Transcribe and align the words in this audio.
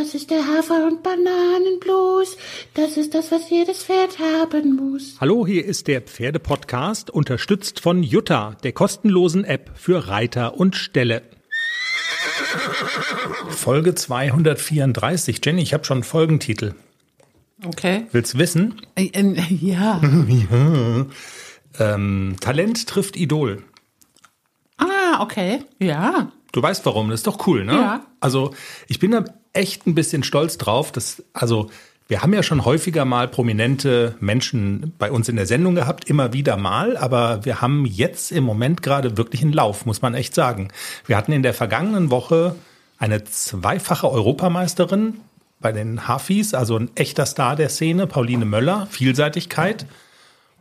Das 0.00 0.14
ist 0.14 0.30
der 0.30 0.46
Hafer- 0.46 0.86
und 0.86 1.02
Bananenblues. 1.02 2.38
Das 2.72 2.96
ist 2.96 3.12
das, 3.12 3.30
was 3.30 3.50
jedes 3.50 3.84
Pferd 3.84 4.18
haben 4.18 4.74
muss. 4.74 5.16
Hallo, 5.20 5.46
hier 5.46 5.62
ist 5.62 5.88
der 5.88 6.00
Pferdepodcast, 6.00 7.10
unterstützt 7.10 7.80
von 7.80 8.02
Jutta, 8.02 8.56
der 8.62 8.72
kostenlosen 8.72 9.44
App 9.44 9.72
für 9.74 10.08
Reiter 10.08 10.56
und 10.56 10.74
Ställe. 10.74 11.20
Folge 13.50 13.94
234. 13.94 15.38
Jenny, 15.44 15.60
ich 15.60 15.74
habe 15.74 15.84
schon 15.84 15.98
einen 15.98 16.04
Folgentitel. 16.04 16.74
Okay. 17.62 18.06
Willst 18.10 18.38
wissen? 18.38 18.80
Äh, 18.94 19.10
äh, 19.12 19.34
ja. 19.50 20.00
ja. 20.50 21.06
Ähm, 21.78 22.36
Talent 22.40 22.86
trifft 22.86 23.18
Idol. 23.18 23.62
Ah, 24.78 25.22
okay. 25.22 25.58
Ja. 25.78 26.32
Du 26.52 26.62
weißt 26.62 26.84
warum, 26.86 27.10
das 27.10 27.20
ist 27.20 27.26
doch 27.26 27.46
cool, 27.46 27.64
ne? 27.64 27.74
Ja. 27.74 28.06
Also, 28.20 28.54
ich 28.88 28.98
bin 28.98 29.12
da 29.12 29.24
echt 29.52 29.86
ein 29.86 29.94
bisschen 29.94 30.22
stolz 30.22 30.58
drauf, 30.58 30.92
dass, 30.92 31.22
also, 31.32 31.70
wir 32.08 32.22
haben 32.22 32.34
ja 32.34 32.42
schon 32.42 32.64
häufiger 32.64 33.04
mal 33.04 33.28
prominente 33.28 34.16
Menschen 34.18 34.94
bei 34.98 35.12
uns 35.12 35.28
in 35.28 35.36
der 35.36 35.46
Sendung 35.46 35.76
gehabt, 35.76 36.10
immer 36.10 36.32
wieder 36.32 36.56
mal, 36.56 36.96
aber 36.96 37.44
wir 37.44 37.60
haben 37.60 37.86
jetzt 37.86 38.32
im 38.32 38.42
Moment 38.42 38.82
gerade 38.82 39.16
wirklich 39.16 39.42
einen 39.42 39.52
Lauf, 39.52 39.86
muss 39.86 40.02
man 40.02 40.14
echt 40.14 40.34
sagen. 40.34 40.68
Wir 41.06 41.16
hatten 41.16 41.30
in 41.30 41.44
der 41.44 41.54
vergangenen 41.54 42.10
Woche 42.10 42.56
eine 42.98 43.22
zweifache 43.22 44.10
Europameisterin 44.10 45.20
bei 45.60 45.70
den 45.70 46.08
Hafis, 46.08 46.52
also 46.52 46.76
ein 46.76 46.90
echter 46.96 47.26
Star 47.26 47.54
der 47.54 47.68
Szene, 47.68 48.08
Pauline 48.08 48.44
Möller, 48.44 48.88
Vielseitigkeit. 48.90 49.86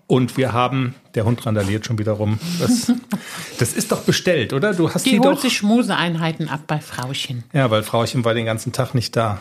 Und 0.09 0.37
wir 0.37 0.53
haben, 0.53 0.95
der 1.13 1.23
Hund 1.25 1.45
randaliert 1.45 1.85
schon 1.85 1.99
wieder 1.99 2.13
rum. 2.13 2.39
Das, 2.59 2.91
das 3.59 3.73
ist 3.73 3.91
doch 3.91 4.01
bestellt, 4.01 4.53
oder? 4.53 4.73
Du 4.73 4.91
hast 4.91 5.05
Die 5.05 5.11
die 5.11 5.19
holt 5.19 5.37
doch. 5.37 5.41
sich 5.41 5.55
Schmuseeinheiten 5.55 6.49
ab 6.49 6.61
bei 6.65 6.79
Frauchen. 6.79 7.43
Ja, 7.53 7.69
weil 7.69 7.83
Frauchen 7.83 8.25
war 8.25 8.33
den 8.33 8.45
ganzen 8.47 8.71
Tag 8.71 8.95
nicht 8.95 9.15
da. 9.15 9.39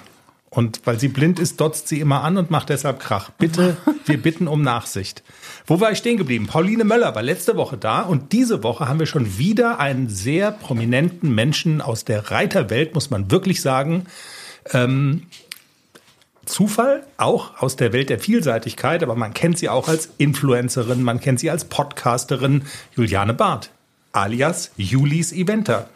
Und 0.51 0.83
weil 0.85 1.01
sie 1.01 1.09
blind 1.09 1.39
ist, 1.39 1.59
dotzt 1.63 1.89
sie 1.89 2.01
immer 2.01 2.23
an 2.23 2.37
und 2.37 2.51
macht 2.51 2.69
deshalb 2.69 3.01
Krach. 3.01 3.31
Bitte, 3.39 3.79
wir 4.05 4.21
bitten 4.21 4.47
um 4.47 4.61
Nachsicht. 4.61 5.23
Wo 5.67 5.81
war 5.81 5.91
ich 5.91 5.97
stehen 5.99 6.19
geblieben? 6.19 6.47
Pauline 6.47 6.85
Möller 6.85 7.15
war 7.15 7.23
letzte 7.23 7.57
Woche 7.57 7.79
da 7.79 8.03
und 8.03 8.33
diese 8.33 8.63
Woche 8.63 8.89
haben 8.89 8.99
wir 8.99 9.07
schon 9.07 9.39
wieder 9.39 9.81
einen 9.81 10.11
sehr 10.11 10.53
prominenten 10.53 11.35
Menschen 11.35 11.81
aus 11.81 12.05
der 12.05 12.31
Reiterwelt, 12.31 12.93
muss 12.93 13.09
man 13.09 13.31
wirklich 13.31 13.63
sagen. 13.63 14.05
Ähm, 14.75 15.23
Zufall, 16.49 17.07
auch 17.17 17.63
aus 17.63 17.77
der 17.77 17.93
Welt 17.93 18.11
der 18.11 18.19
Vielseitigkeit, 18.19 19.03
aber 19.03 19.15
man 19.15 19.35
kennt 19.35 19.59
sie 19.59 19.69
auch 19.69 19.89
als 19.89 20.09
Influencerin, 20.19 21.03
man 21.03 21.21
kennt 21.21 21.41
sie 21.41 21.51
als 21.51 21.67
Podcasterin. 21.67 22.65
Juliane 22.97 23.35
Barth, 23.35 23.71
alias 24.13 24.73
Julis 24.77 25.33
Eventer, 25.33 25.89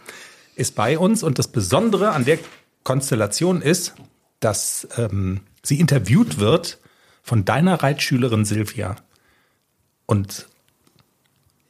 ist 0.55 0.75
bei 0.75 0.99
uns 0.99 1.23
und 1.23 1.39
das 1.39 1.49
Besondere 1.49 2.11
an 2.11 2.25
der 2.25 2.39
Konstellation 2.85 3.63
ist, 3.63 3.95
dass 4.41 4.87
ähm, 4.99 5.41
sie 5.63 5.81
interviewt 5.81 6.39
wird 6.39 6.79
von 7.23 7.45
deiner 7.45 7.83
Reitschülerin 7.83 8.45
Silvia. 8.45 8.97
Und 10.07 10.49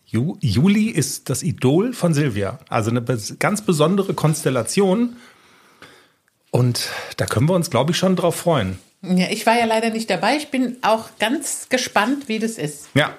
Ju 0.06 0.36
Juli 0.41 0.89
ist 0.89 1.30
das 1.30 1.42
Idol 1.42 1.92
von 1.92 2.12
Silvia. 2.12 2.58
Also 2.69 2.91
eine 2.91 3.02
ganz 3.39 3.62
besondere 3.62 4.14
Konstellation. 4.14 5.17
Und 6.53 6.91
da 7.17 7.25
können 7.27 7.48
wir 7.48 7.55
uns, 7.55 7.70
glaube 7.70 7.91
ich, 7.92 7.97
schon 7.97 8.14
drauf 8.14 8.36
freuen. 8.36 8.78
Ja, 9.00 9.27
ich 9.31 9.47
war 9.47 9.58
ja 9.58 9.64
leider 9.64 9.91
nicht 9.91 10.08
dabei. 10.08 10.36
Ich 10.36 10.50
bin 10.50 10.77
auch 10.83 11.08
ganz 11.19 11.69
gespannt, 11.70 12.28
wie 12.28 12.39
das 12.39 12.53
ist. 12.53 12.89
Ja, 12.95 13.17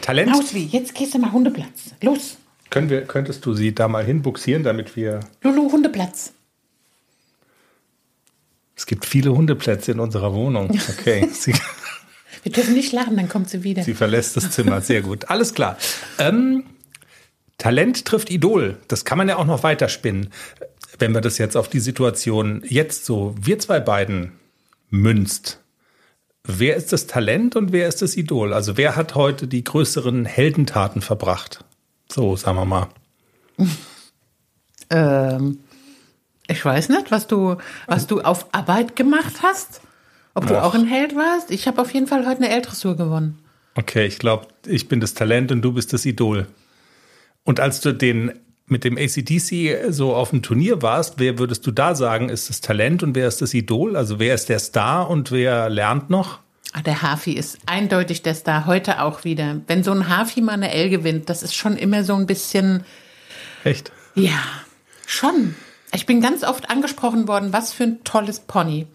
Talent. 0.00 0.32
Ausli, 0.32 0.64
jetzt 0.64 0.94
gehst 0.94 1.12
du 1.12 1.18
mal 1.18 1.32
Hundeplatz. 1.32 1.92
Los. 2.00 2.38
Können 2.70 2.88
wir, 2.88 3.02
könntest 3.02 3.44
du 3.44 3.54
sie 3.54 3.74
da 3.74 3.88
mal 3.88 4.04
hinbuxieren, 4.04 4.62
damit 4.62 4.96
wir. 4.96 5.20
Lulu, 5.42 5.70
Hundeplatz. 5.70 6.32
Es 8.76 8.86
gibt 8.86 9.04
viele 9.04 9.34
Hundeplätze 9.34 9.92
in 9.92 10.00
unserer 10.00 10.32
Wohnung. 10.32 10.70
Okay. 10.98 11.28
Wir 12.42 12.52
dürfen 12.52 12.74
nicht 12.74 12.92
lachen, 12.92 13.16
dann 13.16 13.28
kommt 13.28 13.50
sie 13.50 13.64
wieder. 13.64 13.82
sie 13.82 13.94
verlässt 13.94 14.36
das 14.36 14.52
Zimmer. 14.52 14.80
Sehr 14.80 15.02
gut. 15.02 15.30
Alles 15.30 15.52
klar. 15.52 15.76
Ähm, 16.18 16.62
Talent 17.58 18.04
trifft 18.04 18.30
Idol. 18.30 18.76
Das 18.86 19.04
kann 19.04 19.18
man 19.18 19.28
ja 19.28 19.36
auch 19.36 19.46
noch 19.46 19.64
weiterspinnen. 19.64 20.30
Wenn 20.98 21.12
wir 21.12 21.20
das 21.20 21.38
jetzt 21.38 21.56
auf 21.56 21.68
die 21.68 21.80
Situation 21.80 22.62
jetzt 22.66 23.04
so, 23.04 23.34
wir 23.40 23.58
zwei 23.58 23.80
beiden 23.80 24.32
münzt. 24.90 25.60
Wer 26.44 26.76
ist 26.76 26.92
das 26.92 27.06
Talent 27.06 27.56
und 27.56 27.72
wer 27.72 27.88
ist 27.88 28.02
das 28.02 28.16
Idol? 28.16 28.52
Also 28.52 28.76
wer 28.76 28.96
hat 28.96 29.14
heute 29.14 29.48
die 29.48 29.64
größeren 29.64 30.24
Heldentaten 30.24 31.02
verbracht? 31.02 31.64
So, 32.10 32.36
sagen 32.36 32.56
wir 32.56 32.64
mal. 32.64 32.88
Ähm, 34.88 35.58
ich 36.46 36.64
weiß 36.64 36.90
nicht, 36.90 37.10
was 37.10 37.26
du, 37.26 37.56
was 37.88 38.06
du 38.06 38.20
auf 38.20 38.54
Arbeit 38.54 38.94
gemacht 38.94 39.42
hast. 39.42 39.80
Ob 40.32 40.46
du 40.46 40.54
Och. 40.54 40.62
auch 40.62 40.74
ein 40.74 40.86
Held 40.86 41.16
warst. 41.16 41.50
Ich 41.50 41.66
habe 41.66 41.80
auf 41.80 41.92
jeden 41.92 42.06
Fall 42.06 42.26
heute 42.26 42.44
eine 42.44 42.50
L-Dressur 42.50 42.96
gewonnen. 42.96 43.38
Okay, 43.74 44.06
ich 44.06 44.18
glaube, 44.18 44.46
ich 44.66 44.86
bin 44.86 45.00
das 45.00 45.14
Talent 45.14 45.50
und 45.50 45.62
du 45.62 45.72
bist 45.72 45.92
das 45.92 46.04
Idol. 46.04 46.46
Und 47.42 47.58
als 47.58 47.80
du 47.80 47.92
den 47.92 48.32
mit 48.68 48.84
dem 48.84 48.96
ACDC 48.98 49.92
so 49.92 50.14
auf 50.14 50.30
dem 50.30 50.42
Turnier 50.42 50.82
warst, 50.82 51.14
wer 51.18 51.38
würdest 51.38 51.66
du 51.66 51.70
da 51.70 51.94
sagen, 51.94 52.28
ist 52.28 52.50
das 52.50 52.60
Talent 52.60 53.02
und 53.02 53.14
wer 53.14 53.28
ist 53.28 53.40
das 53.42 53.54
Idol? 53.54 53.96
Also 53.96 54.18
wer 54.18 54.34
ist 54.34 54.48
der 54.48 54.58
Star 54.58 55.08
und 55.08 55.30
wer 55.30 55.68
lernt 55.68 56.10
noch? 56.10 56.40
Ah, 56.72 56.82
der 56.82 57.00
Hafi 57.02 57.32
ist 57.32 57.58
eindeutig 57.66 58.22
der 58.22 58.34
Star, 58.34 58.66
heute 58.66 59.00
auch 59.02 59.24
wieder. 59.24 59.60
Wenn 59.66 59.84
so 59.84 59.92
ein 59.92 60.08
Hafi 60.08 60.40
mal 60.40 60.52
eine 60.52 60.72
L 60.72 60.90
gewinnt, 60.90 61.30
das 61.30 61.42
ist 61.42 61.54
schon 61.54 61.76
immer 61.76 62.02
so 62.04 62.14
ein 62.14 62.26
bisschen, 62.26 62.84
Echt? 63.64 63.92
ja, 64.14 64.38
schon. 65.06 65.54
Ich 65.94 66.04
bin 66.04 66.20
ganz 66.20 66.42
oft 66.42 66.68
angesprochen 66.68 67.28
worden, 67.28 67.52
was 67.52 67.72
für 67.72 67.84
ein 67.84 68.04
tolles 68.04 68.40
Pony. 68.40 68.86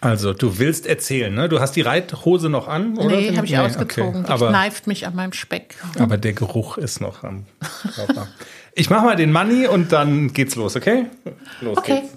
Also, 0.00 0.32
du 0.32 0.58
willst 0.58 0.86
erzählen, 0.86 1.34
ne? 1.34 1.48
Du 1.48 1.60
hast 1.60 1.72
die 1.76 1.80
Reithose 1.80 2.48
noch 2.48 2.68
an, 2.68 2.96
oder? 2.96 3.08
Nee, 3.16 3.36
habe 3.36 3.44
ich 3.46 3.52
Nee, 3.52 3.58
ausgezogen. 3.58 4.20
Okay. 4.20 4.24
Die 4.26 4.32
Aber, 4.32 4.48
kneift 4.48 4.86
mich 4.86 5.06
an 5.06 5.14
meinem 5.16 5.32
Speck. 5.32 5.74
aber 5.98 6.16
der 6.16 6.32
Geruch 6.32 6.78
ist 6.78 7.00
noch 7.00 7.24
am 7.24 7.44
Körper. 7.94 8.28
Ich 8.78 8.90
mach 8.90 9.02
mal 9.02 9.16
den 9.16 9.32
Money 9.32 9.66
und 9.66 9.90
dann 9.90 10.32
geht's 10.32 10.54
los, 10.54 10.76
okay? 10.76 11.06
Los 11.60 11.78
Okay. 11.78 12.02
geht's. 12.02 12.12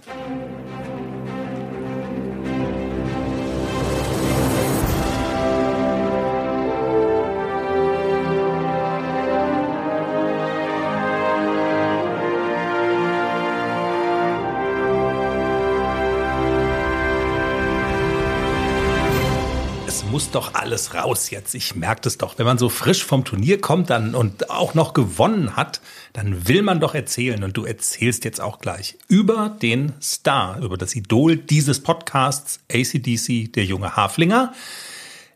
Alles 20.71 20.93
raus 20.93 21.29
jetzt. 21.31 21.53
Ich 21.53 21.75
merke 21.75 22.01
das 22.03 22.17
doch. 22.17 22.37
Wenn 22.37 22.45
man 22.45 22.57
so 22.57 22.69
frisch 22.69 23.03
vom 23.03 23.25
Turnier 23.25 23.59
kommt 23.59 23.89
dann 23.89 24.15
und 24.15 24.49
auch 24.49 24.73
noch 24.73 24.93
gewonnen 24.93 25.57
hat, 25.57 25.81
dann 26.13 26.47
will 26.47 26.61
man 26.61 26.79
doch 26.79 26.95
erzählen. 26.95 27.43
Und 27.43 27.57
du 27.57 27.65
erzählst 27.65 28.23
jetzt 28.23 28.39
auch 28.39 28.59
gleich 28.59 28.97
über 29.09 29.57
den 29.61 29.91
Star, 30.01 30.59
über 30.61 30.77
das 30.77 30.95
Idol 30.95 31.35
dieses 31.35 31.81
Podcasts, 31.81 32.61
ACDC, 32.71 33.51
der 33.51 33.65
junge 33.65 33.97
Haflinger. 33.97 34.53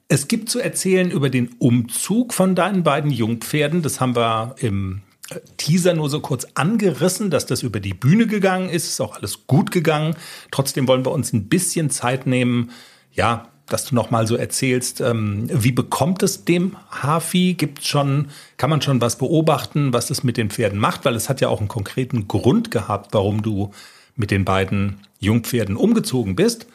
Es 0.07 0.29
gibt 0.29 0.49
zu 0.49 0.61
erzählen 0.61 1.11
über 1.11 1.29
den 1.29 1.49
Umzug 1.59 2.33
von 2.33 2.55
deinen 2.55 2.83
beiden 2.83 3.11
Jungpferden. 3.11 3.81
Das 3.81 3.99
haben 3.99 4.15
wir 4.15 4.55
im 4.59 5.01
äh, 5.31 5.39
Teaser 5.57 5.95
nur 5.95 6.09
so 6.09 6.21
kurz 6.21 6.47
angerissen, 6.53 7.29
dass 7.29 7.45
das 7.45 7.61
über 7.61 7.81
die 7.81 7.93
Bühne 7.93 8.27
gegangen 8.27 8.69
ist. 8.69 8.87
Ist 8.87 9.01
auch 9.01 9.17
alles 9.17 9.47
gut 9.47 9.71
gegangen. 9.71 10.15
Trotzdem 10.51 10.87
wollen 10.87 11.05
wir 11.05 11.11
uns 11.11 11.33
ein 11.33 11.49
bisschen 11.49 11.89
Zeit 11.89 12.25
nehmen, 12.25 12.71
ja, 13.11 13.49
dass 13.67 13.85
du 13.85 13.95
noch 13.95 14.11
mal 14.11 14.27
so 14.27 14.35
erzählst, 14.35 15.01
ähm, 15.01 15.47
wie 15.51 15.71
bekommt 15.71 16.21
es 16.23 16.45
dem 16.45 16.75
Hafi? 16.91 17.55
Gibt's 17.55 17.87
schon, 17.87 18.27
kann 18.57 18.69
man 18.69 18.81
schon 18.81 19.01
was 19.01 19.17
beobachten, 19.17 19.93
was 19.93 20.09
es 20.09 20.23
mit 20.23 20.37
den 20.37 20.49
Pferden 20.49 20.79
macht? 20.79 21.05
Weil 21.05 21.15
es 21.15 21.29
hat 21.29 21.41
ja 21.41 21.49
auch 21.49 21.59
einen 21.59 21.67
konkreten 21.67 22.27
Grund 22.27 22.71
gehabt, 22.71 23.13
warum 23.13 23.41
du 23.41 23.71
mit 24.15 24.31
den 24.31 24.45
beiden 24.45 24.99
Jungpferden 25.19 25.75
umgezogen 25.75 26.35
bist. 26.35 26.67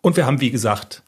Und 0.00 0.16
wir 0.16 0.26
haben, 0.26 0.40
wie 0.40 0.50
gesagt, 0.50 1.02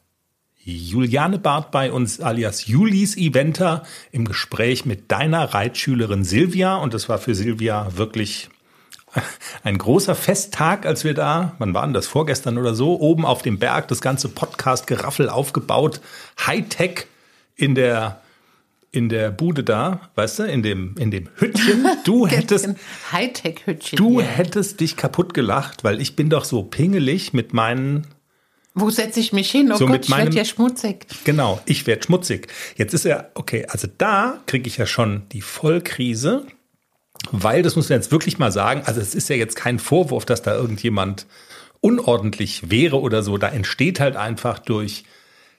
Juliane 0.61 1.39
Barth 1.39 1.71
bei 1.71 1.91
uns, 1.91 2.19
alias 2.19 2.67
Julis 2.67 3.15
Eventer, 3.15 3.83
im 4.11 4.25
Gespräch 4.25 4.85
mit 4.85 5.11
deiner 5.11 5.53
Reitschülerin 5.53 6.23
Silvia. 6.23 6.75
Und 6.75 6.93
es 6.93 7.07
war 7.07 7.17
für 7.17 7.33
Silvia 7.33 7.87
wirklich 7.95 8.49
ein 9.63 9.77
großer 9.77 10.15
Festtag, 10.15 10.85
als 10.85 11.03
wir 11.03 11.13
da, 11.13 11.55
wann 11.59 11.73
waren 11.73 11.93
das, 11.93 12.07
vorgestern 12.07 12.57
oder 12.57 12.73
so, 12.73 12.99
oben 12.99 13.25
auf 13.25 13.41
dem 13.41 13.59
Berg, 13.59 13.87
das 13.87 14.01
ganze 14.01 14.29
Podcast-Geraffel 14.29 15.29
aufgebaut, 15.29 16.01
Hightech 16.45 17.07
in 17.55 17.75
der, 17.75 18.21
in 18.91 19.09
der 19.09 19.31
Bude 19.31 19.63
da, 19.63 20.09
weißt 20.15 20.39
du, 20.39 20.43
in 20.43 20.63
dem, 20.63 20.95
in 20.97 21.11
dem 21.11 21.29
Hüttchen. 21.35 21.85
Du 22.05 22.27
hättest, 22.27 22.69
Hightech-Hütchen. 23.11 23.97
du 23.97 24.19
hier. 24.19 24.23
hättest 24.23 24.79
dich 24.79 24.95
kaputt 24.97 25.33
gelacht, 25.33 25.83
weil 25.83 26.01
ich 26.01 26.15
bin 26.15 26.29
doch 26.29 26.45
so 26.45 26.63
pingelig 26.63 27.33
mit 27.33 27.53
meinen 27.53 28.07
Wo 28.73 28.89
setze 28.89 29.19
ich 29.19 29.33
mich 29.33 29.51
hin? 29.51 29.71
Oh 29.71 29.77
So 29.77 29.85
Gott, 29.87 30.05
ich 30.05 30.15
werde 30.15 30.35
ja 30.35 30.45
schmutzig. 30.45 31.05
Genau, 31.23 31.59
ich 31.65 31.85
werde 31.85 32.03
schmutzig. 32.03 32.47
Jetzt 32.77 32.93
ist 32.93 33.05
er, 33.05 33.31
okay, 33.35 33.65
also 33.67 33.87
da 33.97 34.39
kriege 34.45 34.67
ich 34.67 34.77
ja 34.77 34.85
schon 34.85 35.23
die 35.31 35.41
Vollkrise, 35.41 36.45
weil, 37.31 37.61
das 37.63 37.75
muss 37.75 37.89
man 37.89 37.97
jetzt 37.99 38.11
wirklich 38.11 38.37
mal 38.39 38.51
sagen, 38.51 38.83
also 38.85 38.99
es 39.01 39.15
ist 39.15 39.29
ja 39.29 39.35
jetzt 39.35 39.55
kein 39.55 39.79
Vorwurf, 39.79 40.25
dass 40.25 40.41
da 40.41 40.55
irgendjemand 40.55 41.25
unordentlich 41.81 42.69
wäre 42.69 42.99
oder 42.99 43.23
so, 43.23 43.37
da 43.37 43.47
entsteht 43.49 43.99
halt 43.99 44.15
einfach 44.15 44.59
durch 44.59 45.03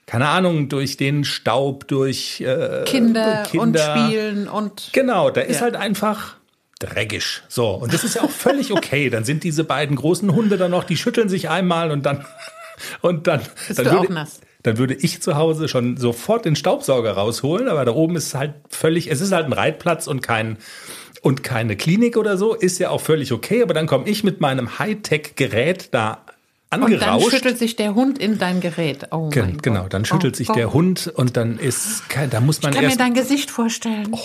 keine 0.06 0.28
Ahnung, 0.28 0.69
durch 0.69 0.96
den 0.96 1.25
Staub, 1.25 1.87
durch 1.87 2.40
äh, 2.40 2.82
Kinder, 2.84 3.44
Kinder 3.49 3.62
und 3.62 3.78
Spielen 3.78 4.49
und 4.49 4.90
Genau, 4.93 5.31
da 5.31 5.40
ist 5.40 5.56
Ja. 5.58 5.62
halt 5.62 5.76
einfach 5.76 6.34
dreckig. 6.81 7.43
So, 7.49 7.69
und 7.75 7.94
das 7.94 8.02
ist 8.02 8.17
ja 8.17 8.22
auch 8.22 8.31
völlig 8.31 8.72
okay. 8.72 9.08
Dann 9.08 9.22
sind 9.22 9.44
diese 9.44 9.62
beiden 9.62 9.94
großen 9.94 10.34
Hunde 10.34 10.56
da 10.56 10.69
noch, 10.69 10.82
die 10.82 10.96
schütteln 10.96 11.28
sich 11.28 11.49
einmal 11.49 11.93
und 11.93 12.06
dann 12.06 12.25
und 13.02 13.28
dann, 13.28 13.40
Bist 13.69 13.78
dann 13.78 13.84
würde, 13.87 13.99
auch 13.99 14.08
nass? 14.08 14.40
dann 14.64 14.78
würde 14.78 14.94
ich 14.94 15.22
zu 15.22 15.37
Hause 15.37 15.69
schon 15.69 15.96
sofort 15.96 16.44
den 16.44 16.56
Staubsauger 16.56 17.12
rausholen, 17.12 17.69
aber 17.69 17.84
da 17.84 17.93
oben 17.93 18.17
ist 18.17 18.34
halt 18.34 18.55
völlig, 18.69 19.11
es 19.12 19.20
ist 19.20 19.31
halt 19.31 19.46
ein 19.46 19.52
Reitplatz 19.52 20.08
und 20.08 20.22
kein 20.22 20.56
und 21.22 21.42
keine 21.42 21.76
Klinik 21.76 22.16
oder 22.16 22.36
so, 22.36 22.54
ist 22.54 22.78
ja 22.78 22.90
auch 22.90 23.00
völlig 23.00 23.32
okay, 23.32 23.62
aber 23.62 23.74
dann 23.74 23.86
komme 23.86 24.08
ich 24.08 24.24
mit 24.24 24.40
meinem 24.40 24.78
Hightech-Gerät 24.78 25.88
da 25.92 26.24
Und 26.72 26.82
dann 26.82 26.92
angerauscht. 26.92 27.30
schüttelt 27.30 27.58
sich 27.58 27.76
der 27.76 27.94
Hund 27.96 28.18
in 28.18 28.38
dein 28.38 28.60
Gerät. 28.60 29.08
Oh 29.10 29.28
Gen- 29.28 29.46
mein 29.46 29.58
genau, 29.58 29.88
dann 29.88 30.04
schüttelt 30.04 30.34
oh, 30.34 30.36
sich 30.36 30.46
Gott. 30.46 30.56
der 30.56 30.72
Hund 30.72 31.12
und 31.14 31.36
dann 31.36 31.58
ist 31.58 32.04
da 32.30 32.40
muss 32.40 32.62
man 32.62 32.70
Ich 32.70 32.76
kann 32.76 32.84
mir 32.84 32.90
erst 32.90 33.00
dein 33.00 33.14
Gesicht 33.14 33.50
vorstellen. 33.50 34.16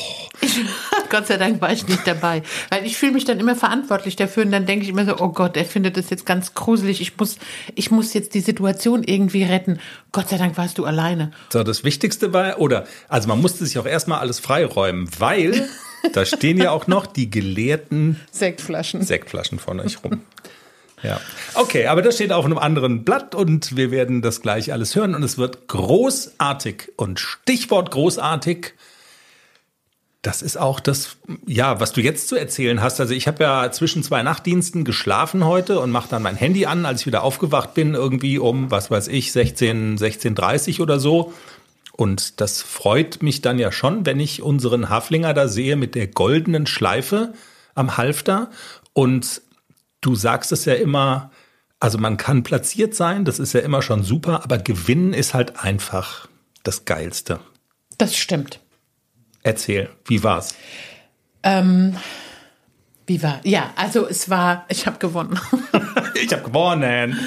Ich, 0.42 0.60
Gott 1.10 1.26
sei 1.28 1.38
Dank 1.38 1.60
war 1.62 1.72
ich 1.72 1.88
nicht 1.88 2.06
dabei. 2.06 2.44
Weil 2.70 2.86
ich 2.86 2.98
fühle 2.98 3.14
mich 3.14 3.26
dann 3.26 3.40
immer 3.40 3.56
verantwortlich 3.56 4.16
dafür 4.16 4.44
und 4.44 4.52
dann 4.52 4.66
denke 4.68 4.84
ich 4.84 4.90
immer 4.90 5.06
so, 5.06 5.18
oh 5.18 5.30
Gott, 5.30 5.58
er 5.58 5.66
findet 5.66 5.98
das 5.98 6.10
jetzt 6.12 6.26
ganz 6.26 6.54
gruselig. 6.54 7.02
Ich 7.02 7.18
muss, 7.18 7.38
ich 7.74 7.90
muss 7.90 8.14
jetzt 8.14 8.34
die 8.36 8.42
Situation 8.42 9.04
irgendwie 9.04 9.44
retten. 9.44 9.80
Gott 10.12 10.30
sei 10.30 10.38
Dank 10.38 10.56
warst 10.58 10.78
du 10.78 10.86
alleine. 10.86 11.32
So, 11.50 11.64
das 11.64 11.84
Wichtigste 11.84 12.32
war, 12.32 12.60
oder, 12.60 12.86
also 13.10 13.28
man 13.28 13.42
musste 13.42 13.66
sich 13.66 13.80
auch 13.80 13.88
erstmal 13.88 14.20
alles 14.20 14.40
freiräumen, 14.40 15.10
weil 15.18 15.68
da 16.14 16.26
stehen 16.26 16.58
ja 16.58 16.72
auch 16.72 16.88
noch 16.88 17.06
die 17.06 17.30
geleerten 17.30 18.20
Sektflaschen. 18.32 19.02
Sektflaschen 19.02 19.60
von 19.60 19.80
euch 19.80 20.04
rum. 20.04 20.22
Ja. 21.04 21.20
Okay, 21.54 21.88
aber 21.88 22.02
das 22.02 22.16
steht 22.16 22.32
auf 22.32 22.46
einem 22.46 22.58
anderen 22.58 23.04
Blatt 23.04 23.36
und 23.36 23.76
wir 23.76 23.92
werden 23.92 24.22
das 24.22 24.42
gleich 24.42 24.74
alles 24.74 24.96
hören 24.96 25.14
und 25.14 25.24
es 25.24 25.38
wird 25.38 25.68
großartig. 25.68 26.94
Und 26.96 27.20
Stichwort 27.20 27.92
großartig, 27.92 28.74
das 30.22 30.42
ist 30.42 30.58
auch 30.58 30.80
das, 30.80 31.18
ja, 31.46 31.80
was 31.80 31.94
du 31.94 32.02
jetzt 32.02 32.28
zu 32.28 32.36
erzählen 32.36 32.82
hast. 32.82 33.00
Also 33.00 33.14
ich 33.14 33.28
habe 33.28 33.44
ja 33.44 33.72
zwischen 33.72 34.02
zwei 34.02 34.24
Nachtdiensten 34.24 34.84
geschlafen 34.84 35.46
heute 35.46 35.80
und 35.80 35.92
mache 35.92 36.10
dann 36.10 36.24
mein 36.24 36.36
Handy 36.36 36.66
an, 36.66 36.86
als 36.86 37.02
ich 37.02 37.08
wieder 37.08 37.24
aufgewacht 37.24 37.76
bin, 37.76 37.94
irgendwie 37.94 38.40
um, 38.40 38.72
was 38.72 38.90
weiß 38.90 39.08
ich, 39.10 39.32
16, 39.32 40.00
16.30 40.00 40.82
oder 40.82 41.00
so. 41.00 41.34
Und 41.98 42.42
das 42.42 42.62
freut 42.62 43.24
mich 43.24 43.42
dann 43.42 43.58
ja 43.58 43.72
schon, 43.72 44.06
wenn 44.06 44.20
ich 44.20 44.42
unseren 44.42 44.90
Haflinger 44.90 45.34
da 45.34 45.48
sehe 45.48 45.76
mit 45.78 45.96
der 45.96 46.08
goldenen 46.08 46.68
Schleife 46.68 47.34
am 47.74 47.96
Halfter. 47.98 48.50
Und 48.94 49.42
du 50.02 50.16
sagst 50.16 50.52
es 50.52 50.66
ja 50.66 50.74
immer, 50.74 51.32
also 51.80 51.98
man 51.98 52.18
kann 52.18 52.44
platziert 52.44 52.96
sein, 52.96 53.26
das 53.26 53.40
ist 53.40 53.54
ja 53.54 53.62
immer 53.62 53.82
schon 53.82 54.04
super, 54.04 54.44
aber 54.44 54.58
gewinnen 54.58 55.14
ist 55.14 55.34
halt 55.34 55.64
einfach 55.64 56.28
das 56.64 56.86
Geilste. 56.86 57.40
Das 57.98 58.18
stimmt. 58.18 58.60
Erzähl, 59.44 59.90
wie 60.06 60.24
war's? 60.24 60.56
Ähm, 61.44 61.96
wie 63.06 63.22
war? 63.22 63.40
Ja, 63.44 63.72
also 63.76 64.08
es 64.08 64.30
war, 64.30 64.66
ich 64.68 64.88
habe 64.88 64.98
gewonnen. 65.00 65.40
Ich 66.18 66.32
habe 66.32 66.44
gewonnen. 66.44 67.20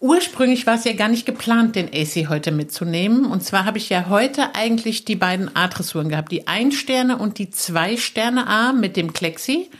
Ursprünglich 0.00 0.66
war 0.66 0.74
es 0.74 0.84
ja 0.84 0.92
gar 0.92 1.08
nicht 1.08 1.24
geplant, 1.24 1.74
den 1.74 1.88
AC 1.88 2.28
heute 2.28 2.52
mitzunehmen. 2.52 3.24
Und 3.24 3.42
zwar 3.42 3.64
habe 3.64 3.78
ich 3.78 3.88
ja 3.88 4.06
heute 4.08 4.54
eigentlich 4.54 5.04
die 5.04 5.16
beiden 5.16 5.54
A-Dressuren 5.56 6.08
gehabt. 6.08 6.30
Die 6.30 6.46
Ein-Sterne 6.46 7.16
und 7.16 7.38
die 7.38 7.50
Zwei-Sterne-A 7.50 8.72
mit 8.72 8.96
dem 8.96 9.12
Klexi. 9.12 9.70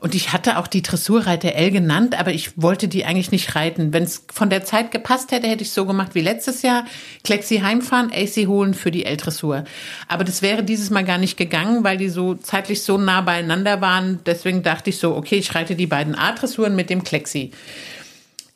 Und 0.00 0.14
ich 0.14 0.32
hatte 0.32 0.58
auch 0.58 0.68
die 0.68 0.82
Dressurreiter 0.82 1.54
L 1.54 1.70
genannt, 1.70 2.18
aber 2.18 2.32
ich 2.32 2.60
wollte 2.60 2.86
die 2.86 3.04
eigentlich 3.04 3.32
nicht 3.32 3.56
reiten. 3.56 3.92
Wenn 3.92 4.04
es 4.04 4.24
von 4.32 4.48
der 4.48 4.64
Zeit 4.64 4.92
gepasst 4.92 5.32
hätte, 5.32 5.48
hätte 5.48 5.64
ich 5.64 5.72
so 5.72 5.86
gemacht 5.86 6.14
wie 6.14 6.20
letztes 6.20 6.62
Jahr. 6.62 6.84
Klexi 7.24 7.58
heimfahren, 7.58 8.12
AC 8.12 8.46
holen 8.46 8.74
für 8.74 8.90
die 8.92 9.04
L-Dressur. 9.04 9.64
Aber 10.06 10.22
das 10.22 10.40
wäre 10.40 10.62
dieses 10.62 10.90
Mal 10.90 11.04
gar 11.04 11.18
nicht 11.18 11.36
gegangen, 11.36 11.82
weil 11.82 11.96
die 11.96 12.08
so 12.08 12.34
zeitlich 12.34 12.82
so 12.82 12.96
nah 12.96 13.22
beieinander 13.22 13.80
waren. 13.80 14.20
Deswegen 14.24 14.62
dachte 14.62 14.90
ich 14.90 14.98
so, 14.98 15.16
okay, 15.16 15.36
ich 15.36 15.54
reite 15.54 15.74
die 15.74 15.86
beiden 15.86 16.14
A-Dressuren 16.14 16.76
mit 16.76 16.90
dem 16.90 17.02
Klexi. 17.02 17.50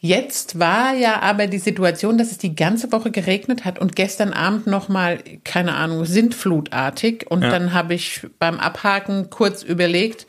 Jetzt 0.05 0.59
war 0.59 0.97
ja 0.97 1.23
aber 1.23 1.47
die 1.47 1.61
Situation, 1.61 2.19
dass 2.19 2.33
es 2.33 2.39
die 2.39 2.57
ganze 2.57 2.91
Woche 2.91 3.13
geregnet 3.13 3.65
hat 3.65 3.79
und 3.79 3.95
gestern 3.95 4.33
Abend 4.33 4.67
noch 4.67 4.89
mal 4.89 5.21
keine 5.45 5.77
Ahnung 5.77 6.05
sintflutartig 6.05 7.31
und 7.31 7.43
dann 7.43 7.73
habe 7.73 7.95
ich 7.95 8.27
beim 8.41 8.59
Abhaken 8.59 9.31
kurz 9.31 9.63
überlegt, 9.63 10.27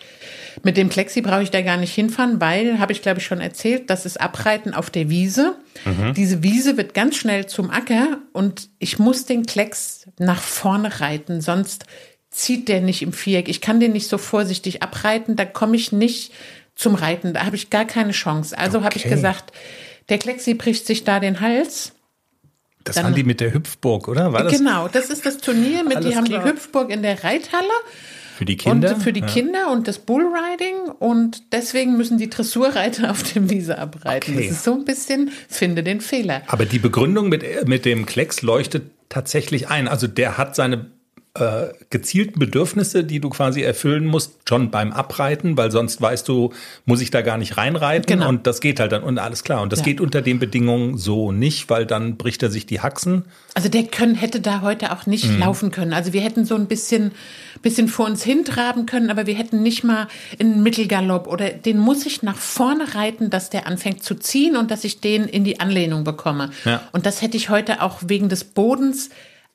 mit 0.62 0.78
dem 0.78 0.90
Plexi 0.90 1.22
brauche 1.22 1.42
ich 1.42 1.50
da 1.50 1.64
gar 1.64 1.78
nicht 1.78 1.92
hinfahren, 1.92 2.40
weil 2.40 2.78
habe 2.78 2.92
ich 2.92 3.02
glaube 3.02 3.20
ich 3.20 3.26
schon 3.26 3.42
erzählt, 3.42 3.90
das 3.90 4.06
ist 4.06 4.22
Abreiten 4.22 4.76
auf 4.76 4.92
der 4.92 5.10
Wiese. 5.10 5.56
Diese 6.16 6.44
Wiese 6.44 6.78
wird 6.78 6.94
ganz 6.94 7.16
schnell 7.16 7.48
zum 7.48 7.72
Acker 7.72 8.20
und 8.32 8.70
ich 8.78 9.00
muss 9.00 9.26
den 9.26 9.48
Klecks 9.48 10.06
nach 10.20 10.40
vorne 10.40 11.02
reiten, 11.02 11.42
sonst 11.42 11.86
zieht 12.30 12.68
der 12.68 12.82
nicht 12.82 13.02
im 13.02 13.12
Viereck. 13.12 13.50
Ich 13.50 13.60
kann 13.60 13.80
den 13.80 13.94
nicht 13.94 14.08
so 14.08 14.20
vorsichtig 14.20 14.84
abreiten, 14.84 15.36
da 15.36 15.46
komme 15.46 15.76
ich 15.76 15.92
nicht 15.92 16.32
zum 16.76 16.96
Reiten. 16.96 17.34
Da 17.34 17.46
habe 17.46 17.56
ich 17.56 17.70
gar 17.70 17.86
keine 17.86 18.12
Chance. 18.12 18.58
Also 18.58 18.84
habe 18.84 18.96
ich 18.98 19.06
Okay. 19.06 19.16
gesagt, 19.16 19.52
der 20.10 20.18
Klexi 20.18 20.54
bricht 20.54 20.86
sich 20.88 21.04
da 21.04 21.20
den 21.20 21.40
Hals. 21.40 21.94
Das 22.84 22.96
Dann- 22.96 23.06
waren 23.06 23.16
die 23.16 23.24
mit 23.24 23.40
der 23.40 23.54
Hüpfburg, 23.54 24.08
oder? 24.08 24.34
War 24.34 24.44
das 24.44 24.54
genau, 24.58 24.88
das 24.90 25.10
ist 25.10 25.26
das 25.26 25.38
Turnier 25.38 25.84
mit, 25.84 26.04
die 26.04 26.16
haben 26.16 26.26
klar. 26.26 26.44
die 26.44 26.50
Hüpfburg 26.50 26.90
in 26.90 27.02
der 27.02 27.24
Reithalle 27.24 27.70
für 28.38 28.44
die 28.44 28.58
Kinder? 28.58 28.96
und 28.96 29.02
für 29.02 29.14
die 29.14 29.22
Ja. 29.22 29.26
Kinder 29.28 29.72
und 29.72 29.88
das 29.88 30.00
Bullriding 30.00 30.90
und 31.00 31.54
deswegen 31.54 31.96
müssen 31.96 32.18
die 32.18 32.30
Dressurreiter 32.30 33.10
auf 33.12 33.24
dem 33.32 33.50
Wiese 33.50 33.78
abreiten. 33.78 34.34
Okay. 34.34 34.48
Das 34.48 34.58
ist 34.58 34.64
so 34.66 34.74
ein 34.74 34.84
bisschen, 34.84 35.32
finde 35.48 35.84
den 35.84 36.02
Fehler. 36.02 36.42
Aber 36.48 36.66
die 36.66 36.80
Begründung 36.80 37.30
mit, 37.30 37.68
mit 37.70 37.86
dem 37.86 38.06
Klecks 38.06 38.42
leuchtet 38.42 38.92
tatsächlich 39.08 39.70
ein. 39.70 39.88
Also 39.88 40.08
der 40.08 40.38
hat 40.38 40.56
seine 40.56 40.88
äh, 41.36 41.70
gezielten 41.90 42.38
Bedürfnisse, 42.38 43.04
die 43.04 43.20
du 43.20 43.30
quasi 43.30 43.64
erfüllen 43.64 44.06
musst, 44.06 44.34
schon 44.48 44.70
beim 44.70 44.94
Abreiten, 44.94 45.58
weil 45.58 45.72
sonst 45.72 46.00
weißt 46.00 46.28
du, 46.28 46.54
muss 46.86 47.02
ich 47.02 47.10
da 47.10 47.22
gar 47.24 47.40
nicht 47.40 47.58
reinreiten 47.58 48.06
Genau. 48.06 48.30
und 48.30 48.46
das 48.46 48.62
geht 48.62 48.80
halt 48.80 48.92
dann 48.92 49.02
und 49.02 49.18
alles 49.18 49.44
klar. 49.44 49.64
Und 49.64 49.72
das 49.74 49.80
Ja. 49.80 49.86
geht 49.86 50.00
unter 50.00 50.22
den 50.22 50.38
Bedingungen 50.38 50.96
so 51.00 51.32
nicht, 51.32 51.72
weil 51.72 51.88
dann 51.88 52.18
bricht 52.18 52.44
er 52.44 52.52
sich 52.52 52.68
die 52.68 52.82
Haxen. 52.82 53.26
Also 53.56 53.68
der 53.68 53.84
können, 53.86 54.14
hätte 54.14 54.42
da 54.42 54.62
heute 54.62 54.92
auch 54.92 55.08
nicht 55.08 55.26
Mhm. 55.28 55.40
laufen 55.40 55.72
können. 55.72 55.94
Also 55.94 56.14
wir 56.14 56.22
hätten 56.22 56.46
so 56.46 56.54
ein 56.54 56.68
bisschen, 56.68 57.14
bisschen 57.64 57.88
vor 57.88 58.06
uns 58.06 58.24
hintraben 58.24 58.86
können, 58.86 59.10
aber 59.10 59.26
wir 59.26 59.34
hätten 59.34 59.64
nicht 59.64 59.84
mal 59.84 60.08
einen 60.40 60.62
Mittelgalopp 60.62 61.26
oder 61.26 61.50
den 61.50 61.80
muss 61.80 62.06
ich 62.06 62.22
nach 62.22 62.38
vorne 62.38 62.94
reiten, 62.94 63.32
dass 63.32 63.50
der 63.50 63.66
anfängt 63.66 64.04
zu 64.04 64.14
ziehen 64.14 64.56
und 64.56 64.70
dass 64.70 64.84
ich 64.84 65.02
den 65.02 65.24
in 65.24 65.44
die 65.44 65.60
Anlehnung 65.60 66.04
bekomme. 66.04 66.52
Ja. 66.64 66.82
Und 66.92 67.08
das 67.08 67.24
hätte 67.24 67.38
ich 67.38 67.50
heute 67.50 67.82
auch 67.82 68.02
wegen 68.06 68.30
des 68.30 68.44
Bodens 68.44 69.10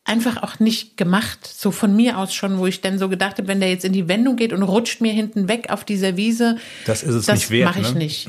einfach 0.08 0.42
auch 0.42 0.58
nicht 0.58 0.96
gemacht, 0.96 1.46
so 1.46 1.70
von 1.70 1.94
mir 1.94 2.18
aus 2.18 2.34
schon, 2.34 2.58
wo 2.58 2.66
ich 2.66 2.80
dann 2.80 2.98
so 2.98 3.08
gedacht 3.08 3.38
habe, 3.38 3.48
wenn 3.48 3.60
der 3.60 3.70
jetzt 3.70 3.84
in 3.84 3.92
die 3.92 4.08
Wendung 4.08 4.36
geht 4.36 4.52
und 4.52 4.62
rutscht 4.62 5.00
mir 5.00 5.12
hinten 5.12 5.48
weg 5.48 5.70
auf 5.70 5.84
dieser 5.84 6.16
Wiese, 6.16 6.56
Das 6.86 7.02
ist 7.02 7.14
es 7.14 7.26
das 7.26 7.38
nicht 7.38 7.50
wert, 7.50 7.66
mache 7.66 7.80
ich 7.80 7.92
ne? 7.92 7.98
nicht. 7.98 8.28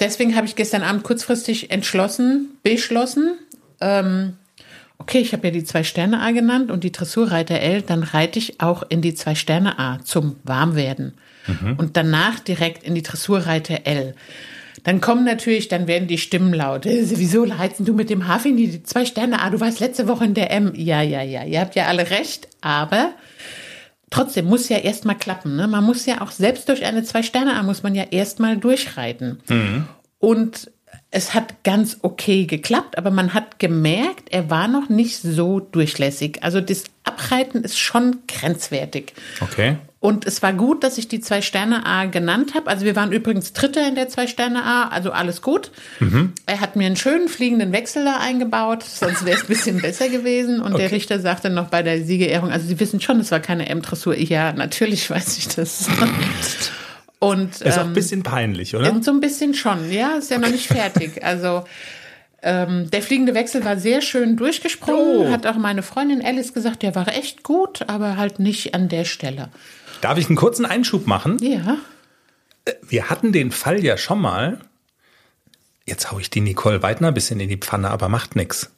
Deswegen 0.00 0.36
habe 0.36 0.46
ich 0.46 0.56
gestern 0.56 0.82
Abend 0.82 1.04
kurzfristig 1.04 1.70
entschlossen, 1.70 2.48
beschlossen, 2.62 3.34
ähm, 3.80 4.34
okay, 4.98 5.18
ich 5.18 5.32
habe 5.32 5.46
ja 5.46 5.52
die 5.52 5.64
zwei 5.64 5.84
Sterne 5.84 6.20
A 6.20 6.32
genannt 6.32 6.70
und 6.70 6.84
die 6.84 6.92
Dressurreiter 6.92 7.60
L, 7.60 7.82
dann 7.82 8.02
reite 8.02 8.38
ich 8.38 8.60
auch 8.60 8.82
in 8.88 9.00
die 9.00 9.14
zwei 9.14 9.34
Sterne 9.34 9.78
A 9.78 10.00
zum 10.02 10.36
Warmwerden 10.44 11.14
und 11.78 11.96
danach 11.96 12.40
direkt 12.40 12.82
in 12.82 12.94
die 12.94 13.02
Dressurreiter 13.02 13.86
L. 13.86 14.14
Dann 14.84 15.00
kommen 15.00 15.24
natürlich, 15.24 15.68
dann 15.68 15.86
werden 15.86 16.08
die 16.08 16.18
Stimmen 16.18 16.52
laut. 16.52 16.86
Äh, 16.86 17.04
Wieso 17.16 17.46
heizen 17.58 17.84
du 17.84 17.94
mit 17.94 18.10
dem 18.10 18.28
Hafi 18.28 18.50
in 18.50 18.56
die 18.56 18.82
zwei 18.82 19.04
Sterne 19.04 19.40
A? 19.40 19.50
Du 19.50 19.60
warst 19.60 19.80
letzte 19.80 20.08
Woche 20.08 20.24
in 20.24 20.34
der 20.34 20.50
M. 20.50 20.72
Ja, 20.74 21.02
ja, 21.02 21.22
ja, 21.22 21.44
ihr 21.44 21.60
habt 21.60 21.74
ja 21.74 21.86
alle 21.86 22.10
recht, 22.10 22.48
aber 22.60 23.12
trotzdem 24.10 24.46
muss 24.46 24.68
ja 24.68 24.78
erstmal 24.78 25.16
klappen. 25.16 25.56
Ne? 25.56 25.68
Man 25.68 25.84
muss 25.84 26.06
ja 26.06 26.20
auch 26.20 26.30
selbst 26.30 26.68
durch 26.68 26.84
eine 26.84 27.02
Zwei-Sterne-A 27.02 27.62
muss 27.62 27.82
man 27.82 27.94
ja 27.94 28.04
erstmal 28.10 28.56
durchreiten. 28.56 29.40
Und 30.18 30.70
es 31.10 31.34
hat 31.34 31.64
ganz 31.64 31.98
okay 32.02 32.44
geklappt, 32.44 32.98
aber 32.98 33.10
man 33.10 33.32
hat 33.34 33.58
gemerkt, 33.58 34.28
er 34.30 34.50
war 34.50 34.68
noch 34.68 34.88
nicht 34.88 35.18
so 35.18 35.60
durchlässig. 35.60 36.42
Also 36.42 36.60
das 36.60 36.84
Abreiten 37.04 37.62
ist 37.62 37.78
schon 37.78 38.18
grenzwertig. 38.26 39.14
Okay. 39.40 39.76
Und 40.00 40.26
es 40.26 40.42
war 40.42 40.52
gut, 40.52 40.84
dass 40.84 40.96
ich 40.96 41.08
die 41.08 41.20
Zwei-Sterne-A 41.20 42.04
genannt 42.04 42.54
habe. 42.54 42.68
Also 42.70 42.84
wir 42.84 42.94
waren 42.94 43.10
übrigens 43.10 43.52
Dritter 43.52 43.86
in 43.88 43.96
der 43.96 44.08
Zwei-Sterne-A, 44.08 44.88
also 44.90 45.10
alles 45.10 45.42
gut. 45.42 45.72
Er 46.46 46.60
hat 46.60 46.76
mir 46.76 46.86
einen 46.86 46.94
schönen 46.94 47.28
fliegenden 47.28 47.72
Wechsel 47.72 48.04
da 48.04 48.18
eingebaut, 48.18 48.84
sonst 48.84 49.24
wäre 49.24 49.36
es 49.36 49.42
ein 49.42 49.48
bisschen 49.48 49.78
besser 49.82 50.08
gewesen. 50.08 50.60
Und 50.60 50.78
der 50.78 50.86
Okay. 50.86 50.94
Richter 50.94 51.18
sagte 51.18 51.50
noch 51.50 51.66
bei 51.68 51.82
der 51.82 52.04
Siegerehrung, 52.04 52.52
also 52.52 52.64
Sie 52.68 52.78
wissen 52.78 53.00
schon, 53.00 53.18
es 53.18 53.32
war 53.32 53.40
keine 53.40 53.68
M-Dressur. 53.68 54.16
Ja, 54.16 54.52
natürlich 54.52 55.10
weiß 55.10 55.36
ich 55.38 55.48
das. 55.48 55.88
Und 57.18 57.60
Ist 57.60 57.76
auch 57.78 57.82
ähm, 57.82 57.88
ein 57.88 57.94
bisschen 57.94 58.22
peinlich, 58.22 58.76
oder? 58.76 59.02
so 59.02 59.10
ein 59.10 59.20
bisschen 59.20 59.54
schon, 59.54 59.90
ja, 59.90 60.10
ist 60.18 60.30
ja 60.30 60.38
noch 60.38 60.50
nicht 60.50 60.66
fertig. 60.68 61.24
Also 61.24 61.64
ähm, 62.40 62.88
der 62.92 63.02
fliegende 63.02 63.34
Wechsel 63.34 63.64
war 63.64 63.76
sehr 63.78 64.00
schön 64.00 64.36
durchgesprungen, 64.36 65.26
Oh. 65.26 65.30
hat 65.32 65.44
auch 65.44 65.56
meine 65.56 65.82
Freundin 65.82 66.24
Alice 66.24 66.54
gesagt, 66.54 66.84
der 66.84 66.94
war 66.94 67.08
echt 67.08 67.42
gut, 67.42 67.82
aber 67.88 68.16
halt 68.16 68.38
nicht 68.38 68.74
an 68.76 68.88
der 68.88 69.04
Stelle. 69.04 69.48
Darf 70.00 70.18
ich 70.18 70.26
einen 70.28 70.36
kurzen 70.36 70.64
Einschub 70.66 71.06
machen? 71.06 71.38
Ja, 71.40 71.78
Wir 72.82 73.10
hatten 73.10 73.32
den 73.32 73.50
Fall 73.50 73.82
ja 73.84 73.96
schon 73.96 74.20
mal. 74.20 74.60
jetzt 75.86 76.12
hau 76.12 76.18
ich 76.18 76.28
die 76.30 76.40
Nicole 76.42 76.82
Weidner 76.82 77.08
ein 77.08 77.14
bisschen 77.14 77.40
in 77.40 77.48
die 77.48 77.56
Pfanne, 77.56 77.90
aber 77.90 78.08
macht 78.08 78.36
nix. 78.36 78.70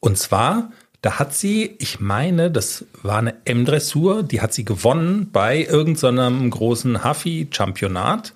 Und 0.00 0.18
zwar, 0.18 0.72
da 1.00 1.18
hat 1.20 1.34
sie, 1.34 1.76
ich 1.78 2.00
meine, 2.00 2.50
das 2.50 2.84
war 3.02 3.18
eine 3.18 3.34
M-Dressur, 3.44 4.24
die 4.24 4.40
hat 4.40 4.52
sie 4.52 4.64
gewonnen 4.64 5.30
bei 5.32 5.62
irgendeinem 5.64 6.50
großen 6.50 7.04
Huffy-Championat. 7.04 8.34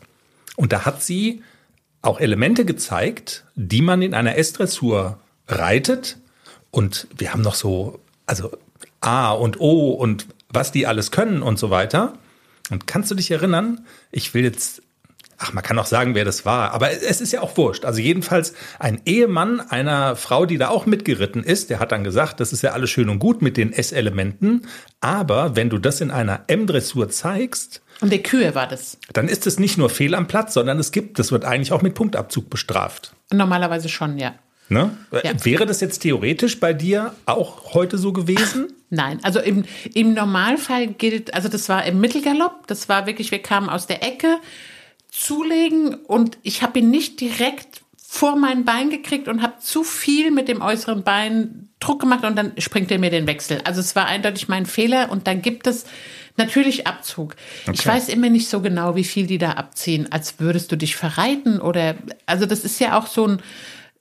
Und 0.55 0.73
da 0.73 0.85
hat 0.85 1.03
sie 1.03 1.43
auch 2.03 2.21
Elemente 2.21 2.65
gezeigt, 2.65 3.45
die 3.57 3.83
man 3.83 4.03
in 4.03 4.15
einer 4.15 4.37
S-Dressur 4.37 5.19
reitet. 5.49 6.19
Und 6.71 7.09
wir 7.19 7.33
haben 7.33 7.43
noch 7.43 7.57
so, 7.57 7.99
also 8.27 8.53
A 9.01 9.33
und 9.33 9.59
O 9.61 9.91
und 9.91 10.27
was 10.57 10.73
die 10.73 10.87
alles 10.87 11.11
können 11.11 11.43
und 11.43 11.59
so 11.59 11.71
weiter. 11.71 12.15
Und 12.71 12.87
kannst 12.87 13.11
du 13.11 13.15
dich 13.15 13.31
erinnern? 13.31 13.87
Ich 14.11 14.35
will 14.35 14.43
jetzt, 14.43 14.83
ach, 15.39 15.53
man 15.53 15.63
kann 15.63 15.79
auch 15.79 15.87
sagen, 15.87 16.15
wer 16.15 16.25
das 16.25 16.45
war, 16.45 16.73
aber 16.73 16.91
es 16.91 17.21
ist 17.21 17.33
ja 17.33 17.43
auch 17.43 17.57
wurscht. 17.57 17.85
Also 17.85 18.01
jedenfalls 18.01 18.55
ein 18.79 19.01
Ehemann 19.05 19.61
einer 19.61 20.17
Frau, 20.17 20.47
die 20.47 20.59
da 20.59 20.69
auch 20.69 20.87
mitgeritten 20.87 21.45
ist, 21.45 21.71
der 21.71 21.79
hat 21.79 21.93
dann 21.93 22.03
gesagt, 22.03 22.41
das 22.41 22.53
ist 22.53 22.63
ja 22.63 22.73
alles 22.73 22.91
schön 22.91 23.09
und 23.09 23.19
gut 23.19 23.43
mit 23.43 23.57
den 23.57 23.73
S-Elementen, 23.73 24.67
aber 25.01 25.55
wenn 25.55 25.71
du 25.71 25.79
das 25.79 26.01
in 26.01 26.11
einer 26.11 26.45
M-Dressur 26.49 27.09
zeigst, 27.09 27.83
und 28.03 28.13
der 28.13 28.23
Kühe 28.23 28.55
war 28.55 28.67
das. 28.67 28.99
Dann 29.15 29.27
ist 29.27 29.47
es 29.47 29.59
nicht 29.59 29.79
nur 29.79 29.89
fehl 29.89 30.15
am 30.15 30.27
Platz, 30.27 30.53
sondern 30.53 30.79
es 30.79 30.93
gibt, 30.93 31.19
das 31.19 31.33
wird 31.33 31.47
eigentlich 31.47 31.73
auch 31.73 31.81
mit 31.81 31.95
Punktabzug 31.95 32.51
bestraft. 32.51 33.15
Normalerweise 33.33 33.89
schon, 33.89 34.19
ja. 34.19 34.35
Ne? 34.69 34.97
Ja. 35.13 35.33
Wäre 35.45 35.67
das 35.67 35.81
jetzt 35.81 36.01
theoretisch 36.01 36.59
bei 36.59 36.73
dir 36.73 37.15
auch 37.25 37.75
heute 37.75 37.99
so 37.99 38.13
gewesen? 38.13 38.73
Nein, 38.91 39.21
also 39.23 39.41
im, 39.41 39.65
im 39.95 40.15
Normalfall 40.15 40.89
gilt, 40.89 41.35
also 41.35 41.49
das 41.49 41.69
war 41.69 41.85
im 41.85 42.01
Mittelgalopp, 42.01 42.67
das 42.67 42.89
war 42.89 43.07
wirklich, 43.07 43.31
wir 43.31 43.41
kamen 43.41 43.69
aus 43.69 43.87
der 43.87 44.03
Ecke, 44.03 44.39
zulegen 45.11 45.95
und 45.95 46.39
ich 46.43 46.63
habe 46.63 46.81
ihn 46.81 46.91
nicht 46.91 47.21
direkt 47.21 47.83
vor 48.09 48.37
mein 48.37 48.65
Bein 48.65 48.91
gekriegt 48.91 49.29
und 49.29 49.43
habe 49.43 49.59
zu 49.61 49.85
viel 49.85 50.31
mit 50.31 50.49
dem 50.49 50.63
äußeren 50.63 51.03
Bein 51.03 51.69
Druck 51.81 52.01
gemacht 52.01 52.25
und 52.25 52.37
dann 52.37 52.53
springt 52.59 52.91
er 52.91 52.99
mir 52.99 53.11
den 53.11 53.27
Wechsel. 53.27 53.61
Also 53.65 53.81
es 53.81 53.95
war 53.95 54.07
eindeutig 54.07 54.49
mein 54.49 54.67
Fehler 54.67 55.11
und 55.11 55.27
dann 55.27 55.43
gibt 55.43 55.67
es 55.67 55.85
natürlich 56.37 56.87
Abzug. 56.87 57.37
Okay. 57.63 57.73
Ich 57.75 57.87
weiß 57.87 58.09
immer 58.09 58.31
nicht 58.31 58.49
so 58.49 58.61
genau, 58.61 58.97
wie 58.97 59.05
viel 59.05 59.27
die 59.27 59.39
da 59.39 59.53
abziehen, 59.53 60.11
als 60.11 60.41
würdest 60.41 60.73
du 60.73 60.77
dich 60.77 60.97
verreiten 60.97 61.61
oder 61.61 61.97
also 62.25 62.47
das 62.47 62.65
ist 62.65 62.81
ja 62.81 62.99
auch 62.99 63.07
so 63.07 63.27
ein 63.27 63.43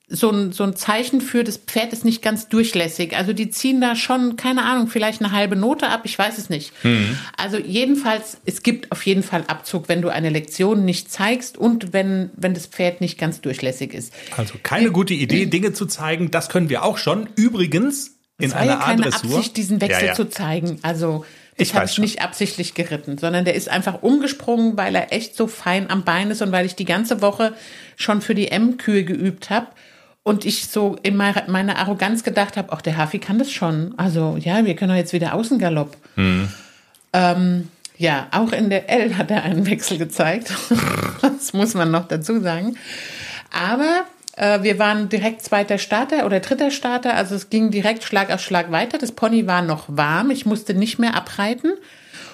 so 0.08 0.30
ein, 0.30 0.52
so 0.52 0.64
ein 0.64 0.76
Zeichen 0.76 1.20
für, 1.20 1.44
das 1.44 1.58
Pferd 1.58 1.92
ist 1.92 2.06
nicht 2.06 2.22
ganz 2.22 2.48
durchlässig. 2.48 3.18
Also 3.18 3.34
die 3.34 3.50
ziehen 3.50 3.82
da 3.82 3.96
schon, 3.96 4.36
keine 4.36 4.64
Ahnung, 4.64 4.88
vielleicht 4.88 5.22
eine 5.22 5.32
halbe 5.32 5.56
Note 5.56 5.90
ab, 5.90 6.02
ich 6.04 6.18
weiß 6.18 6.38
es 6.38 6.50
nicht. 6.50 6.72
Mhm. 6.84 7.18
Also 7.38 7.58
jedenfalls, 7.58 8.38
es 8.46 8.62
gibt 8.62 8.92
auf 8.92 9.04
jeden 9.06 9.24
Fall 9.24 9.46
Abzug, 9.48 9.90
wenn 9.90 10.04
du 10.04 10.10
eine 10.10 10.30
Lektion 10.30 10.86
nicht 10.86 11.12
zeigst 11.12 11.58
und 11.58 11.92
wenn, 11.92 12.30
wenn 12.36 12.54
das 12.54 12.68
Pferd 12.68 13.02
nicht 13.02 13.18
ganz 13.18 13.42
durchlässig 13.42 13.94
ist. 13.96 14.14
Also 14.38 14.56
keine 14.62 14.92
gute 14.92 15.16
Idee, 15.16 15.46
Dinge 15.48 15.74
zu 15.74 15.88
zeigen, 15.88 16.30
das 16.30 16.50
können 16.50 16.70
wir 16.70 16.84
auch 16.84 17.00
schon. 17.00 17.28
Übrigens, 17.36 18.12
in 18.38 18.54
einer 18.54 18.74
ja 18.74 18.78
keine 18.78 19.08
Adressur. 19.08 19.38
Absicht, 19.38 19.58
diesen 19.58 19.82
Wechsel 19.82 20.02
ja, 20.02 20.08
ja. 20.10 20.14
zu 20.14 20.30
zeigen. 20.30 20.78
Also 20.84 21.26
ich 21.58 21.74
habe 21.74 21.86
es 21.86 21.98
nicht 21.98 22.22
absichtlich 22.22 22.74
geritten, 22.76 23.18
sondern 23.18 23.46
der 23.46 23.56
ist 23.56 23.70
einfach 23.70 24.04
umgesprungen, 24.04 24.78
weil 24.78 24.94
er 24.94 25.14
echt 25.14 25.36
so 25.36 25.48
fein 25.48 25.90
am 25.90 26.04
Bein 26.04 26.30
ist 26.30 26.42
und 26.42 26.52
weil 26.52 26.66
ich 26.66 26.76
die 26.76 26.86
ganze 26.86 27.22
Woche 27.22 27.54
schon 27.96 28.22
für 28.22 28.36
die 28.36 28.50
M-Kühe 28.50 29.06
geübt 29.06 29.50
habe 29.50 29.68
und 30.26 30.44
ich 30.44 30.68
so 30.68 30.98
in 31.04 31.16
meiner 31.16 31.78
Arroganz 31.78 32.24
gedacht 32.24 32.58
habe, 32.58 32.74
auch 32.74 32.82
der 32.82 32.98
Hafi 32.98 33.20
kann 33.20 33.38
das 33.38 33.52
schon. 33.52 33.94
Also 33.96 34.38
ja, 34.40 34.66
wir 34.66 34.76
können 34.76 34.90
doch 34.90 34.98
jetzt 34.98 35.14
wieder 35.14 35.36
Außengalopp. 35.36 35.96
Mhm. 36.16 36.50
Ähm, 37.14 37.70
ja, 37.98 38.28
auch 38.32 38.52
in 38.52 38.72
der 38.72 38.90
L 38.90 39.18
hat 39.18 39.30
er 39.30 39.44
einen 39.44 39.68
Wechsel 39.68 40.00
gezeigt. 40.00 40.52
das 41.22 41.54
muss 41.54 41.76
man 41.76 41.92
noch 41.92 42.08
dazu 42.08 42.42
sagen. 42.42 42.76
Aber 43.52 44.02
äh, 44.36 44.64
wir 44.64 44.80
waren 44.80 45.10
direkt 45.10 45.44
zweiter 45.44 45.78
Starter 45.78 46.26
oder 46.26 46.40
dritter 46.40 46.72
Starter. 46.72 47.14
Also 47.14 47.36
es 47.36 47.52
ging 47.52 47.70
direkt 47.70 48.04
Schlag 48.04 48.32
auf 48.32 48.42
Schlag 48.42 48.72
weiter. 48.72 48.98
Das 48.98 49.12
Pony 49.12 49.46
war 49.46 49.62
noch 49.62 49.86
warm. 49.90 50.32
Ich 50.32 50.48
musste 50.48 50.74
nicht 50.74 50.98
mehr 50.98 51.14
abreiten 51.14 51.74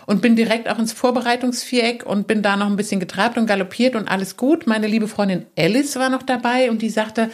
und 0.05 0.21
bin 0.21 0.38
direkt 0.38 0.69
auch 0.69 0.79
ins 0.79 0.93
Vorbereitungsviereck 0.93 2.05
und 2.05 2.25
bin 2.25 2.41
da 2.41 2.55
noch 2.55 2.67
ein 2.67 2.77
bisschen 2.77 3.01
getrabt 3.01 3.38
und 3.38 3.48
galoppiert 3.48 3.98
und 3.98 4.07
alles 4.07 4.38
gut. 4.38 4.65
Meine 4.65 4.88
liebe 4.88 5.10
Freundin 5.10 5.45
Alice 5.57 5.98
war 5.98 6.10
noch 6.10 6.24
dabei 6.24 6.71
und 6.71 6.81
die 6.81 6.89
sagte, 6.89 7.29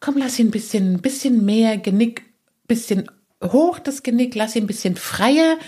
komm, 0.00 0.16
lass 0.16 0.38
ihn 0.38 0.48
ein 0.48 0.52
bisschen, 0.52 0.94
ein 0.94 1.02
bisschen 1.02 1.44
mehr 1.44 1.76
Genick, 1.76 2.22
bisschen 2.66 3.10
hoch 3.42 3.78
das 3.78 4.02
Genick, 4.02 4.34
lass 4.34 4.56
ihn 4.56 4.64
ein 4.64 4.68
bisschen 4.68 4.96
freier. 4.96 5.58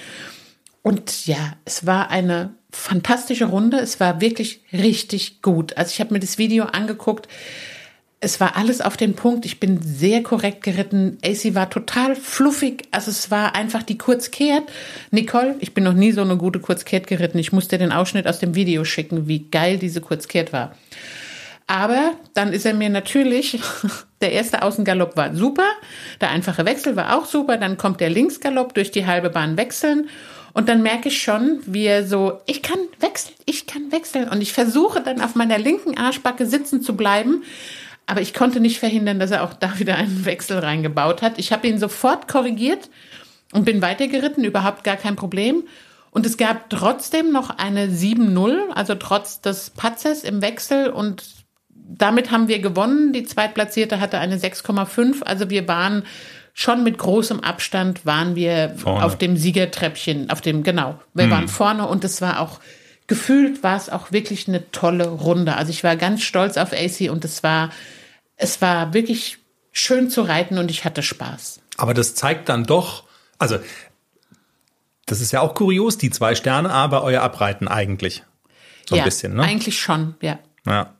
Und 0.82 1.26
ja, 1.26 1.54
es 1.64 1.87
war 1.87 2.10
eine 2.10 2.54
fantastische 2.70 3.46
Runde. 3.46 3.78
Es 3.78 4.00
war 4.00 4.20
wirklich 4.20 4.62
richtig 4.72 5.42
gut. 5.42 5.76
Also 5.76 5.90
ich 5.90 6.00
habe 6.00 6.14
mir 6.14 6.20
das 6.20 6.38
Video 6.38 6.64
angeguckt. 6.64 7.28
Es 8.22 8.38
war 8.38 8.56
alles 8.56 8.80
auf 8.80 8.96
den 8.96 9.14
Punkt. 9.14 9.46
Ich 9.46 9.60
bin 9.60 9.80
sehr 9.82 10.22
korrekt 10.22 10.62
geritten. 10.62 11.18
AC 11.25 11.54
war 11.54 11.70
total 11.70 12.14
fluffig. 12.14 12.84
Also 12.90 13.10
es 13.10 13.30
war 13.30 13.54
einfach 13.54 13.82
die 13.82 13.99
Kurzkehrt. 13.99 14.64
Nicole, 15.10 15.56
ich 15.60 15.72
bin 15.72 15.84
noch 15.84 15.94
nie 15.94 16.12
so 16.12 16.20
eine 16.20 16.37
gute 16.37 16.60
Kurzkehrt 16.60 17.06
geritten. 17.06 17.38
Ich 17.38 17.52
musste 17.52 17.78
den 17.78 17.92
Ausschnitt 17.92 18.26
aus 18.26 18.38
dem 18.38 18.54
Video 18.54 18.84
schicken, 18.84 19.26
wie 19.26 19.49
geil 19.50 19.78
diese 19.78 20.00
Kurzkehrt 20.00 20.52
war. 20.52 20.75
Aber 21.70 22.14
dann 22.34 22.52
ist 22.52 22.66
er 22.66 22.74
mir 22.74 22.90
natürlich, 22.90 23.60
der 24.20 24.32
erste 24.32 24.62
Außengalopp 24.62 25.16
war 25.16 25.36
super, 25.36 25.68
der 26.20 26.30
einfache 26.30 26.66
Wechsel 26.66 26.96
war 26.96 27.16
auch 27.16 27.26
super, 27.26 27.58
dann 27.58 27.76
kommt 27.76 28.00
der 28.00 28.10
Linksgalopp 28.10 28.74
durch 28.74 28.90
die 28.90 29.06
halbe 29.06 29.30
Bahn 29.30 29.56
wechseln. 29.56 30.08
Und 30.52 30.68
dann 30.68 30.82
merke 30.82 31.10
ich 31.10 31.22
schon, 31.22 31.60
wie 31.66 31.84
er 31.84 32.04
so, 32.04 32.40
ich 32.46 32.62
kann 32.62 32.80
wechseln, 32.98 33.36
ich 33.46 33.68
kann 33.68 33.92
wechseln. 33.92 34.28
Und 34.28 34.40
ich 34.40 34.52
versuche 34.52 35.00
dann 35.00 35.20
auf 35.20 35.36
meiner 35.36 35.58
linken 35.58 35.96
Arschbacke 35.96 36.44
sitzen 36.44 36.82
zu 36.82 36.96
bleiben, 36.96 37.44
aber 38.04 38.20
ich 38.20 38.34
konnte 38.34 38.58
nicht 38.58 38.80
verhindern, 38.80 39.20
dass 39.20 39.30
er 39.30 39.44
auch 39.44 39.54
da 39.54 39.78
wieder 39.78 39.94
einen 39.94 40.24
Wechsel 40.24 40.58
reingebaut 40.58 41.22
hat. 41.22 41.38
Ich 41.38 41.52
habe 41.52 41.68
ihn 41.68 41.78
sofort 41.78 42.26
korrigiert 42.26 42.90
und 43.52 43.64
bin 43.64 43.80
weitergeritten, 43.80 44.42
überhaupt 44.42 44.82
gar 44.82 44.96
kein 44.96 45.14
Problem. 45.14 45.62
Und 46.10 46.26
es 46.26 46.36
gab 46.36 46.68
trotzdem 46.68 47.30
noch 47.30 47.50
eine 47.50 47.86
7-0, 47.86 48.70
also 48.74 48.96
trotz 48.96 49.40
des 49.40 49.70
Patzers 49.70 50.24
im 50.24 50.42
Wechsel 50.42 50.90
und 50.90 51.39
damit 51.99 52.30
haben 52.30 52.49
wir 52.49 52.61
gewonnen. 52.61 53.12
Die 53.12 53.25
Zweitplatzierte 53.25 54.00
hatte 54.00 54.18
eine 54.18 54.37
6,5. 54.37 55.23
Also 55.23 55.50
wir 55.50 55.66
waren 55.68 56.04
schon 56.54 56.82
mit 56.85 56.99
großem 56.99 57.40
Abstand 57.40 58.04
waren 58.04 58.35
wir 58.35 58.75
vorne. 58.76 59.04
auf 59.04 59.16
dem 59.16 59.37
Siegertreppchen, 59.37 60.30
auf 60.30 60.40
dem, 60.40 60.62
genau. 60.62 61.00
Wir 61.14 61.25
hm. 61.25 61.30
waren 61.30 61.49
vorne 61.49 61.87
und 61.87 62.04
es 62.04 62.20
war 62.20 62.40
auch, 62.40 62.61
gefühlt 63.06 63.62
war 63.62 63.76
es 63.76 63.88
auch 63.88 64.12
wirklich 64.12 64.49
eine 64.49 64.70
tolle 64.70 65.09
Runde. 65.09 65.56
Also 65.56 65.70
ich 65.70 65.85
war 65.85 65.97
ganz 65.97 66.23
stolz 66.23 66.56
auf 66.56 66.73
AC 66.73 67.11
und 67.11 67.25
es 67.25 67.42
war, 67.42 67.70
es 68.37 68.61
war 68.61 68.92
wirklich 68.94 69.38
schön 69.73 70.11
zu 70.11 70.23
reiten 70.23 70.59
und 70.59 70.70
ich 70.70 70.85
hatte 70.85 71.02
Spaß. 71.02 71.61
Aber 71.76 71.94
das 71.94 72.14
zeigt 72.14 72.49
dann 72.49 72.64
doch, 72.64 73.04
also 73.38 73.59
das 75.06 75.20
ist 75.20 75.32
ja 75.32 75.40
auch 75.40 75.54
kurios, 75.54 75.99
die 75.99 76.11
zwei 76.11 76.35
Sterne, 76.35 76.70
aber 76.70 77.02
euer 77.02 77.23
Abreiten 77.23 77.68
eigentlich. 77.68 78.23
So 78.88 78.97
ein 78.97 78.99
ja, 78.99 79.04
bisschen, 79.04 79.35
ne? 79.35 79.42
Eigentlich 79.42 79.80
schon, 79.80 80.14
ja. 80.20 80.38
Ja. 80.66 80.94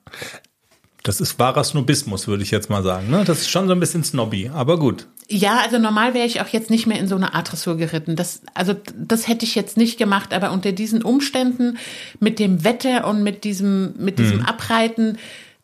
Das 1.03 1.21
ist 1.21 1.39
wahrer 1.39 1.65
Snobismus, 1.65 2.29
würde 2.29 2.43
ich 2.43 2.51
jetzt 2.51 2.69
mal 2.69 2.83
sagen. 2.83 3.11
Ne? 3.11 3.25
Das 3.25 3.41
ist 3.41 3.51
schon 3.51 3.67
so 3.67 3.73
ein 3.73 3.81
bisschen 3.81 4.05
snobby, 4.05 4.51
aber 4.53 4.79
gut. 4.79 5.07
Ja, 5.29 5.61
also 5.65 5.79
normal 5.79 6.13
wäre 6.13 6.27
ich 6.27 6.41
auch 6.41 6.49
jetzt 6.49 6.71
nicht 6.71 6.87
mehr 6.87 6.99
in 6.99 7.09
so 7.09 7.15
eine 7.15 7.35
Art 7.35 7.51
Dressur 7.51 7.77
geritten. 7.77 8.17
Das, 8.17 8.43
also 8.53 8.75
das 8.97 9.29
hätte 9.29 9.45
ich 9.45 9.55
jetzt 9.55 9.77
nicht 9.77 9.99
gemacht, 9.99 10.35
aber 10.35 10.51
unter 10.51 10.73
diesen 10.73 11.03
Umständen 11.03 11.79
mit 12.19 12.39
dem 12.39 12.65
Wetter 12.65 13.07
und 13.07 13.23
mit 13.23 13.45
diesem, 13.45 13.95
mit 13.97 14.19
diesem 14.19 14.41
hm. 14.41 14.47
Abreiten, 14.47 15.19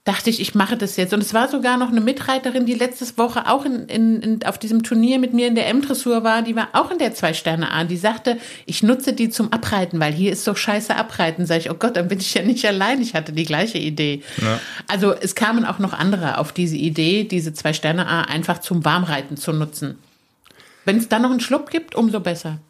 dachte 0.06 0.30
ich, 0.30 0.40
ich 0.40 0.54
mache 0.54 0.76
das 0.76 0.96
jetzt. 0.96 1.12
Und 1.12 1.20
es 1.20 1.34
war 1.34 1.48
sogar 1.48 1.76
noch 1.76 1.90
eine 1.90 2.00
Mitreiterin, 2.00 2.64
die 2.64 2.75
letztes 2.75 3.18
Woche 3.18 3.48
auch 3.48 3.64
in, 3.64 3.86
in, 3.88 4.22
in, 4.22 4.44
auf 4.44 4.56
diesem 4.56 4.84
Turnier 4.84 5.18
mit 5.18 5.34
mir 5.34 5.48
in 5.48 5.56
der 5.56 5.66
M-Dressur 5.66 6.22
war, 6.22 6.42
die 6.42 6.54
war 6.54 6.68
auch 6.75 6.92
in 6.92 6.98
der 6.98 7.12
Zwei-Sterne-A. 7.12 7.84
Die 7.84 7.96
sagte, 7.96 8.38
ich 8.66 8.84
nutze 8.84 9.12
die 9.12 9.30
zum 9.30 9.52
Abreiten, 9.52 9.98
weil 9.98 10.12
hier 10.12 10.32
ist 10.32 10.44
so 10.44 10.54
scheiße 10.54 10.94
Abreiten. 10.94 11.44
Sag 11.44 11.58
ich, 11.58 11.70
oh 11.70 11.75
Gott, 11.75 11.96
dann 11.96 12.06
bin 12.06 12.20
ich 12.20 12.32
ja 12.34 12.42
nicht 12.42 12.64
allein. 12.64 13.02
Ich 13.02 13.14
hatte 13.14 13.32
die 13.32 13.44
gleiche 13.44 13.78
Idee. 13.78 14.22
Ja. 14.36 14.60
Also 14.86 15.12
es 15.12 15.34
kamen 15.34 15.64
auch 15.64 15.80
noch 15.80 15.92
andere 15.92 16.38
auf 16.38 16.52
diese 16.52 16.76
Idee, 16.76 17.25
diese 17.25 17.52
Zwei-Sterne-A 17.52 18.22
einfach 18.22 18.58
zum 18.58 18.84
Warmreiten 18.84 19.36
zu 19.36 19.52
nutzen. 19.52 19.98
Wenn 20.84 20.98
es 20.98 21.08
dann 21.08 21.22
noch 21.22 21.32
einen 21.32 21.40
Schluck 21.40 21.68
gibt, 21.68 21.96
umso 21.96 22.20
besser. 22.20 22.60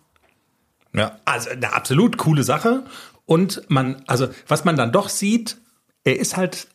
Ja, 0.94 1.18
also 1.26 1.50
eine 1.50 1.74
absolut 1.74 2.16
coole 2.16 2.44
Sache. 2.44 2.84
Und 3.26 3.60
man, 3.68 4.02
also 4.06 4.28
was 4.48 4.64
man 4.64 4.76
dann 4.76 4.90
doch 4.90 5.10
sieht, 5.10 5.58
er 6.02 6.18
ist 6.18 6.38
halt 6.38 6.68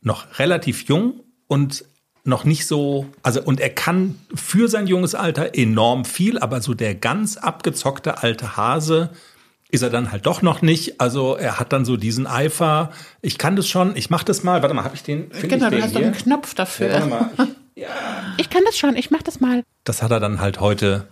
noch 0.00 0.38
relativ 0.38 0.84
jung 0.88 1.20
und 1.46 1.84
noch 2.24 2.44
nicht 2.44 2.66
so, 2.66 3.06
also 3.22 3.42
und 3.42 3.60
er 3.60 3.70
kann 3.70 4.18
für 4.34 4.68
sein 4.68 4.86
junges 4.86 5.14
Alter 5.14 5.54
enorm 5.54 6.04
viel, 6.04 6.38
aber 6.38 6.60
so 6.60 6.74
der 6.74 6.94
ganz 6.94 7.36
abgezockte 7.36 8.22
alte 8.22 8.56
Hase 8.56 9.10
ist 9.70 9.82
er 9.82 9.90
dann 9.90 10.12
halt 10.12 10.26
doch 10.26 10.42
noch 10.42 10.62
nicht. 10.62 11.00
Also 11.00 11.36
er 11.36 11.58
hat 11.58 11.72
dann 11.72 11.84
so 11.84 11.96
diesen 11.96 12.26
Eifer. 12.26 12.90
Ich 13.20 13.38
kann 13.38 13.56
das 13.56 13.68
schon, 13.68 13.96
ich 13.96 14.08
mach 14.08 14.24
das 14.24 14.42
mal. 14.42 14.62
Warte 14.62 14.74
mal, 14.74 14.84
habe 14.84 14.94
ich 14.94 15.02
den? 15.02 15.30
Genau, 15.30 15.42
ich 15.42 15.48
den 15.48 15.70
du 15.70 15.82
hast 15.82 15.94
doch 15.94 16.00
einen 16.00 16.12
Knopf 16.12 16.54
dafür. 16.54 16.88
Ja, 16.88 17.06
mal. 17.06 17.30
Ich, 17.74 17.82
ja. 17.82 17.88
ich 18.38 18.50
kann 18.50 18.62
das 18.64 18.78
schon, 18.78 18.96
ich 18.96 19.10
mach 19.10 19.22
das 19.22 19.40
mal. 19.40 19.62
Das 19.84 20.02
hat 20.02 20.10
er 20.10 20.20
dann 20.20 20.40
halt 20.40 20.60
heute 20.60 21.06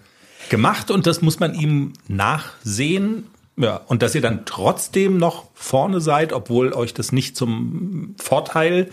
gemacht 0.49 0.91
und 0.91 1.07
das 1.07 1.23
muss 1.23 1.39
man 1.39 1.55
ihm 1.55 1.93
nachsehen. 2.09 3.27
Ja, 3.57 3.81
und 3.87 4.03
dass 4.03 4.15
ihr 4.15 4.21
dann 4.21 4.45
trotzdem 4.45 5.17
noch 5.17 5.45
vorne 5.55 6.01
seid, 6.01 6.33
obwohl 6.33 6.73
euch 6.73 6.93
das 6.93 7.13
nicht 7.13 7.37
zum 7.37 8.15
Vorteil 8.19 8.91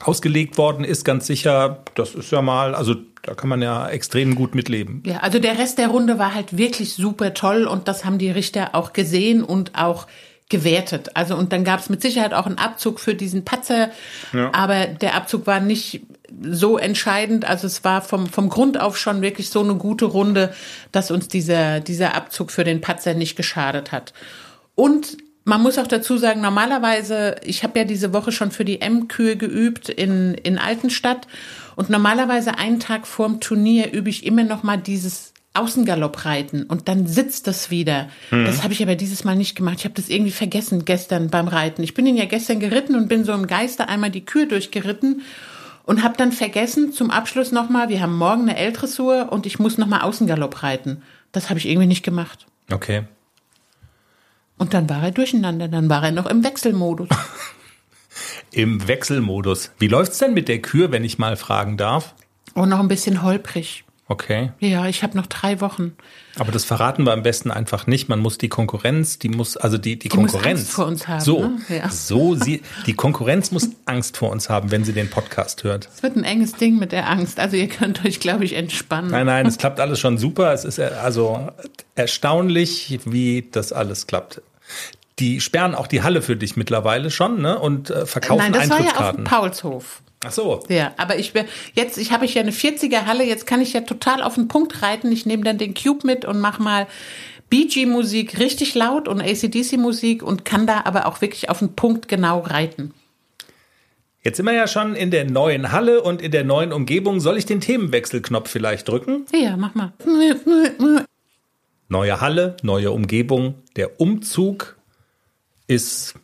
ausgelegt 0.00 0.58
worden 0.58 0.84
ist, 0.84 1.04
ganz 1.04 1.26
sicher, 1.26 1.82
das 1.94 2.14
ist 2.14 2.30
ja 2.30 2.42
mal, 2.42 2.74
also 2.74 2.94
da 3.22 3.34
kann 3.34 3.48
man 3.48 3.62
ja 3.62 3.88
extrem 3.88 4.34
gut 4.34 4.54
mitleben. 4.54 5.02
Ja, 5.04 5.18
also 5.18 5.38
der 5.38 5.58
Rest 5.58 5.78
der 5.78 5.88
Runde 5.88 6.18
war 6.18 6.34
halt 6.34 6.56
wirklich 6.56 6.94
super 6.94 7.34
toll 7.34 7.64
und 7.66 7.88
das 7.88 8.04
haben 8.04 8.18
die 8.18 8.30
Richter 8.30 8.74
auch 8.74 8.92
gesehen 8.92 9.42
und 9.42 9.74
auch 9.74 10.06
gewertet. 10.48 11.10
Also 11.14 11.36
und 11.36 11.52
dann 11.52 11.64
gab 11.64 11.80
es 11.80 11.88
mit 11.88 12.00
Sicherheit 12.00 12.32
auch 12.32 12.46
einen 12.46 12.58
Abzug 12.58 13.00
für 13.00 13.14
diesen 13.14 13.44
Patzer, 13.44 13.90
ja. 14.32 14.52
aber 14.52 14.86
der 14.86 15.14
Abzug 15.14 15.46
war 15.46 15.60
nicht 15.60 16.02
so 16.42 16.78
entscheidend. 16.78 17.44
Also 17.44 17.66
es 17.66 17.82
war 17.84 18.02
vom, 18.02 18.26
vom 18.26 18.48
Grund 18.48 18.78
auf 18.80 18.96
schon 18.96 19.22
wirklich 19.22 19.50
so 19.50 19.60
eine 19.60 19.74
gute 19.74 20.04
Runde, 20.04 20.54
dass 20.92 21.10
uns 21.10 21.28
dieser, 21.28 21.80
dieser 21.80 22.14
Abzug 22.14 22.50
für 22.50 22.64
den 22.64 22.80
Patzer 22.80 23.14
nicht 23.14 23.36
geschadet 23.36 23.92
hat. 23.92 24.12
Und 24.74 25.16
man 25.44 25.62
muss 25.62 25.78
auch 25.78 25.86
dazu 25.86 26.16
sagen, 26.18 26.40
normalerweise, 26.40 27.36
ich 27.44 27.62
habe 27.62 27.78
ja 27.78 27.84
diese 27.84 28.12
Woche 28.12 28.32
schon 28.32 28.50
für 28.50 28.64
die 28.64 28.80
M-Kühe 28.80 29.36
geübt 29.36 29.88
in, 29.88 30.34
in 30.34 30.58
Altenstadt 30.58 31.28
und 31.76 31.88
normalerweise 31.88 32.58
einen 32.58 32.80
Tag 32.80 33.06
vorm 33.06 33.38
Turnier 33.38 33.92
übe 33.92 34.10
ich 34.10 34.26
immer 34.26 34.42
noch 34.42 34.64
mal 34.64 34.76
dieses 34.76 35.32
Außengalopp 35.56 36.24
reiten 36.24 36.64
und 36.64 36.88
dann 36.88 37.06
sitzt 37.06 37.46
das 37.46 37.70
wieder. 37.70 38.08
Mhm. 38.30 38.44
Das 38.44 38.62
habe 38.62 38.72
ich 38.72 38.82
aber 38.82 38.94
dieses 38.94 39.24
Mal 39.24 39.36
nicht 39.36 39.56
gemacht. 39.56 39.76
Ich 39.78 39.84
habe 39.84 39.94
das 39.94 40.08
irgendwie 40.08 40.32
vergessen 40.32 40.84
gestern 40.84 41.28
beim 41.28 41.48
Reiten. 41.48 41.82
Ich 41.82 41.94
bin 41.94 42.06
ihn 42.06 42.16
ja 42.16 42.26
gestern 42.26 42.60
geritten 42.60 42.94
und 42.94 43.08
bin 43.08 43.24
so 43.24 43.32
im 43.32 43.46
Geiste 43.46 43.88
einmal 43.88 44.10
die 44.10 44.24
Kühe 44.24 44.46
durchgeritten 44.46 45.22
und 45.84 46.02
habe 46.02 46.16
dann 46.16 46.32
vergessen 46.32 46.92
zum 46.92 47.10
Abschluss 47.10 47.52
noch 47.52 47.70
mal, 47.70 47.88
wir 47.88 48.00
haben 48.00 48.16
morgen 48.16 48.42
eine 48.42 48.56
L-Dressur 48.56 49.28
und 49.30 49.46
ich 49.46 49.58
muss 49.58 49.78
noch 49.78 49.86
mal 49.86 50.00
Außengalopp 50.00 50.62
reiten. 50.62 51.02
Das 51.32 51.48
habe 51.48 51.58
ich 51.58 51.66
irgendwie 51.66 51.86
nicht 51.86 52.04
gemacht. 52.04 52.46
Okay. 52.70 53.04
Und 54.58 54.74
dann 54.74 54.88
war 54.88 55.02
er 55.02 55.10
durcheinander, 55.12 55.68
dann 55.68 55.88
war 55.88 56.02
er 56.02 56.12
noch 56.12 56.26
im 56.26 56.44
Wechselmodus. 56.44 57.08
Im 58.50 58.88
Wechselmodus. 58.88 59.70
Wie 59.78 59.88
läuft's 59.88 60.18
denn 60.18 60.32
mit 60.32 60.48
der 60.48 60.62
Kür, 60.62 60.90
wenn 60.90 61.04
ich 61.04 61.18
mal 61.18 61.36
fragen 61.36 61.76
darf? 61.76 62.14
Oh, 62.54 62.64
noch 62.64 62.78
ein 62.78 62.88
bisschen 62.88 63.22
holprig. 63.22 63.84
Okay. 64.08 64.52
Ja, 64.60 64.86
ich 64.86 65.02
habe 65.02 65.16
noch 65.16 65.26
drei 65.26 65.60
Wochen. 65.60 65.96
Aber 66.38 66.52
das 66.52 66.64
verraten 66.64 67.04
wir 67.04 67.12
am 67.12 67.24
besten 67.24 67.50
einfach 67.50 67.88
nicht. 67.88 68.08
Man 68.08 68.20
muss 68.20 68.38
die 68.38 68.48
Konkurrenz, 68.48 69.18
die 69.18 69.28
muss, 69.28 69.56
also 69.56 69.78
die, 69.78 69.98
die, 69.98 70.08
die 70.08 70.08
Konkurrenz. 70.08 70.44
Muss 70.44 70.60
Angst 70.60 70.70
vor 70.70 70.86
uns 70.86 71.08
haben. 71.08 71.20
So, 71.20 71.40
ne? 71.40 71.58
ja. 71.68 71.90
so 71.90 72.36
sie, 72.36 72.62
die 72.86 72.94
Konkurrenz 72.94 73.50
muss 73.50 73.70
Angst 73.84 74.16
vor 74.16 74.30
uns 74.30 74.48
haben, 74.48 74.70
wenn 74.70 74.84
sie 74.84 74.92
den 74.92 75.10
Podcast 75.10 75.64
hört. 75.64 75.88
Es 75.92 76.04
wird 76.04 76.14
ein 76.14 76.22
enges 76.22 76.52
Ding 76.52 76.78
mit 76.78 76.92
der 76.92 77.08
Angst. 77.08 77.40
Also 77.40 77.56
ihr 77.56 77.68
könnt 77.68 78.04
euch, 78.04 78.20
glaube 78.20 78.44
ich, 78.44 78.52
entspannen. 78.52 79.10
Nein, 79.10 79.26
nein, 79.26 79.46
es 79.46 79.58
klappt 79.58 79.80
alles 79.80 79.98
schon 79.98 80.18
super. 80.18 80.52
Es 80.52 80.64
ist 80.64 80.78
also 80.78 81.48
erstaunlich, 81.96 83.00
wie 83.06 83.48
das 83.50 83.72
alles 83.72 84.06
klappt. 84.06 84.40
Die 85.18 85.40
sperren 85.40 85.74
auch 85.74 85.88
die 85.88 86.02
Halle 86.02 86.22
für 86.22 86.36
dich 86.36 86.56
mittlerweile 86.56 87.10
schon, 87.10 87.40
ne? 87.40 87.58
Und 87.58 87.90
äh, 87.90 88.06
verkaufen 88.06 88.38
Nein, 88.38 88.52
das 88.52 88.70
war 88.70 88.80
ja 88.80 88.92
auf 88.92 89.16
dem 89.16 89.24
Paulshof. 89.24 90.02
Ach 90.26 90.32
so. 90.32 90.60
Ja, 90.68 90.92
aber 90.96 91.18
ich 91.18 91.32
jetzt, 91.74 91.98
ich 91.98 92.10
habe 92.10 92.24
ich 92.24 92.34
ja 92.34 92.42
eine 92.42 92.50
40er 92.50 93.06
Halle, 93.06 93.24
jetzt 93.24 93.46
kann 93.46 93.60
ich 93.60 93.72
ja 93.72 93.82
total 93.82 94.22
auf 94.22 94.34
den 94.34 94.48
Punkt 94.48 94.82
reiten. 94.82 95.12
Ich 95.12 95.24
nehme 95.24 95.44
dann 95.44 95.56
den 95.56 95.74
Cube 95.74 96.04
mit 96.04 96.24
und 96.24 96.40
mach 96.40 96.58
mal 96.58 96.88
BG 97.48 97.86
Musik 97.86 98.40
richtig 98.40 98.74
laut 98.74 99.06
und 99.06 99.20
ACDC 99.20 99.76
Musik 99.76 100.24
und 100.24 100.44
kann 100.44 100.66
da 100.66 100.82
aber 100.84 101.06
auch 101.06 101.20
wirklich 101.20 101.48
auf 101.48 101.60
den 101.60 101.74
Punkt 101.74 102.08
genau 102.08 102.40
reiten. 102.40 102.92
Jetzt 104.24 104.38
sind 104.38 104.46
wir 104.46 104.54
ja 104.54 104.66
schon 104.66 104.96
in 104.96 105.12
der 105.12 105.30
neuen 105.30 105.70
Halle 105.70 106.02
und 106.02 106.20
in 106.20 106.32
der 106.32 106.42
neuen 106.42 106.72
Umgebung. 106.72 107.20
Soll 107.20 107.38
ich 107.38 107.46
den 107.46 107.60
Themenwechselknopf 107.60 108.50
vielleicht 108.50 108.88
drücken? 108.88 109.26
Ja, 109.32 109.56
mach 109.56 109.76
mal. 109.76 109.92
Neue 111.88 112.20
Halle, 112.20 112.56
neue 112.62 112.90
Umgebung. 112.90 113.54
Der 113.76 114.00
Umzug 114.00 114.76
ist 115.68 116.14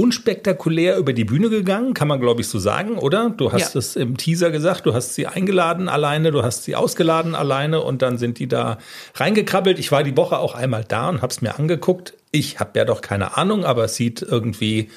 unspektakulär 0.00 0.96
über 0.96 1.12
die 1.12 1.26
Bühne 1.26 1.50
gegangen, 1.50 1.92
kann 1.92 2.08
man 2.08 2.20
glaube 2.20 2.40
ich 2.40 2.48
so 2.48 2.58
sagen, 2.58 2.96
oder? 2.96 3.28
Du 3.36 3.52
hast 3.52 3.74
ja. 3.74 3.78
es 3.78 3.96
im 3.96 4.16
Teaser 4.16 4.50
gesagt, 4.50 4.86
du 4.86 4.94
hast 4.94 5.14
sie 5.14 5.26
eingeladen 5.26 5.90
alleine, 5.90 6.30
du 6.30 6.42
hast 6.42 6.64
sie 6.64 6.74
ausgeladen 6.74 7.34
alleine 7.34 7.82
und 7.82 8.00
dann 8.00 8.16
sind 8.16 8.38
die 8.38 8.48
da 8.48 8.78
reingekrabbelt. 9.14 9.78
Ich 9.78 9.92
war 9.92 10.02
die 10.02 10.16
Woche 10.16 10.38
auch 10.38 10.54
einmal 10.54 10.84
da 10.88 11.10
und 11.10 11.20
habe 11.20 11.30
es 11.30 11.42
mir 11.42 11.58
angeguckt. 11.58 12.14
Ich 12.32 12.60
habe 12.60 12.78
ja 12.78 12.86
doch 12.86 13.02
keine 13.02 13.36
Ahnung, 13.36 13.66
aber 13.66 13.84
es 13.84 13.96
sieht 13.96 14.22
irgendwie 14.22 14.88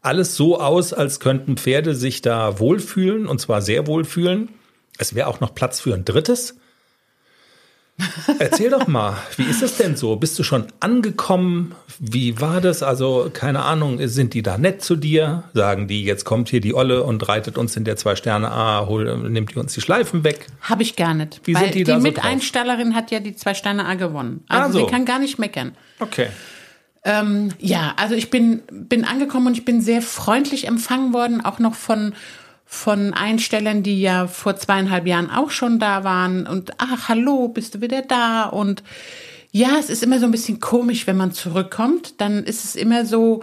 alles 0.00 0.36
so 0.36 0.60
aus, 0.60 0.92
als 0.92 1.18
könnten 1.18 1.56
Pferde 1.56 1.96
sich 1.96 2.22
da 2.22 2.60
wohlfühlen 2.60 3.26
und 3.26 3.40
zwar 3.40 3.62
sehr 3.62 3.88
wohlfühlen. 3.88 4.48
Es 4.96 5.16
wäre 5.16 5.26
auch 5.26 5.40
noch 5.40 5.56
Platz 5.56 5.80
für 5.80 5.92
ein 5.92 6.04
drittes. 6.04 6.56
Erzähl 8.38 8.70
doch 8.70 8.86
mal, 8.86 9.16
wie 9.36 9.44
ist 9.44 9.62
es 9.62 9.76
denn 9.76 9.96
so? 9.96 10.16
Bist 10.16 10.38
du 10.38 10.42
schon 10.42 10.66
angekommen? 10.80 11.74
Wie 11.98 12.40
war 12.40 12.60
das? 12.60 12.82
Also, 12.82 13.30
keine 13.32 13.64
Ahnung, 13.64 13.98
sind 14.08 14.34
die 14.34 14.42
da 14.42 14.58
nett 14.58 14.82
zu 14.82 14.96
dir? 14.96 15.44
Sagen 15.54 15.88
die, 15.88 16.04
jetzt 16.04 16.24
kommt 16.24 16.48
hier 16.48 16.60
die 16.60 16.74
Olle 16.74 17.04
und 17.04 17.28
reitet 17.28 17.58
uns 17.58 17.76
in 17.76 17.84
der 17.84 17.96
Zwei-Sterne-A, 17.96 18.88
nimmt 19.28 19.54
die 19.54 19.58
uns 19.58 19.74
die 19.74 19.80
Schleifen 19.80 20.24
weg? 20.24 20.46
Habe 20.62 20.82
ich 20.82 20.96
gar 20.96 21.14
nicht. 21.14 21.40
Wie 21.44 21.54
sind 21.54 21.74
die, 21.74 21.78
die 21.78 21.84
da 21.84 21.96
so 21.96 22.02
Miteinstellerin 22.02 22.94
hat 22.94 23.10
ja 23.10 23.20
die 23.20 23.36
Zwei-Sterne-A 23.36 23.94
gewonnen. 23.94 24.44
Also, 24.48 24.64
ah, 24.64 24.72
so. 24.72 24.78
sie 24.78 24.90
kann 24.90 25.04
gar 25.04 25.18
nicht 25.18 25.38
meckern. 25.38 25.76
Okay. 26.00 26.28
Ähm, 27.04 27.52
ja, 27.58 27.94
also 27.96 28.14
ich 28.14 28.30
bin, 28.30 28.62
bin 28.70 29.04
angekommen 29.04 29.48
und 29.48 29.58
ich 29.58 29.64
bin 29.64 29.80
sehr 29.80 30.02
freundlich 30.02 30.68
empfangen 30.68 31.12
worden, 31.12 31.44
auch 31.44 31.58
noch 31.58 31.74
von 31.74 32.14
von 32.64 33.12
Einstellern, 33.12 33.82
die 33.82 34.00
ja 34.00 34.26
vor 34.26 34.56
zweieinhalb 34.56 35.06
Jahren 35.06 35.30
auch 35.30 35.50
schon 35.50 35.78
da 35.78 36.04
waren 36.04 36.46
und 36.46 36.72
ach, 36.78 37.08
hallo, 37.08 37.48
bist 37.48 37.74
du 37.74 37.80
wieder 37.80 38.02
da? 38.02 38.44
Und 38.44 38.82
ja, 39.52 39.76
es 39.78 39.90
ist 39.90 40.02
immer 40.02 40.18
so 40.18 40.24
ein 40.24 40.30
bisschen 40.30 40.60
komisch, 40.60 41.06
wenn 41.06 41.16
man 41.16 41.32
zurückkommt. 41.32 42.20
Dann 42.20 42.42
ist 42.42 42.64
es 42.64 42.74
immer 42.74 43.04
so, 43.04 43.42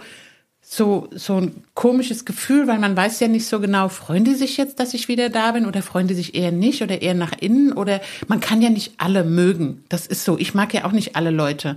so, 0.60 1.08
so 1.12 1.36
ein 1.36 1.64
komisches 1.74 2.24
Gefühl, 2.24 2.66
weil 2.66 2.78
man 2.78 2.96
weiß 2.96 3.20
ja 3.20 3.28
nicht 3.28 3.46
so 3.46 3.60
genau, 3.60 3.88
freuen 3.88 4.24
die 4.24 4.34
sich 4.34 4.56
jetzt, 4.56 4.80
dass 4.80 4.94
ich 4.94 5.08
wieder 5.08 5.28
da 5.28 5.52
bin 5.52 5.66
oder 5.66 5.82
freuen 5.82 6.08
die 6.08 6.14
sich 6.14 6.34
eher 6.34 6.52
nicht 6.52 6.82
oder 6.82 7.00
eher 7.00 7.14
nach 7.14 7.32
innen 7.40 7.72
oder 7.72 8.00
man 8.28 8.40
kann 8.40 8.60
ja 8.62 8.70
nicht 8.70 8.94
alle 8.98 9.24
mögen. 9.24 9.84
Das 9.88 10.06
ist 10.06 10.24
so. 10.24 10.38
Ich 10.38 10.54
mag 10.54 10.74
ja 10.74 10.84
auch 10.84 10.92
nicht 10.92 11.16
alle 11.16 11.30
Leute. 11.30 11.76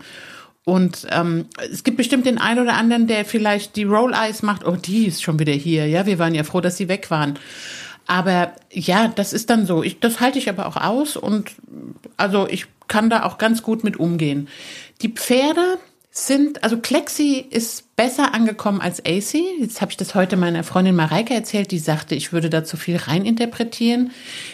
Und 0.65 1.08
ähm, 1.12 1.47
es 1.71 1.84
gibt 1.84 1.97
bestimmt 1.97 2.26
den 2.26 2.38
einen 2.38 2.62
oder 2.62 2.76
anderen, 2.76 3.08
der 3.08 3.26
vielleicht 3.26 3.76
die 3.76 3.84
Roll 3.84 4.13
Eyes 4.13 4.43
macht. 4.43 4.65
Oh, 4.65 4.78
die 4.78 5.08
ist 5.08 5.21
schon 5.21 5.39
wieder 5.39 5.54
hier. 5.54 5.88
Ja, 5.88 6.06
wir 6.06 6.19
waren 6.19 6.36
ja 6.36 6.43
froh, 6.43 6.62
dass 6.62 6.78
sie 6.78 6.88
weg 6.88 7.12
waren. 7.12 7.38
Aber 8.08 8.54
ja, 8.71 9.08
das 9.10 9.34
ist 9.34 9.49
dann 9.49 9.65
so. 9.65 9.84
Ich, 9.84 9.99
das 9.99 10.19
halte 10.19 10.39
ich 10.39 10.49
aber 10.49 10.65
auch 10.65 10.78
aus 10.78 11.17
und 11.17 11.52
also 12.17 12.47
ich 12.47 12.65
kann 12.88 13.10
da 13.10 13.23
auch 13.23 13.38
ganz 13.38 13.63
gut 13.63 13.84
mit 13.84 13.97
umgehen. 13.97 14.47
Die 15.02 15.10
Pferde 15.10 15.80
sind, 16.12 16.63
also 16.63 16.78
Klexi 16.78 17.43
ist 17.49 17.95
besser 17.95 18.36
angekommen 18.36 18.82
als 18.82 18.99
AC. 18.99 19.34
Jetzt 19.60 19.82
habe 19.82 19.91
ich 19.91 19.97
das 19.97 20.13
heute 20.13 20.38
meiner 20.38 20.63
Freundin 20.63 20.95
Mareike 20.95 21.34
erzählt, 21.34 21.71
die 21.71 21.80
sagte, 21.80 22.13
ich 22.13 22.32
würde 22.32 22.52
da 22.52 22.63
zu 22.63 22.78
viel 22.78 22.97
reininterpretieren. 22.97 24.12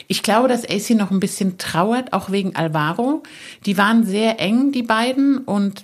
Ich 0.08 0.24
glaube, 0.24 0.48
dass 0.48 0.64
AC 0.64 0.92
noch 0.92 1.12
ein 1.12 1.20
bisschen 1.20 1.58
trauert, 1.58 2.14
auch 2.14 2.32
wegen 2.32 2.56
Alvaro. 2.56 3.24
Die 3.66 3.78
waren 3.78 4.06
sehr 4.06 4.40
eng, 4.40 4.72
die 4.72 4.84
beiden, 4.84 5.40
und 5.40 5.84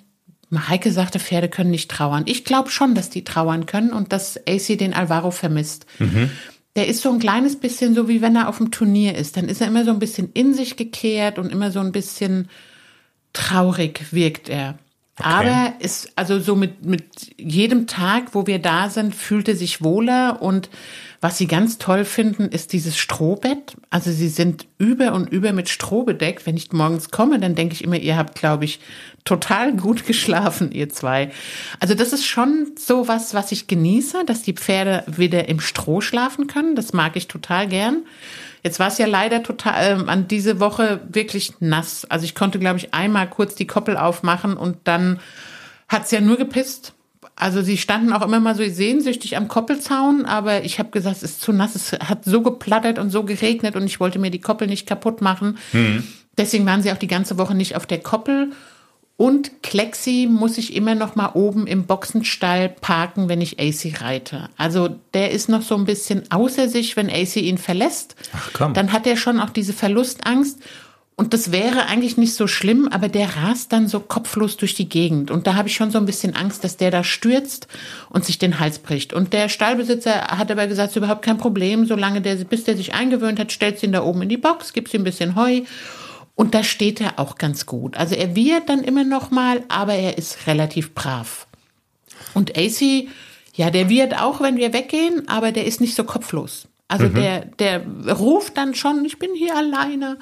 Mareike 0.56 0.92
sagte, 0.92 1.20
Pferde 1.20 1.50
können 1.50 1.72
nicht 1.72 1.92
trauern. 1.92 2.24
Ich 2.26 2.46
glaube 2.46 2.70
schon, 2.70 2.96
dass 2.96 3.10
die 3.10 3.24
trauern 3.24 3.66
können 3.66 3.92
und 3.92 4.12
dass 4.12 4.38
AC 4.48 4.78
den 4.78 4.94
Alvaro 4.94 5.32
vermisst. 5.32 5.86
Mhm. 6.00 6.32
Der 6.76 6.88
ist 6.88 7.02
so 7.02 7.12
ein 7.12 7.20
kleines 7.20 7.58
bisschen 7.58 7.96
so, 7.96 8.10
wie 8.10 8.22
wenn 8.22 8.36
er 8.36 8.50
auf 8.50 8.58
dem 8.58 8.72
Turnier 8.72 9.16
ist. 9.16 9.38
Dann 9.38 9.48
ist 9.48 9.62
er 9.62 9.68
immer 9.68 9.86
so 9.86 9.92
ein 9.92 10.00
bisschen 10.00 10.32
in 10.34 10.54
sich 10.54 10.76
gekehrt 10.76 11.40
und 11.40 11.52
immer 11.52 11.72
so 11.72 11.80
ein 11.80 11.92
bisschen 11.92 12.50
traurig 13.34 14.06
wirkt 14.12 14.50
er. 14.50 14.78
Okay. 15.18 15.30
Aber 15.30 15.74
ist 15.80 16.12
also 16.18 16.40
so 16.40 16.58
mit, 16.58 16.86
mit 16.86 17.32
jedem 17.38 17.88
Tag, 17.88 18.36
wo 18.36 18.48
wir 18.48 18.60
da 18.60 18.90
sind, 18.90 19.16
fühlt 19.16 19.48
er 19.48 19.56
sich 19.56 19.82
wohler 19.82 20.42
und 20.42 20.70
was 21.22 21.38
sie 21.38 21.48
ganz 21.48 21.78
toll 21.78 22.04
finden, 22.04 22.50
ist 22.50 22.74
dieses 22.74 22.98
Strohbett. 22.98 23.78
Also 23.90 24.12
sie 24.12 24.28
sind 24.28 24.68
über 24.78 25.14
und 25.14 25.32
über 25.32 25.54
mit 25.54 25.70
Stroh 25.70 26.04
bedeckt. 26.04 26.46
Wenn 26.46 26.58
ich 26.58 26.74
morgens 26.74 27.12
komme, 27.12 27.40
dann 27.40 27.56
denke 27.56 27.76
ich 27.76 27.84
immer, 27.84 27.96
ihr 27.96 28.18
habt, 28.18 28.38
glaube 28.38 28.66
ich, 28.66 28.82
total 29.26 29.76
gut 29.76 30.06
geschlafen, 30.06 30.72
ihr 30.72 30.90
zwei. 30.90 31.32
Also 31.80 31.96
das 31.96 32.14
ist 32.14 32.26
schon 32.26 32.72
so 32.78 33.08
was, 33.08 33.34
was 33.34 33.52
ich 33.52 33.68
genieße, 33.68 34.24
dass 34.26 34.44
die 34.44 34.54
Pferde 34.54 35.04
wieder 35.08 35.50
im 35.50 35.60
Stroh 35.60 36.00
schlafen 36.00 36.48
können. 36.48 36.76
Das 36.76 36.94
mag 36.94 37.16
ich 37.16 37.28
total 37.28 37.68
gern. 37.68 38.04
Jetzt 38.64 38.80
war 38.80 38.88
es 38.88 38.98
ja 38.98 39.08
leider 39.08 39.44
total 39.44 40.02
äh, 40.02 40.10
an 40.10 40.28
diese 40.28 40.60
Woche 40.60 41.02
wirklich 41.10 41.54
nass. 41.60 42.06
Also 42.06 42.26
ich 42.26 42.36
konnte, 42.36 42.60
glaube 42.60 42.78
ich, 42.78 42.94
einmal 42.94 43.30
kurz 43.30 43.56
die 43.56 43.68
Koppel 43.68 43.98
aufmachen 43.98 44.58
und 44.58 44.78
dann 44.86 45.20
hat's 45.88 46.12
ja 46.12 46.22
nur 46.22 46.38
gepisst. 46.38 46.94
Also 47.36 47.62
sie 47.62 47.78
standen 47.78 48.14
auch 48.14 48.22
immer 48.22 48.40
mal 48.40 48.56
so 48.56 48.64
sehnsüchtig 48.64 49.38
am 49.38 49.48
Koppelzaun, 49.48 50.26
aber 50.26 50.64
ich 50.64 50.80
habe 50.80 50.90
gesagt, 50.90 51.18
es 51.18 51.24
ist 51.24 51.42
zu 51.42 51.52
nass, 51.52 51.76
es 51.76 51.92
hat 51.92 52.24
so 52.26 52.42
geplattert 52.42 52.98
und 52.98 53.10
so 53.10 53.24
geregnet 53.24 53.76
und 53.76 53.86
ich 53.86 54.00
wollte 54.00 54.20
mir 54.20 54.32
die 54.32 54.40
Koppel 54.40 54.68
nicht 54.68 54.88
kaputt 54.88 55.22
machen. 55.22 55.58
Mhm. 55.74 56.04
Deswegen 56.38 56.66
waren 56.66 56.82
sie 56.82 56.92
auch 56.92 56.98
die 56.98 57.08
ganze 57.08 57.38
Woche 57.38 57.56
nicht 57.56 57.76
auf 57.76 57.86
der 57.86 58.00
Koppel. 58.00 58.52
Und 59.18 59.64
Klexi 59.64 60.28
muss 60.30 60.58
ich 60.58 60.76
immer 60.76 60.94
noch 60.94 61.16
mal 61.16 61.32
oben 61.36 61.68
im 61.68 61.86
Boxenstall 61.86 62.68
parken, 62.68 63.30
wenn 63.30 63.40
ich 63.40 63.60
AC 63.60 64.02
reite. 64.02 64.50
Also 64.58 64.90
der 65.14 65.32
ist 65.32 65.48
noch 65.48 65.62
so 65.62 65.76
ein 65.76 65.86
bisschen 65.86 66.24
außer 66.32 66.68
sich, 66.68 66.98
wenn 66.98 67.10
AC 67.10 67.38
ihn 67.38 67.58
verlässt. 67.58 68.16
Ach 68.34 68.50
komm. 68.54 68.74
Dann 68.74 68.92
hat 68.92 69.08
er 69.08 69.16
schon 69.16 69.40
auch 69.40 69.52
diese 69.52 69.72
Verlustangst. 69.72 70.60
Und 71.18 71.34
das 71.34 71.54
wäre 71.54 71.86
eigentlich 71.86 72.18
nicht 72.18 72.34
so 72.34 72.46
schlimm, 72.46 72.90
aber 72.90 73.08
der 73.08 73.38
rast 73.38 73.72
dann 73.72 73.88
so 73.88 74.02
kopflos 74.02 74.58
durch 74.58 74.74
die 74.74 74.90
Gegend. 74.90 75.32
Und 75.32 75.48
da 75.48 75.56
habe 75.56 75.70
ich 75.70 75.76
schon 75.76 75.92
so 75.92 75.98
ein 75.98 76.06
bisschen 76.06 76.36
Angst, 76.36 76.66
dass 76.66 76.76
der 76.76 76.92
da 76.92 77.06
stürzt 77.06 77.70
und 78.10 78.26
sich 78.26 78.38
den 78.38 78.60
Hals 78.60 78.80
bricht. 78.80 79.14
Und 79.14 79.32
der 79.32 79.48
Stallbesitzer 79.48 80.28
hat 80.28 80.52
aber 80.52 80.68
gesagt, 80.68 80.90
es 80.90 80.92
ist 80.92 80.98
überhaupt 80.98 81.22
kein 81.22 81.38
Problem, 81.38 81.86
solange 81.86 82.20
der, 82.20 82.36
bis 82.36 82.66
der 82.66 82.76
sich 82.76 82.94
eingewöhnt 82.94 83.40
hat, 83.40 83.54
stellt 83.54 83.82
ihn 83.82 83.94
da 83.94 84.04
oben 84.04 84.24
in 84.24 84.30
die 84.30 84.36
Box, 84.36 84.74
gibt 84.74 84.94
ihm 84.94 85.02
ein 85.02 85.06
bisschen 85.06 85.38
Heu. 85.38 85.62
Und 86.36 86.54
da 86.54 86.64
steht 86.64 87.00
er 87.00 87.18
auch 87.18 87.38
ganz 87.38 87.66
gut. 87.66 87.96
Also 87.98 88.16
er 88.16 88.36
wird 88.36 88.68
dann 88.68 88.84
immer 88.84 89.06
noch 89.06 89.32
mal, 89.32 89.64
aber 89.70 89.94
er 89.94 90.18
ist 90.18 90.48
relativ 90.48 90.94
brav. 90.94 91.48
Und 92.34 92.58
AC, 92.58 93.08
ja, 93.54 93.70
der 93.70 93.90
wird 93.90 94.20
auch, 94.20 94.42
wenn 94.42 94.58
wir 94.58 94.74
weggehen, 94.74 95.28
aber 95.28 95.54
der 95.54 95.66
ist 95.66 95.80
nicht 95.80 95.96
so 95.96 96.04
kopflos. 96.04 96.68
Also 96.88 97.06
mhm. 97.06 97.16
der, 97.16 97.46
der 97.46 97.86
ruft 98.14 98.58
dann 98.58 98.76
schon, 98.76 99.04
ich 99.06 99.18
bin 99.18 99.34
hier 99.34 99.56
alleine. 99.56 100.18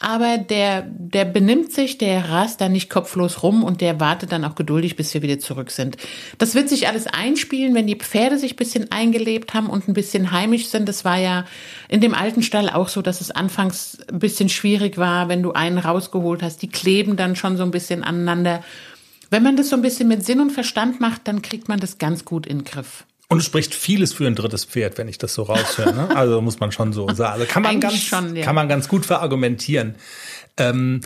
Aber 0.00 0.38
der, 0.38 0.82
der 0.82 1.24
benimmt 1.24 1.72
sich, 1.72 1.98
der 1.98 2.28
rast 2.28 2.60
dann 2.60 2.72
nicht 2.72 2.90
kopflos 2.90 3.44
rum 3.44 3.62
und 3.62 3.80
der 3.80 4.00
wartet 4.00 4.32
dann 4.32 4.44
auch 4.44 4.56
geduldig, 4.56 4.96
bis 4.96 5.14
wir 5.14 5.22
wieder 5.22 5.38
zurück 5.38 5.70
sind. 5.70 5.96
Das 6.38 6.56
wird 6.56 6.68
sich 6.68 6.88
alles 6.88 7.06
einspielen, 7.06 7.74
wenn 7.74 7.86
die 7.86 7.94
Pferde 7.94 8.36
sich 8.38 8.54
ein 8.54 8.56
bisschen 8.56 8.90
eingelebt 8.90 9.54
haben 9.54 9.70
und 9.70 9.88
ein 9.88 9.94
bisschen 9.94 10.32
heimisch 10.32 10.66
sind. 10.66 10.88
Das 10.88 11.04
war 11.04 11.18
ja 11.18 11.44
in 11.88 12.00
dem 12.00 12.12
alten 12.12 12.42
Stall 12.42 12.70
auch 12.70 12.88
so, 12.88 13.02
dass 13.02 13.20
es 13.20 13.30
anfangs 13.30 13.98
ein 14.08 14.18
bisschen 14.18 14.48
schwierig 14.48 14.98
war, 14.98 15.28
wenn 15.28 15.42
du 15.42 15.52
einen 15.52 15.78
rausgeholt 15.78 16.42
hast. 16.42 16.62
Die 16.62 16.68
kleben 16.68 17.16
dann 17.16 17.36
schon 17.36 17.56
so 17.56 17.62
ein 17.62 17.70
bisschen 17.70 18.02
aneinander. 18.02 18.64
Wenn 19.30 19.44
man 19.44 19.56
das 19.56 19.68
so 19.68 19.76
ein 19.76 19.82
bisschen 19.82 20.08
mit 20.08 20.26
Sinn 20.26 20.40
und 20.40 20.50
Verstand 20.50 21.00
macht, 21.00 21.28
dann 21.28 21.40
kriegt 21.40 21.68
man 21.68 21.78
das 21.78 21.98
ganz 21.98 22.24
gut 22.24 22.46
in 22.46 22.58
den 22.58 22.64
Griff. 22.64 23.04
Und 23.28 23.38
es 23.38 23.46
spricht 23.46 23.74
vieles 23.74 24.12
für 24.12 24.26
ein 24.26 24.34
drittes 24.34 24.64
Pferd, 24.64 24.98
wenn 24.98 25.08
ich 25.08 25.18
das 25.18 25.34
so 25.34 25.44
raushöre. 25.44 25.94
Ne? 25.94 26.08
Also 26.14 26.40
muss 26.40 26.60
man 26.60 26.72
schon 26.72 26.92
so 26.92 27.08
sagen. 27.12 27.40
Also 27.40 27.46
kann 27.46 27.62
man 27.62 27.80
ganz, 27.80 27.98
schon, 27.98 28.36
ja. 28.36 28.44
kann 28.44 28.54
man 28.54 28.68
ganz 28.68 28.88
gut 28.88 29.06
verargumentieren. 29.06 29.94
Ähm, 30.56 31.00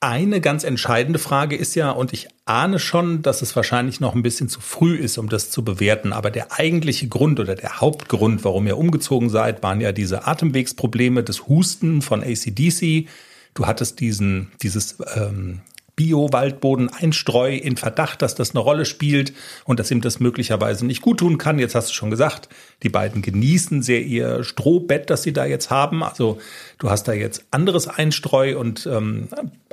eine 0.00 0.42
ganz 0.42 0.64
entscheidende 0.64 1.18
Frage 1.18 1.56
ist 1.56 1.74
ja, 1.76 1.90
und 1.90 2.12
ich 2.12 2.28
ahne 2.44 2.78
schon, 2.78 3.22
dass 3.22 3.40
es 3.40 3.56
wahrscheinlich 3.56 4.00
noch 4.00 4.14
ein 4.14 4.22
bisschen 4.22 4.50
zu 4.50 4.60
früh 4.60 4.96
ist, 4.96 5.16
um 5.16 5.30
das 5.30 5.50
zu 5.50 5.64
bewerten, 5.64 6.12
aber 6.12 6.30
der 6.30 6.52
eigentliche 6.52 7.08
Grund 7.08 7.40
oder 7.40 7.54
der 7.54 7.80
Hauptgrund, 7.80 8.44
warum 8.44 8.66
ihr 8.66 8.76
umgezogen 8.76 9.30
seid, 9.30 9.62
waren 9.62 9.80
ja 9.80 9.92
diese 9.92 10.26
Atemwegsprobleme, 10.26 11.22
das 11.22 11.46
Husten 11.46 12.02
von 12.02 12.22
ACDC. 12.22 13.08
Du 13.54 13.66
hattest 13.66 14.00
diesen, 14.00 14.52
dieses 14.60 14.98
ähm, 15.14 15.62
Bio-Waldboden-Einstreu 15.96 17.56
in 17.56 17.76
Verdacht, 17.76 18.22
dass 18.22 18.34
das 18.34 18.50
eine 18.50 18.60
Rolle 18.60 18.84
spielt 18.84 19.32
und 19.64 19.78
dass 19.78 19.90
ihm 19.90 20.00
das 20.00 20.20
möglicherweise 20.20 20.84
nicht 20.86 21.02
gut 21.02 21.18
tun 21.18 21.38
kann. 21.38 21.58
Jetzt 21.58 21.74
hast 21.74 21.90
du 21.90 21.94
schon 21.94 22.10
gesagt, 22.10 22.48
die 22.82 22.88
beiden 22.88 23.22
genießen 23.22 23.82
sehr 23.82 24.02
ihr 24.02 24.44
Strohbett, 24.44 25.10
das 25.10 25.22
sie 25.22 25.32
da 25.32 25.44
jetzt 25.44 25.70
haben. 25.70 26.02
Also 26.02 26.38
du 26.78 26.90
hast 26.90 27.08
da 27.08 27.12
jetzt 27.12 27.44
anderes 27.50 27.86
Einstreu 27.86 28.58
und 28.58 28.86
ähm, 28.86 29.28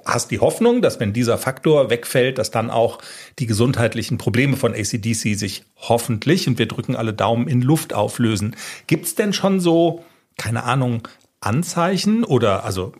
hast 0.06 0.32
die 0.32 0.40
Hoffnung, 0.40 0.82
dass 0.82 1.00
wenn 1.00 1.14
dieser 1.14 1.38
Faktor 1.38 1.90
wegfällt, 1.90 2.38
dass 2.38 2.52
dann 2.52 2.70
auch 2.70 3.00
die 3.40 3.46
gesundheitlichen 3.46 4.18
Probleme 4.18 4.58
von 4.58 4.74
ACDC 4.74 5.38
sich 5.38 5.64
hoffentlich, 5.78 6.48
und 6.48 6.60
wir 6.60 6.68
drücken 6.68 6.96
alle 6.96 7.14
Daumen, 7.14 7.48
in 7.48 7.62
Luft 7.62 7.94
auflösen. 7.94 8.56
Gibt's 8.88 9.16
denn 9.16 9.34
schon 9.34 9.60
so, 9.60 10.04
keine 10.38 10.64
Ahnung, 10.64 11.08
Anzeichen 11.40 12.24
oder 12.24 12.64
also 12.64 12.94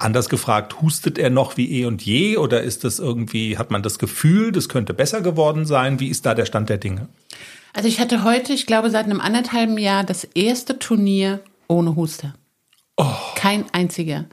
Anders 0.00 0.30
gefragt, 0.30 0.80
hustet 0.80 1.18
er 1.18 1.28
noch 1.28 1.58
wie 1.58 1.70
eh 1.80 1.84
und 1.84 2.00
je 2.00 2.38
oder 2.38 2.62
ist 2.62 2.84
das 2.84 2.98
irgendwie, 2.98 3.58
hat 3.58 3.70
man 3.70 3.82
das 3.82 3.98
Gefühl, 3.98 4.50
das 4.50 4.70
könnte 4.70 4.94
besser 4.94 5.20
geworden 5.20 5.66
sein? 5.66 6.00
Wie 6.00 6.08
ist 6.08 6.24
da 6.24 6.34
der 6.34 6.46
Stand 6.46 6.70
der 6.70 6.78
Dinge? 6.78 7.08
Also 7.74 7.86
ich 7.86 8.00
hatte 8.00 8.24
heute, 8.24 8.54
ich 8.54 8.64
glaube 8.64 8.88
seit 8.88 9.04
einem 9.04 9.20
anderthalben 9.20 9.76
Jahr, 9.76 10.02
das 10.02 10.24
erste 10.24 10.78
Turnier 10.78 11.40
ohne 11.68 11.96
Huster. 11.96 12.32
Oh. 12.96 13.04
Kein 13.34 13.66
einziger. 13.72 14.24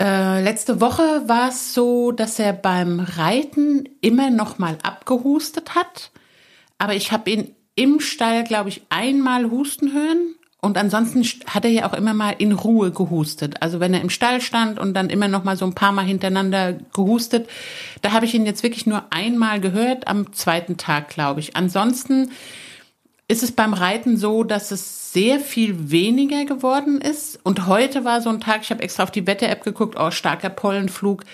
Äh, 0.00 0.42
letzte 0.42 0.80
Woche 0.80 1.28
war 1.28 1.50
es 1.50 1.72
so, 1.72 2.10
dass 2.10 2.40
er 2.40 2.52
beim 2.52 2.98
Reiten 2.98 3.88
immer 4.00 4.30
noch 4.30 4.58
mal 4.58 4.78
abgehustet 4.82 5.76
hat. 5.76 6.10
Aber 6.76 6.96
ich 6.96 7.12
habe 7.12 7.30
ihn 7.30 7.54
im 7.76 8.00
Stall, 8.00 8.42
glaube 8.42 8.70
ich, 8.70 8.82
einmal 8.90 9.48
husten 9.48 9.92
hören 9.92 10.34
und 10.60 10.76
ansonsten 10.76 11.24
hat 11.46 11.64
er 11.64 11.70
ja 11.70 11.88
auch 11.88 11.94
immer 11.94 12.12
mal 12.12 12.34
in 12.36 12.52
Ruhe 12.52 12.90
gehustet. 12.90 13.62
Also 13.62 13.80
wenn 13.80 13.94
er 13.94 14.02
im 14.02 14.10
Stall 14.10 14.40
stand 14.40 14.78
und 14.78 14.92
dann 14.94 15.08
immer 15.08 15.28
noch 15.28 15.42
mal 15.42 15.56
so 15.56 15.64
ein 15.64 15.74
paar 15.74 15.92
Mal 15.92 16.04
hintereinander 16.04 16.74
gehustet, 16.92 17.48
da 18.02 18.12
habe 18.12 18.26
ich 18.26 18.34
ihn 18.34 18.44
jetzt 18.44 18.62
wirklich 18.62 18.86
nur 18.86 19.04
einmal 19.10 19.60
gehört, 19.60 20.06
am 20.06 20.32
zweiten 20.32 20.76
Tag, 20.76 21.08
glaube 21.08 21.40
ich. 21.40 21.56
Ansonsten 21.56 22.30
ist 23.26 23.42
es 23.42 23.52
beim 23.52 23.72
Reiten 23.72 24.16
so, 24.16 24.44
dass 24.44 24.70
es 24.70 25.12
sehr 25.12 25.40
viel 25.40 25.90
weniger 25.90 26.44
geworden 26.44 27.00
ist. 27.00 27.38
Und 27.42 27.66
heute 27.66 28.04
war 28.04 28.20
so 28.20 28.28
ein 28.28 28.40
Tag, 28.40 28.62
ich 28.62 28.70
habe 28.70 28.82
extra 28.82 29.04
auf 29.04 29.10
die 29.10 29.26
Wetter-App 29.26 29.64
geguckt, 29.64 29.96
oh, 29.98 30.10
starker 30.10 30.50
Pollenflug. 30.50 31.24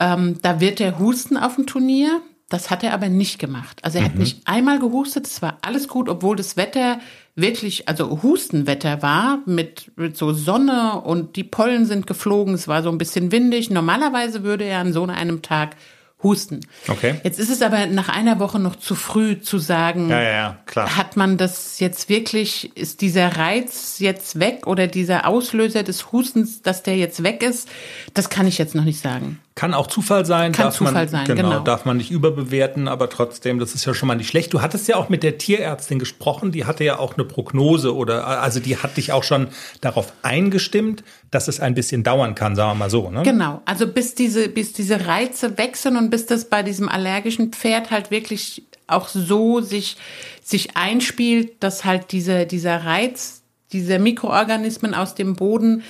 Ähm, 0.00 0.38
da 0.42 0.60
wird 0.60 0.80
der 0.80 0.98
husten 0.98 1.36
auf 1.36 1.54
dem 1.54 1.66
Turnier. 1.66 2.20
Das 2.50 2.68
hat 2.68 2.82
er 2.82 2.92
aber 2.92 3.08
nicht 3.08 3.38
gemacht. 3.38 3.78
Also 3.82 3.98
er 3.98 4.02
mhm. 4.02 4.08
hat 4.08 4.14
nicht 4.16 4.40
einmal 4.44 4.80
gehustet, 4.80 5.28
es 5.28 5.40
war 5.40 5.58
alles 5.62 5.88
gut, 5.88 6.08
obwohl 6.08 6.36
das 6.36 6.56
Wetter 6.56 6.98
wirklich, 7.34 7.88
also 7.88 8.22
Hustenwetter 8.22 9.02
war 9.02 9.40
mit, 9.46 9.92
mit 9.96 10.16
so 10.16 10.32
Sonne 10.32 11.00
und 11.00 11.36
die 11.36 11.44
Pollen 11.44 11.86
sind 11.86 12.06
geflogen, 12.06 12.54
es 12.54 12.68
war 12.68 12.82
so 12.82 12.90
ein 12.90 12.98
bisschen 12.98 13.32
windig. 13.32 13.70
Normalerweise 13.70 14.42
würde 14.42 14.64
er 14.64 14.80
an 14.80 14.92
so 14.92 15.04
einem 15.04 15.42
Tag 15.42 15.76
husten. 16.22 16.60
Okay. 16.88 17.14
Jetzt 17.24 17.38
ist 17.38 17.50
es 17.50 17.62
aber 17.62 17.86
nach 17.86 18.08
einer 18.08 18.38
Woche 18.40 18.58
noch 18.58 18.76
zu 18.76 18.94
früh 18.94 19.40
zu 19.40 19.58
sagen, 19.58 20.10
ja, 20.10 20.22
ja, 20.22 20.30
ja, 20.30 20.58
klar. 20.66 20.96
hat 20.96 21.16
man 21.16 21.38
das 21.38 21.80
jetzt 21.80 22.08
wirklich, 22.08 22.76
ist 22.76 23.00
dieser 23.00 23.36
Reiz 23.36 23.98
jetzt 24.00 24.38
weg 24.38 24.66
oder 24.66 24.86
dieser 24.86 25.26
Auslöser 25.26 25.82
des 25.82 26.12
Hustens, 26.12 26.62
dass 26.62 26.82
der 26.82 26.96
jetzt 26.96 27.22
weg 27.22 27.42
ist, 27.42 27.68
das 28.14 28.28
kann 28.28 28.46
ich 28.46 28.58
jetzt 28.58 28.74
noch 28.74 28.84
nicht 28.84 29.00
sagen. 29.00 29.38
Kann 29.56 29.74
auch 29.74 29.88
Zufall 29.88 30.24
sein. 30.24 30.52
Kann 30.52 30.72
Zufall 30.72 30.94
man, 30.94 31.08
sein, 31.08 31.26
genau, 31.26 31.50
genau. 31.50 31.60
Darf 31.60 31.84
man 31.84 31.96
nicht 31.96 32.10
überbewerten, 32.10 32.88
aber 32.88 33.10
trotzdem, 33.10 33.58
das 33.58 33.74
ist 33.74 33.84
ja 33.84 33.94
schon 33.94 34.06
mal 34.06 34.14
nicht 34.14 34.28
schlecht. 34.28 34.54
Du 34.54 34.62
hattest 34.62 34.86
ja 34.88 34.96
auch 34.96 35.08
mit 35.08 35.22
der 35.22 35.38
Tierärztin 35.38 35.98
gesprochen, 35.98 36.52
die 36.52 36.64
hatte 36.64 36.84
ja 36.84 36.98
auch 36.98 37.14
eine 37.14 37.24
Prognose 37.24 37.94
oder, 37.94 38.26
also 38.26 38.60
die 38.60 38.76
hat 38.76 38.96
dich 38.96 39.12
auch 39.12 39.24
schon 39.24 39.48
darauf 39.80 40.12
eingestimmt, 40.22 41.02
dass 41.30 41.48
es 41.48 41.60
ein 41.60 41.74
bisschen 41.74 42.04
dauern 42.04 42.34
kann, 42.34 42.54
sagen 42.54 42.70
wir 42.70 42.74
mal 42.76 42.90
so. 42.90 43.10
Ne? 43.10 43.22
Genau, 43.22 43.60
also 43.64 43.86
bis 43.86 44.14
diese, 44.14 44.48
bis 44.48 44.72
diese 44.72 45.06
Reize 45.06 45.58
wechseln 45.58 45.96
und 45.96 46.10
bis 46.10 46.26
das 46.26 46.44
bei 46.44 46.62
diesem 46.62 46.88
allergischen 46.88 47.52
Pferd 47.52 47.90
halt 47.90 48.10
wirklich 48.10 48.62
auch 48.86 49.08
so 49.08 49.60
sich, 49.60 49.96
sich 50.42 50.76
einspielt, 50.76 51.62
dass 51.62 51.84
halt 51.84 52.12
diese, 52.12 52.46
dieser 52.46 52.84
Reiz, 52.84 53.42
diese 53.72 53.98
Mikroorganismen 53.98 54.94
aus 54.94 55.14
dem 55.14 55.34
Boden 55.34 55.82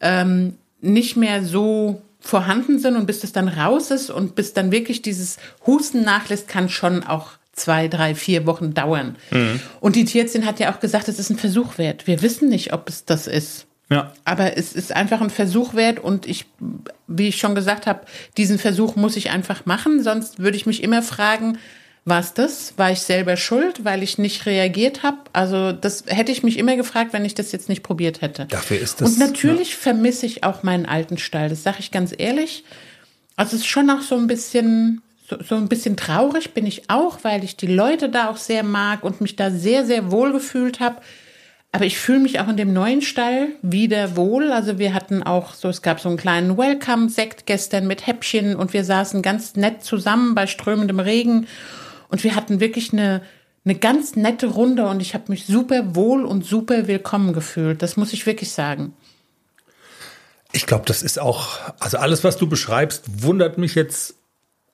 ähm, 0.00 0.56
nicht 0.80 1.16
mehr 1.16 1.44
so 1.44 2.02
vorhanden 2.22 2.78
sind 2.78 2.96
und 2.96 3.06
bis 3.06 3.20
das 3.20 3.32
dann 3.32 3.48
raus 3.48 3.90
ist 3.90 4.10
und 4.10 4.34
bis 4.34 4.52
dann 4.54 4.72
wirklich 4.72 5.02
dieses 5.02 5.38
Husten 5.66 6.02
nachlässt, 6.02 6.48
kann 6.48 6.68
schon 6.68 7.02
auch 7.02 7.32
zwei, 7.52 7.88
drei, 7.88 8.14
vier 8.14 8.46
Wochen 8.46 8.74
dauern. 8.74 9.16
Mhm. 9.30 9.60
Und 9.80 9.96
die 9.96 10.04
Tierärztin 10.04 10.46
hat 10.46 10.58
ja 10.60 10.72
auch 10.72 10.80
gesagt, 10.80 11.08
es 11.08 11.18
ist 11.18 11.30
ein 11.30 11.36
Versuch 11.36 11.78
wert. 11.78 12.06
Wir 12.06 12.22
wissen 12.22 12.48
nicht, 12.48 12.72
ob 12.72 12.88
es 12.88 13.04
das 13.04 13.26
ist. 13.26 13.66
Ja. 13.90 14.12
Aber 14.24 14.56
es 14.56 14.72
ist 14.72 14.92
einfach 14.92 15.20
ein 15.20 15.28
Versuch 15.28 15.74
wert 15.74 16.00
und 16.00 16.26
ich, 16.26 16.46
wie 17.08 17.28
ich 17.28 17.36
schon 17.36 17.54
gesagt 17.54 17.86
habe, 17.86 18.06
diesen 18.38 18.58
Versuch 18.58 18.96
muss 18.96 19.16
ich 19.16 19.30
einfach 19.30 19.66
machen, 19.66 20.02
sonst 20.02 20.38
würde 20.38 20.56
ich 20.56 20.64
mich 20.64 20.82
immer 20.82 21.02
fragen, 21.02 21.58
war 22.04 22.18
es 22.18 22.34
das? 22.34 22.74
War 22.76 22.90
ich 22.90 23.00
selber 23.00 23.36
schuld, 23.36 23.84
weil 23.84 24.02
ich 24.02 24.18
nicht 24.18 24.46
reagiert 24.46 25.04
habe? 25.04 25.18
Also 25.32 25.70
das 25.70 26.04
hätte 26.06 26.32
ich 26.32 26.42
mich 26.42 26.58
immer 26.58 26.76
gefragt, 26.76 27.12
wenn 27.12 27.24
ich 27.24 27.34
das 27.34 27.52
jetzt 27.52 27.68
nicht 27.68 27.84
probiert 27.84 28.22
hätte. 28.22 28.46
Dafür 28.46 28.80
ist 28.80 29.00
das. 29.00 29.12
Und 29.12 29.18
natürlich 29.18 29.70
ja. 29.70 29.76
vermisse 29.78 30.26
ich 30.26 30.42
auch 30.42 30.64
meinen 30.64 30.86
alten 30.86 31.16
Stall. 31.18 31.48
Das 31.48 31.62
sage 31.62 31.76
ich 31.78 31.92
ganz 31.92 32.12
ehrlich. 32.16 32.64
Also 33.36 33.54
es 33.54 33.62
ist 33.62 33.68
schon 33.68 33.88
auch 33.88 34.02
so 34.02 34.16
ein 34.16 34.26
bisschen 34.26 35.00
so, 35.28 35.36
so 35.48 35.54
ein 35.54 35.68
bisschen 35.68 35.96
traurig 35.96 36.54
bin 36.54 36.66
ich 36.66 36.90
auch, 36.90 37.20
weil 37.22 37.44
ich 37.44 37.56
die 37.56 37.68
Leute 37.68 38.08
da 38.08 38.28
auch 38.28 38.36
sehr 38.36 38.64
mag 38.64 39.04
und 39.04 39.20
mich 39.20 39.36
da 39.36 39.52
sehr 39.52 39.86
sehr 39.86 40.10
wohl 40.10 40.32
gefühlt 40.32 40.80
habe. 40.80 40.96
Aber 41.70 41.86
ich 41.86 41.98
fühle 41.98 42.18
mich 42.18 42.40
auch 42.40 42.48
in 42.48 42.56
dem 42.56 42.72
neuen 42.72 43.00
Stall 43.00 43.48
wieder 43.62 44.16
wohl. 44.16 44.52
Also 44.52 44.78
wir 44.78 44.92
hatten 44.92 45.22
auch 45.22 45.54
so, 45.54 45.68
es 45.68 45.80
gab 45.80 46.00
so 46.00 46.08
einen 46.08 46.18
kleinen 46.18 46.58
Welcome-Sekt 46.58 47.46
gestern 47.46 47.86
mit 47.86 48.06
Häppchen 48.06 48.56
und 48.56 48.74
wir 48.74 48.84
saßen 48.84 49.22
ganz 49.22 49.54
nett 49.54 49.82
zusammen 49.82 50.34
bei 50.34 50.46
strömendem 50.46 51.00
Regen 51.00 51.46
und 52.12 52.22
wir 52.22 52.36
hatten 52.36 52.60
wirklich 52.60 52.92
eine, 52.92 53.22
eine 53.64 53.74
ganz 53.74 54.16
nette 54.16 54.46
Runde 54.46 54.86
und 54.86 55.00
ich 55.00 55.14
habe 55.14 55.24
mich 55.28 55.46
super 55.46 55.96
wohl 55.96 56.26
und 56.26 56.44
super 56.44 56.86
willkommen 56.86 57.32
gefühlt. 57.32 57.80
Das 57.80 57.96
muss 57.96 58.12
ich 58.12 58.26
wirklich 58.26 58.52
sagen. 58.52 58.92
Ich 60.52 60.66
glaube, 60.66 60.84
das 60.86 61.02
ist 61.02 61.18
auch, 61.18 61.58
also 61.80 61.96
alles, 61.96 62.22
was 62.22 62.36
du 62.36 62.46
beschreibst, 62.46 63.22
wundert 63.22 63.56
mich 63.56 63.74
jetzt. 63.74 64.14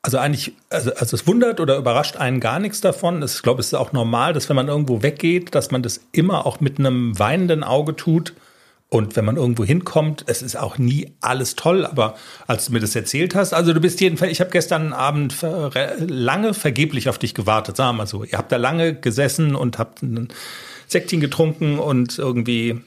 Also 0.03 0.19
eigentlich, 0.19 0.53
also, 0.69 0.93
also 0.95 1.15
es 1.15 1.29
wundert 1.29 1.61
oder 1.61 1.77
überrascht 1.77 2.17
einen 2.17 2.41
gar 2.41 2.59
nichts 2.59 2.81
davon. 2.81 3.23
Ich 3.23 3.43
glaube, 3.43 3.61
es 3.61 3.69
ist 3.69 3.75
auch 3.75 3.93
normal, 3.93 4.33
dass 4.33 4.49
wenn 4.49 4.57
man 4.57 4.67
irgendwo 4.67 5.03
weggeht, 5.03 5.55
dass 5.55 5.71
man 5.71 5.83
das 5.85 6.01
immer 6.11 6.45
auch 6.45 6.59
mit 6.59 6.81
einem 6.81 7.17
weinenden 7.21 7.63
Auge 7.63 7.95
tut 7.95 8.35
und 8.91 9.17
wenn 9.17 9.25
man 9.25 9.37
irgendwo 9.37 9.65
hinkommt, 9.65 10.25
es 10.29 10.41
ist 10.41 10.57
auch 10.57 10.79
nie 10.79 11.13
alles 11.21 11.57
toll, 11.57 11.85
aber 11.85 12.17
als 12.47 12.67
du 12.67 12.73
mir 12.73 12.81
das 12.81 12.97
erzählt 12.97 13.35
hast, 13.35 13.53
also 13.53 13.75
du 13.75 13.81
bist 13.81 14.01
jedenfalls, 14.01 14.33
ich 14.33 14.41
habe 14.41 14.51
gestern 14.51 14.95
Abend 14.95 15.37
lange 15.99 16.55
vergeblich 16.55 17.11
auf 17.11 17.19
dich 17.19 17.35
gewartet, 17.35 17.77
sagen 17.77 17.91
wir 17.91 18.05
mal 18.05 18.07
so. 18.07 18.25
Ihr 18.25 18.39
habt 18.39 18.51
da 18.51 18.57
lange 18.57 18.95
gesessen 18.95 19.55
und 19.55 19.79
habt 19.79 20.03
ein 20.03 20.29
Sektchen 20.87 21.21
getrunken 21.21 21.79
und 21.79 22.19
irgendwie 22.19 22.81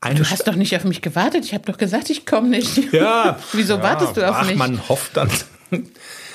Eine 0.00 0.20
Du 0.20 0.30
hast 0.30 0.46
doch 0.46 0.54
nicht 0.54 0.76
auf 0.76 0.84
mich 0.84 1.02
gewartet. 1.02 1.44
Ich 1.44 1.54
habe 1.54 1.64
doch 1.70 1.76
gesagt, 1.76 2.08
ich 2.08 2.24
komme 2.24 2.48
nicht. 2.48 2.92
ja. 2.92 3.36
Wieso 3.52 3.74
ja, 3.74 3.82
wartest 3.82 4.16
du 4.16 4.28
auf 4.28 4.36
ach, 4.36 4.46
mich? 4.46 4.56
man 4.56 4.88
hofft 4.88 5.16
dann. 5.16 5.28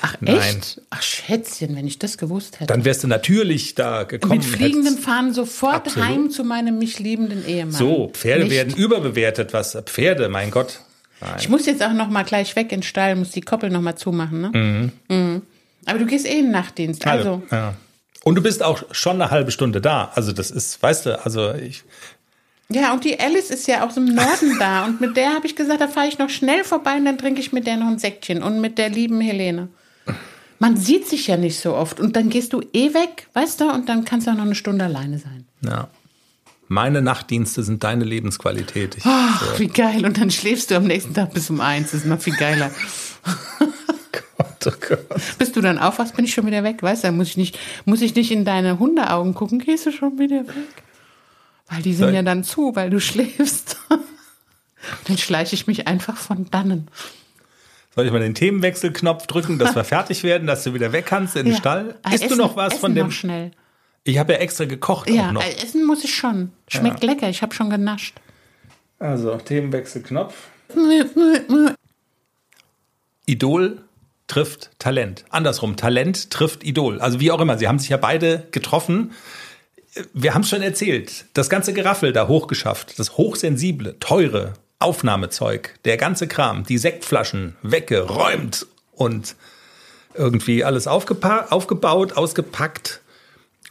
Ach, 0.06 0.16
Nein. 0.20 0.36
echt? 0.36 0.80
Ach, 0.90 1.00
Schätzchen, 1.02 1.74
wenn 1.76 1.86
ich 1.86 1.98
das 1.98 2.18
gewusst 2.18 2.56
hätte. 2.60 2.66
Dann 2.66 2.84
wärst 2.84 3.04
du 3.04 3.08
natürlich 3.08 3.74
da 3.74 4.02
gekommen. 4.02 4.34
Mit 4.38 4.44
fliegenden 4.44 4.84
hättest- 4.94 5.04
Fahnen 5.04 5.32
sofort 5.32 5.74
Absolut. 5.86 6.08
heim 6.08 6.30
zu 6.30 6.44
meinem 6.44 6.78
mich 6.78 6.98
liebenden 6.98 7.46
Ehemann. 7.46 7.72
So, 7.72 8.10
Pferde 8.12 8.44
Nicht? 8.44 8.52
werden 8.52 8.74
überbewertet. 8.74 9.54
Was? 9.54 9.76
Pferde, 9.86 10.28
mein 10.28 10.50
Gott. 10.50 10.80
Nein. 11.22 11.36
Ich 11.38 11.48
muss 11.48 11.64
jetzt 11.64 11.82
auch 11.82 11.92
noch 11.94 12.08
mal 12.10 12.24
gleich 12.24 12.54
weg 12.54 12.70
in 12.72 12.80
den 12.80 12.82
Stall, 12.82 13.16
muss 13.16 13.30
die 13.30 13.40
Koppel 13.40 13.70
noch 13.70 13.80
mal 13.80 13.96
zumachen, 13.96 14.40
ne? 14.42 14.92
Mhm. 15.08 15.42
Aber 15.86 15.98
du 15.98 16.04
gehst 16.06 16.26
eh 16.26 16.38
in 16.38 16.46
den 16.46 16.50
Nachtdienst, 16.50 17.06
also. 17.06 17.42
ja. 17.50 17.74
Und 18.24 18.34
du 18.36 18.42
bist 18.42 18.62
auch 18.62 18.82
schon 18.90 19.20
eine 19.20 19.30
halbe 19.30 19.50
Stunde 19.52 19.80
da. 19.80 20.10
Also 20.14 20.32
das 20.32 20.50
ist, 20.50 20.82
weißt 20.82 21.06
du, 21.06 21.22
also 21.24 21.52
ich, 21.54 21.82
Ja, 22.70 22.94
und 22.94 23.04
die 23.04 23.20
Alice 23.20 23.50
ist 23.50 23.68
ja 23.68 23.86
aus 23.86 23.94
dem 23.94 24.06
Norden 24.06 24.56
da. 24.58 24.86
Und 24.86 25.00
mit 25.02 25.16
der 25.18 25.34
habe 25.34 25.46
ich 25.46 25.54
gesagt, 25.56 25.82
da 25.82 25.88
fahre 25.88 26.08
ich 26.08 26.18
noch 26.18 26.30
schnell 26.30 26.64
vorbei 26.64 26.96
und 26.96 27.04
dann 27.04 27.18
trinke 27.18 27.40
ich 27.40 27.52
mit 27.52 27.66
der 27.66 27.76
noch 27.76 27.86
ein 27.88 27.98
Säckchen. 27.98 28.42
Und 28.42 28.60
mit 28.62 28.78
der 28.78 28.88
lieben 28.88 29.20
Helene. 29.20 29.68
Man 30.64 30.78
sieht 30.78 31.06
sich 31.06 31.26
ja 31.26 31.36
nicht 31.36 31.60
so 31.60 31.74
oft. 31.74 32.00
Und 32.00 32.16
dann 32.16 32.30
gehst 32.30 32.54
du 32.54 32.62
eh 32.72 32.94
weg, 32.94 33.28
weißt 33.34 33.60
du? 33.60 33.70
Und 33.70 33.86
dann 33.90 34.06
kannst 34.06 34.26
du 34.26 34.30
auch 34.30 34.34
noch 34.34 34.44
eine 34.46 34.54
Stunde 34.54 34.84
alleine 34.86 35.18
sein. 35.18 35.44
ja. 35.60 35.88
Meine 36.68 37.02
Nachtdienste 37.02 37.62
sind 37.62 37.84
deine 37.84 38.04
Lebensqualität. 38.04 38.96
Ich, 38.96 39.02
Ach, 39.04 39.58
wie 39.58 39.66
geil. 39.68 40.06
Und 40.06 40.16
dann 40.18 40.30
schläfst 40.30 40.70
du 40.70 40.76
am 40.76 40.84
nächsten 40.84 41.12
Tag 41.12 41.34
bis 41.34 41.50
um 41.50 41.60
eins. 41.60 41.90
Das 41.90 42.00
ist 42.00 42.06
noch 42.06 42.18
viel 42.18 42.34
geiler. 42.36 42.70
Gott, 44.38 44.66
oh 44.66 44.72
Gott. 44.88 45.38
Bis 45.38 45.52
du 45.52 45.60
dann 45.60 45.78
aufwachst, 45.78 46.16
bin 46.16 46.24
ich 46.24 46.32
schon 46.32 46.46
wieder 46.46 46.64
weg, 46.64 46.82
weißt 46.82 47.04
du? 47.04 47.08
Dann 47.08 47.18
muss 47.18 47.28
ich 47.28 47.36
nicht, 47.36 47.58
muss 47.84 48.00
ich 48.00 48.14
nicht 48.14 48.30
in 48.30 48.46
deine 48.46 48.78
Hundeaugen 48.78 49.34
gucken, 49.34 49.58
gehst 49.58 49.84
du 49.84 49.92
schon 49.92 50.18
wieder 50.18 50.48
weg. 50.48 50.54
Weil 51.68 51.82
die 51.82 51.92
sind 51.92 52.06
Soll- 52.06 52.14
ja 52.14 52.22
dann 52.22 52.44
zu, 52.44 52.74
weil 52.74 52.88
du 52.88 52.98
schläfst. 53.10 53.76
Dann 55.06 55.18
schleiche 55.18 55.54
ich 55.54 55.66
mich 55.66 55.86
einfach 55.86 56.16
von 56.16 56.50
dannen. 56.50 56.88
Soll 57.94 58.06
ich 58.06 58.12
mal 58.12 58.20
den 58.20 58.34
Themenwechselknopf 58.34 59.26
drücken, 59.26 59.58
dass 59.58 59.74
wir 59.76 59.84
fertig 59.84 60.22
werden, 60.24 60.46
dass 60.46 60.64
du 60.64 60.74
wieder 60.74 60.92
weg 60.92 61.06
kannst 61.06 61.36
in 61.36 61.44
den 61.44 61.52
Ja. 61.54 61.58
Stall? 61.60 61.98
Ah, 62.02 62.10
Isst 62.12 62.22
du 62.24 62.26
essen- 62.26 62.38
noch 62.38 62.56
was 62.56 62.72
essen 62.74 62.80
von 62.80 62.94
dem? 62.94 63.06
Noch 63.06 63.12
schnell. 63.12 63.50
Ich 64.02 64.18
habe 64.18 64.34
ja 64.34 64.38
extra 64.40 64.64
gekocht 64.66 65.08
Ja, 65.08 65.32
noch. 65.32 65.42
äh, 65.42 65.54
essen 65.62 65.86
muss 65.86 66.04
ich 66.04 66.14
schon. 66.14 66.50
Schmeckt 66.68 67.02
lecker, 67.04 67.28
ich 67.30 67.40
habe 67.42 67.54
schon 67.54 67.70
genascht. 67.70 68.16
Also, 68.98 69.36
Themenwechselknopf. 69.36 70.34
Idol 73.26 73.82
trifft 74.26 74.70
Talent. 74.78 75.24
Andersrum, 75.30 75.76
Talent 75.76 76.30
trifft 76.30 76.64
Idol. 76.64 77.00
Also 77.00 77.20
wie 77.20 77.30
auch 77.30 77.40
immer, 77.40 77.58
sie 77.58 77.68
haben 77.68 77.78
sich 77.78 77.90
ja 77.90 77.96
beide 77.96 78.46
getroffen. 78.50 79.12
Wir 80.12 80.34
haben 80.34 80.42
es 80.42 80.48
schon 80.48 80.62
erzählt. 80.62 81.26
Das 81.34 81.48
ganze 81.48 81.72
Geraffel 81.72 82.12
da 82.12 82.26
hochgeschafft. 82.28 82.98
Das 82.98 83.16
hochsensible, 83.16 83.98
teure 84.00 84.54
Aufnahmezeug. 84.84 85.74
Der 85.84 85.96
ganze 85.96 86.28
Kram. 86.28 86.64
Die 86.64 86.78
Sektflaschen 86.78 87.56
weggeräumt 87.62 88.66
und 88.92 89.34
irgendwie 90.14 90.62
alles 90.62 90.86
aufgebaut, 90.86 92.12
ausgepackt. 92.12 93.00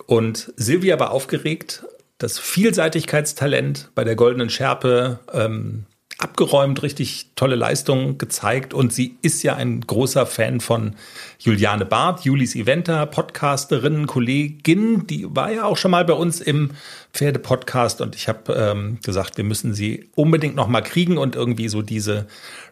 Und 0.06 0.52
Silvia 0.58 0.99
war 0.99 1.12
aufgeregt. 1.12 1.86
Das 2.17 2.39
Vielseitigkeitstalent 2.39 3.89
bei 3.95 4.04
der 4.04 4.15
Goldenen 4.15 4.49
Schärpe 4.49 5.19
ähm, 5.32 5.86
abgeräumt, 6.17 6.84
richtig 6.84 7.32
tolle 7.36 7.56
Leistung 7.56 8.17
gezeigt. 8.17 8.73
Und 8.73 8.93
sie 8.93 9.17
ist 9.21 9.43
ja 9.43 9.56
ein 9.56 9.82
großer 9.82 10.26
Fan 10.26 10.60
von 10.60 10.95
Juliane 11.39 11.86
Barth, 11.86 12.21
Julis 12.21 12.56
Eventer, 12.56 13.06
Podcasterin, 13.06 14.08
Kollegin. 14.08 15.08
Die 15.08 15.26
war 15.30 15.52
ja 15.52 15.65
auch 15.65 15.78
schon 15.78 15.91
mal 15.91 16.06
bei 16.06 16.13
uns 16.13 16.39
im 16.41 16.71
Pferde-Podcast. 17.13 18.02
Und 18.02 18.15
ich 18.15 18.28
habe 18.28 18.54
ähm, 18.54 18.99
gesagt, 19.04 19.38
wir 19.38 19.43
müssen 19.43 19.73
sie 19.73 20.10
unbedingt 20.15 20.56
noch 20.56 20.67
mal 20.67 20.82
kriegen 20.82 21.17
und 21.17 21.36
irgendwie 21.36 21.67
so 21.67 21.82
diese 21.82 22.28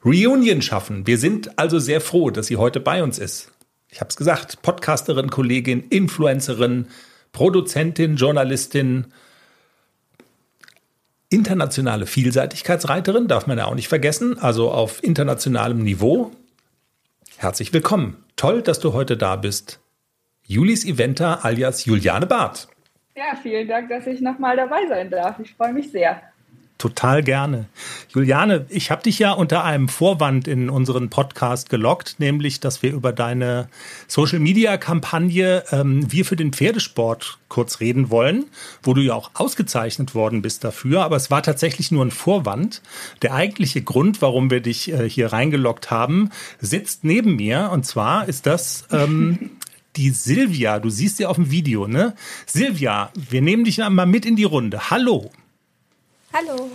Reunion 0.06 0.62
schaffen. 0.62 1.08
Wir 1.08 1.18
sind 1.18 1.58
also 1.60 1.80
sehr 1.80 2.02
froh, 2.02 2.30
dass 2.30 2.48
sie 2.48 2.58
heute 2.58 2.80
bei 2.80 3.04
uns 3.04 3.20
ist. 3.20 3.52
Ich 3.90 4.00
habe 4.00 4.10
es 4.10 4.16
gesagt, 4.16 4.62
Podcasterin, 4.62 5.30
Kollegin, 5.30 5.84
Influencerin, 5.90 6.88
Produzentin, 7.34 8.16
Journalistin, 8.16 9.08
internationale 11.32 12.06
Vielseitigkeitsreiterin, 12.06 13.28
darf 13.28 13.48
man 13.48 13.58
ja 13.58 13.66
auch 13.66 13.74
nicht 13.74 13.88
vergessen, 13.88 14.38
also 14.38 14.70
auf 14.70 15.02
internationalem 15.04 15.82
Niveau. 15.82 16.32
Herzlich 17.38 17.74
willkommen. 17.74 18.24
Toll, 18.36 18.62
dass 18.62 18.80
du 18.80 18.94
heute 18.94 19.18
da 19.18 19.38
bist. 19.38 19.80
Julis 20.46 20.86
Eventer 20.86 21.44
alias 21.46 21.86
Juliane 21.86 22.28
Barth. 22.28 22.68
Ja, 23.16 23.36
vielen 23.42 23.68
Dank, 23.68 23.90
dass 23.90 24.06
ich 24.08 24.20
nochmal 24.20 24.58
dabei 24.58 24.86
sein 24.88 25.10
darf. 25.10 25.40
Ich 25.40 25.54
freue 25.54 25.74
mich 25.74 25.90
sehr. 25.92 26.22
Total 26.82 27.22
gerne. 27.22 27.68
Juliane, 28.10 28.66
ich 28.70 28.90
habe 28.90 29.04
dich 29.04 29.20
ja 29.20 29.34
unter 29.34 29.64
einem 29.64 29.88
Vorwand 29.88 30.48
in 30.48 30.68
unseren 30.68 31.12
Podcast 31.12 31.70
gelockt, 31.70 32.16
nämlich, 32.18 32.60
dass 32.60 32.82
wir 32.82 32.92
über 32.92 33.14
deine 33.14 33.70
Social-Media-Kampagne 34.08 35.64
ähm, 35.72 36.12
Wir 36.12 36.26
für 36.26 36.36
den 36.36 36.54
Pferdesport 36.54 37.38
kurz 37.50 37.82
reden 37.82 38.10
wollen, 38.10 38.46
wo 38.82 38.96
du 38.96 39.02
ja 39.02 39.14
auch 39.14 39.30
ausgezeichnet 39.36 40.16
worden 40.16 40.42
bist 40.42 40.64
dafür. 40.64 41.04
Aber 41.04 41.18
es 41.18 41.30
war 41.30 41.44
tatsächlich 41.44 41.92
nur 41.92 42.04
ein 42.04 42.10
Vorwand. 42.10 42.82
Der 43.22 43.36
eigentliche 43.36 43.84
Grund, 43.84 44.24
warum 44.24 44.50
wir 44.50 44.62
dich 44.62 44.92
äh, 44.92 45.08
hier 45.08 45.32
reingelockt 45.32 45.92
haben, 45.92 46.32
sitzt 46.62 47.04
neben 47.04 47.36
mir. 47.36 47.70
Und 47.72 47.86
zwar 47.86 48.28
ist 48.28 48.48
das 48.48 48.88
ähm, 48.92 49.52
die 49.98 50.10
Silvia. 50.10 50.80
Du 50.80 50.90
siehst 50.90 51.18
sie 51.18 51.28
auf 51.28 51.36
dem 51.36 51.52
Video, 51.52 51.86
ne? 51.86 52.16
Silvia, 52.48 53.12
wir 53.30 53.44
nehmen 53.44 53.66
dich 53.66 53.78
mal 53.78 54.08
mit 54.08 54.26
in 54.26 54.36
die 54.36 54.46
Runde. 54.46 54.90
Hallo. 54.90 55.32
Hallo. 56.34 56.70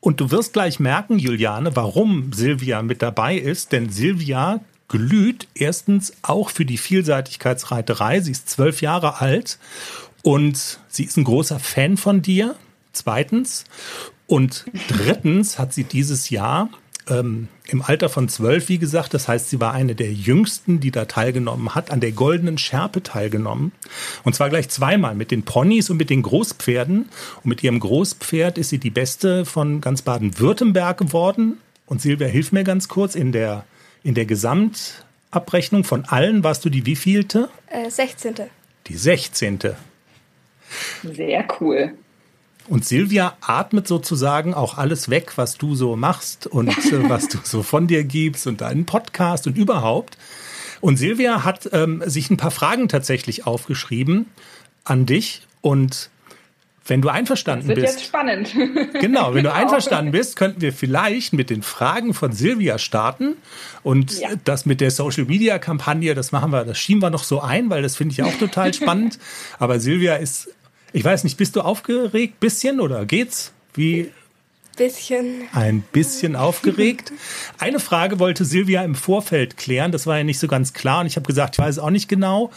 Und 0.00 0.20
du 0.20 0.30
wirst 0.30 0.52
gleich 0.52 0.78
merken, 0.78 1.18
Juliane, 1.18 1.74
warum 1.74 2.32
Silvia 2.32 2.82
mit 2.82 3.02
dabei 3.02 3.36
ist. 3.36 3.72
Denn 3.72 3.90
Silvia 3.90 4.60
glüht 4.88 5.48
erstens 5.54 6.12
auch 6.22 6.50
für 6.50 6.64
die 6.64 6.78
Vielseitigkeitsreiterei. 6.78 8.20
Sie 8.20 8.30
ist 8.30 8.48
zwölf 8.48 8.82
Jahre 8.82 9.20
alt 9.20 9.58
und 10.22 10.78
sie 10.88 11.04
ist 11.04 11.16
ein 11.16 11.24
großer 11.24 11.58
Fan 11.58 11.96
von 11.96 12.22
dir. 12.22 12.54
Zweitens. 12.92 13.64
Und 14.28 14.66
drittens 14.88 15.58
hat 15.58 15.72
sie 15.72 15.84
dieses 15.84 16.30
Jahr 16.30 16.68
ähm, 17.08 17.48
im 17.66 17.82
Alter 17.82 18.08
von 18.08 18.28
zwölf, 18.28 18.68
wie 18.68 18.78
gesagt, 18.78 19.14
das 19.14 19.28
heißt, 19.28 19.50
sie 19.50 19.60
war 19.60 19.72
eine 19.72 19.94
der 19.94 20.12
jüngsten, 20.12 20.80
die 20.80 20.90
da 20.90 21.04
teilgenommen 21.04 21.74
hat, 21.74 21.90
an 21.90 22.00
der 22.00 22.12
goldenen 22.12 22.58
Schärpe 22.58 23.02
teilgenommen. 23.02 23.72
Und 24.24 24.34
zwar 24.34 24.48
gleich 24.48 24.68
zweimal 24.68 25.14
mit 25.14 25.30
den 25.30 25.44
Ponys 25.44 25.90
und 25.90 25.96
mit 25.96 26.10
den 26.10 26.22
Großpferden. 26.22 27.08
Und 27.36 27.46
mit 27.46 27.62
ihrem 27.62 27.80
Großpferd 27.80 28.58
ist 28.58 28.70
sie 28.70 28.78
die 28.78 28.90
beste 28.90 29.44
von 29.44 29.80
ganz 29.80 30.02
Baden-Württemberg 30.02 30.98
geworden. 30.98 31.58
Und 31.86 32.00
Silvia, 32.00 32.26
hilf 32.26 32.52
mir 32.52 32.64
ganz 32.64 32.88
kurz, 32.88 33.14
in 33.14 33.32
der, 33.32 33.64
in 34.02 34.14
der 34.14 34.26
Gesamtabrechnung 34.26 35.84
von 35.84 36.04
allen 36.04 36.42
warst 36.42 36.64
du 36.64 36.70
die 36.70 36.86
wievielte? 36.86 37.48
Äh, 37.68 37.90
16. 37.90 38.34
Die 38.88 38.96
sechzehnte. 38.96 39.76
Sehr 41.02 41.46
cool. 41.60 41.94
Und 42.68 42.84
Silvia 42.84 43.36
atmet 43.40 43.86
sozusagen 43.86 44.54
auch 44.54 44.76
alles 44.76 45.08
weg, 45.08 45.32
was 45.36 45.56
du 45.56 45.74
so 45.74 45.96
machst 45.96 46.46
und 46.46 46.68
äh, 46.68 47.08
was 47.08 47.28
du 47.28 47.38
so 47.42 47.62
von 47.62 47.86
dir 47.86 48.04
gibst 48.04 48.46
und 48.46 48.60
deinen 48.60 48.86
Podcast 48.86 49.46
und 49.46 49.56
überhaupt. 49.56 50.18
Und 50.80 50.96
Silvia 50.96 51.44
hat 51.44 51.70
ähm, 51.72 52.02
sich 52.06 52.30
ein 52.30 52.36
paar 52.36 52.50
Fragen 52.50 52.88
tatsächlich 52.88 53.46
aufgeschrieben 53.46 54.26
an 54.84 55.06
dich. 55.06 55.42
Und 55.62 56.10
wenn 56.88 57.02
du 57.02 57.08
einverstanden 57.08 57.66
Wird 57.66 57.78
jetzt 57.78 57.94
bist, 57.96 58.06
spannend. 58.06 58.54
genau, 59.00 59.34
wenn 59.34 59.42
du 59.44 59.52
einverstanden 59.54 60.12
bist, 60.12 60.36
könnten 60.36 60.60
wir 60.60 60.72
vielleicht 60.72 61.32
mit 61.32 61.50
den 61.50 61.62
Fragen 61.62 62.14
von 62.14 62.32
Silvia 62.32 62.78
starten. 62.78 63.36
Und 63.82 64.18
Ja. 64.20 64.28
das 64.44 64.66
mit 64.66 64.80
der 64.80 64.90
Social 64.90 65.24
Media 65.24 65.58
Kampagne, 65.58 66.14
das 66.14 66.30
machen 66.30 66.52
wir, 66.52 66.64
das 66.64 66.78
schieben 66.78 67.02
wir 67.02 67.10
noch 67.10 67.24
so 67.24 67.40
ein, 67.40 67.70
weil 67.70 67.82
das 67.82 67.96
finde 67.96 68.12
ich 68.12 68.22
auch 68.22 68.34
total 68.38 68.72
spannend. 68.74 69.18
Aber 69.58 69.80
Silvia 69.80 70.14
ist, 70.16 70.48
ich 70.96 71.04
weiß 71.04 71.24
nicht, 71.24 71.36
bist 71.36 71.54
du 71.56 71.60
aufgeregt? 71.60 72.40
Bisschen 72.40 72.80
oder 72.80 73.04
geht's? 73.04 73.52
Wie 73.74 74.12
Bisschen. 74.78 75.42
ein 75.52 75.82
bisschen 75.92 76.34
aufgeregt. 76.36 77.12
Eine 77.58 77.80
Frage 77.80 78.18
wollte 78.18 78.46
Silvia 78.46 78.82
im 78.82 78.94
Vorfeld 78.94 79.58
klären, 79.58 79.92
das 79.92 80.06
war 80.06 80.16
ja 80.16 80.24
nicht 80.24 80.38
so 80.38 80.48
ganz 80.48 80.72
klar 80.72 81.00
und 81.00 81.06
ich 81.06 81.16
habe 81.16 81.26
gesagt, 81.26 81.56
ich 81.56 81.58
weiß 81.58 81.80
auch 81.80 81.90
nicht 81.90 82.08
genau. 82.08 82.50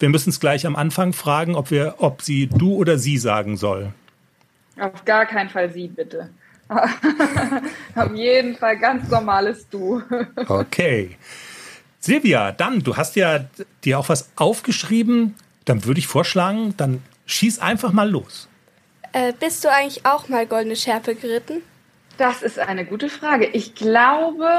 Wir 0.00 0.10
müssen 0.10 0.28
es 0.28 0.38
gleich 0.38 0.66
am 0.66 0.76
Anfang 0.76 1.14
fragen, 1.14 1.56
ob 1.56 1.70
wir, 1.70 1.94
ob 1.96 2.20
sie 2.20 2.46
du 2.46 2.74
oder 2.74 2.98
sie 2.98 3.16
sagen 3.16 3.56
soll. 3.56 3.94
Auf 4.78 5.06
gar 5.06 5.24
keinen 5.24 5.48
Fall 5.48 5.72
Sie, 5.72 5.88
bitte. 5.88 6.28
Auf 7.94 8.14
jeden 8.14 8.54
Fall 8.56 8.78
ganz 8.78 9.08
normales 9.08 9.66
Du. 9.70 10.02
Okay. 10.46 11.16
Silvia, 12.00 12.52
dann, 12.52 12.82
du 12.82 12.98
hast 12.98 13.16
ja 13.16 13.46
dir 13.82 13.98
auch 13.98 14.10
was 14.10 14.28
aufgeschrieben. 14.36 15.34
Dann 15.64 15.86
würde 15.86 16.00
ich 16.00 16.06
vorschlagen, 16.06 16.74
dann 16.76 17.02
schieß 17.28 17.60
einfach 17.60 17.92
mal 17.92 18.10
los. 18.10 18.48
Äh, 19.12 19.32
bist 19.38 19.64
du 19.64 19.70
eigentlich 19.70 20.04
auch 20.04 20.28
mal 20.28 20.46
goldene 20.46 20.76
Schärpe 20.76 21.14
geritten? 21.14 21.62
Das 22.18 22.42
ist 22.42 22.58
eine 22.58 22.84
gute 22.84 23.08
Frage. 23.08 23.46
Ich 23.46 23.74
glaube, 23.74 24.50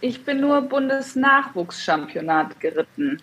ich 0.00 0.24
bin 0.24 0.40
nur 0.40 0.62
Bundesnachwuchschampionat 0.62 2.60
geritten. 2.60 3.20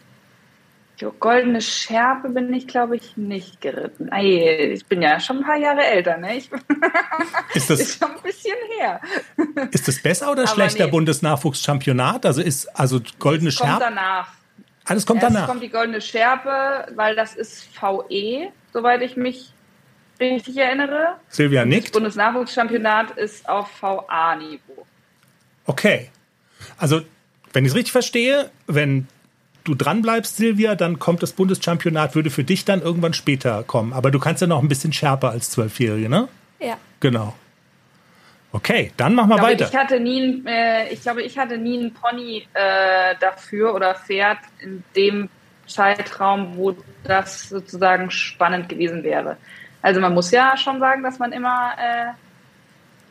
Goldene 1.20 1.62
Schärpe 1.62 2.30
bin 2.30 2.52
ich, 2.54 2.68
glaube 2.68 2.96
ich, 2.96 3.16
nicht 3.18 3.62
geritten. 3.62 4.12
Ei, 4.12 4.72
ich 4.74 4.84
bin 4.88 5.04
ja 5.04 5.20
schon 5.20 5.38
ein 5.38 5.44
paar 5.44 5.58
Jahre 5.58 5.86
älter, 5.86 6.18
ne? 6.18 6.38
Ich, 6.38 6.50
Ist 7.54 7.70
das, 7.70 7.80
ist 7.82 8.00
schon 8.00 8.10
ein 8.16 8.22
bisschen 8.24 8.56
her. 8.80 9.00
ist 9.72 9.88
das 9.88 10.02
besser 10.02 10.32
oder 10.32 10.42
Aber 10.44 10.52
schlechter 10.52 10.86
nee. 10.86 10.92
Bundesnachwuchschampionat? 10.92 12.26
Also 12.26 12.42
ist 12.42 12.68
also 12.78 13.00
goldene 13.20 13.52
Kommt 13.52 13.70
Schärpe. 13.70 13.80
danach. 13.86 14.37
Alles 14.88 15.06
kommt 15.06 15.22
Erst 15.22 15.36
danach. 15.36 15.48
kommt 15.48 15.62
die 15.62 15.70
goldene 15.70 16.02
Schärpe, 16.02 16.88
weil 16.96 17.16
das 17.16 17.36
ist 17.36 17.68
VE, 17.80 18.50
soweit 18.74 19.02
ich 19.02 19.18
mich 19.18 19.52
richtig 20.20 20.58
erinnere. 20.58 21.18
Silvia 21.30 21.62
Das 21.62 21.70
nickt. 21.70 21.92
Bundesnachwuchschampionat 21.92 23.12
ist 23.12 23.48
auf 23.48 23.70
VA-Niveau. 23.82 24.86
Okay. 25.66 26.10
Also, 26.78 27.02
wenn 27.54 27.66
ich 27.66 27.72
es 27.72 27.76
richtig 27.76 27.92
verstehe, 27.92 28.50
wenn 28.66 29.08
du 29.66 29.76
dran 29.76 30.02
bleibst, 30.02 30.38
Silvia, 30.38 30.76
dann 30.76 30.98
kommt 31.00 31.22
das 31.22 31.34
Bundeschampionat, 31.34 32.16
würde 32.16 32.30
für 32.30 32.44
dich 32.46 32.64
dann 32.66 32.82
irgendwann 32.82 33.14
später 33.14 33.64
kommen. 33.64 33.92
Aber 33.94 34.12
du 34.12 34.20
kannst 34.20 34.42
ja 34.42 34.48
noch 34.48 34.62
ein 34.62 34.70
bisschen 34.70 34.94
schärper 34.94 35.30
als 35.32 35.50
Zwölfjährige, 35.52 36.08
ne? 36.10 36.30
Ja. 36.60 36.78
Genau. 37.02 37.36
Okay, 38.54 38.92
dann 38.98 39.14
mach 39.14 39.28
mal 39.28 39.36
Ich 39.36 39.40
glaube, 39.42 39.54
weiter. 39.54 39.68
ich 39.70 39.76
hatte 39.76 40.00
nie, 40.00 40.22
ein- 40.22 40.48
äh, 40.48 40.90
ich 40.90 41.02
glaube, 41.02 41.22
ich 41.22 41.38
hatte 41.38 41.58
nie 41.58 41.78
einen 41.80 41.94
Pony 41.94 42.48
äh, 42.54 43.16
dafür 43.20 43.76
oder 43.76 43.94
Pferd 43.96 44.40
in 44.60 44.84
dem 44.96 45.30
Zeitraum, 45.68 46.56
wo 46.56 46.76
das 47.04 47.50
sozusagen 47.50 48.10
spannend 48.10 48.70
gewesen 48.70 49.04
wäre. 49.04 49.38
Also 49.82 50.00
man 50.00 50.14
muss 50.14 50.32
ja 50.32 50.56
schon 50.58 50.80
sagen, 50.80 51.04
dass 51.04 51.20
man 51.20 51.34
immer 51.34 51.72
äh, 51.78 52.06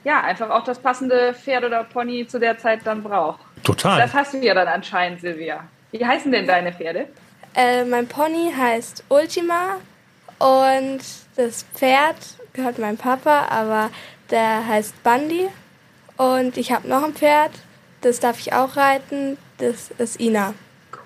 ja 0.09 0.23
einfach 0.23 0.49
auch 0.51 0.65
das 0.65 0.79
passende 0.79 1.35
Pferd 1.35 1.65
oder 1.65 1.85
Pony 1.85 2.27
zu 2.27 2.39
der 2.41 2.57
Zeit 2.59 2.81
dann 2.85 3.03
braucht. 3.03 3.41
Total. 3.63 4.01
Das 4.01 4.15
hast 4.15 4.35
du 4.35 4.39
ja 4.39 4.55
dann 4.55 4.69
anscheinend, 4.69 5.21
Silvia. 5.21 5.65
Wie 5.93 6.05
heißen 6.05 6.33
denn 6.33 6.47
deine 6.47 6.73
Pferde? 6.73 7.09
Äh, 7.55 7.85
mein 7.85 8.07
Pony 8.09 8.53
heißt 8.57 9.05
Ultima 9.11 9.77
und 10.39 11.01
das 11.37 11.65
Pferd 11.75 12.17
gehört 12.53 12.79
meinem 12.79 12.97
Papa, 12.97 13.47
aber 13.51 13.91
der 14.31 14.67
heißt 14.67 15.03
Bundy. 15.03 15.49
Und 16.17 16.57
ich 16.57 16.73
habe 16.73 16.89
noch 16.89 17.05
ein 17.05 17.13
Pferd, 17.13 17.53
das 18.01 18.21
darf 18.21 18.41
ich 18.41 18.53
auch 18.53 18.77
reiten, 18.77 19.37
das 19.59 19.91
ist 19.99 20.19
Ina. 20.19 20.55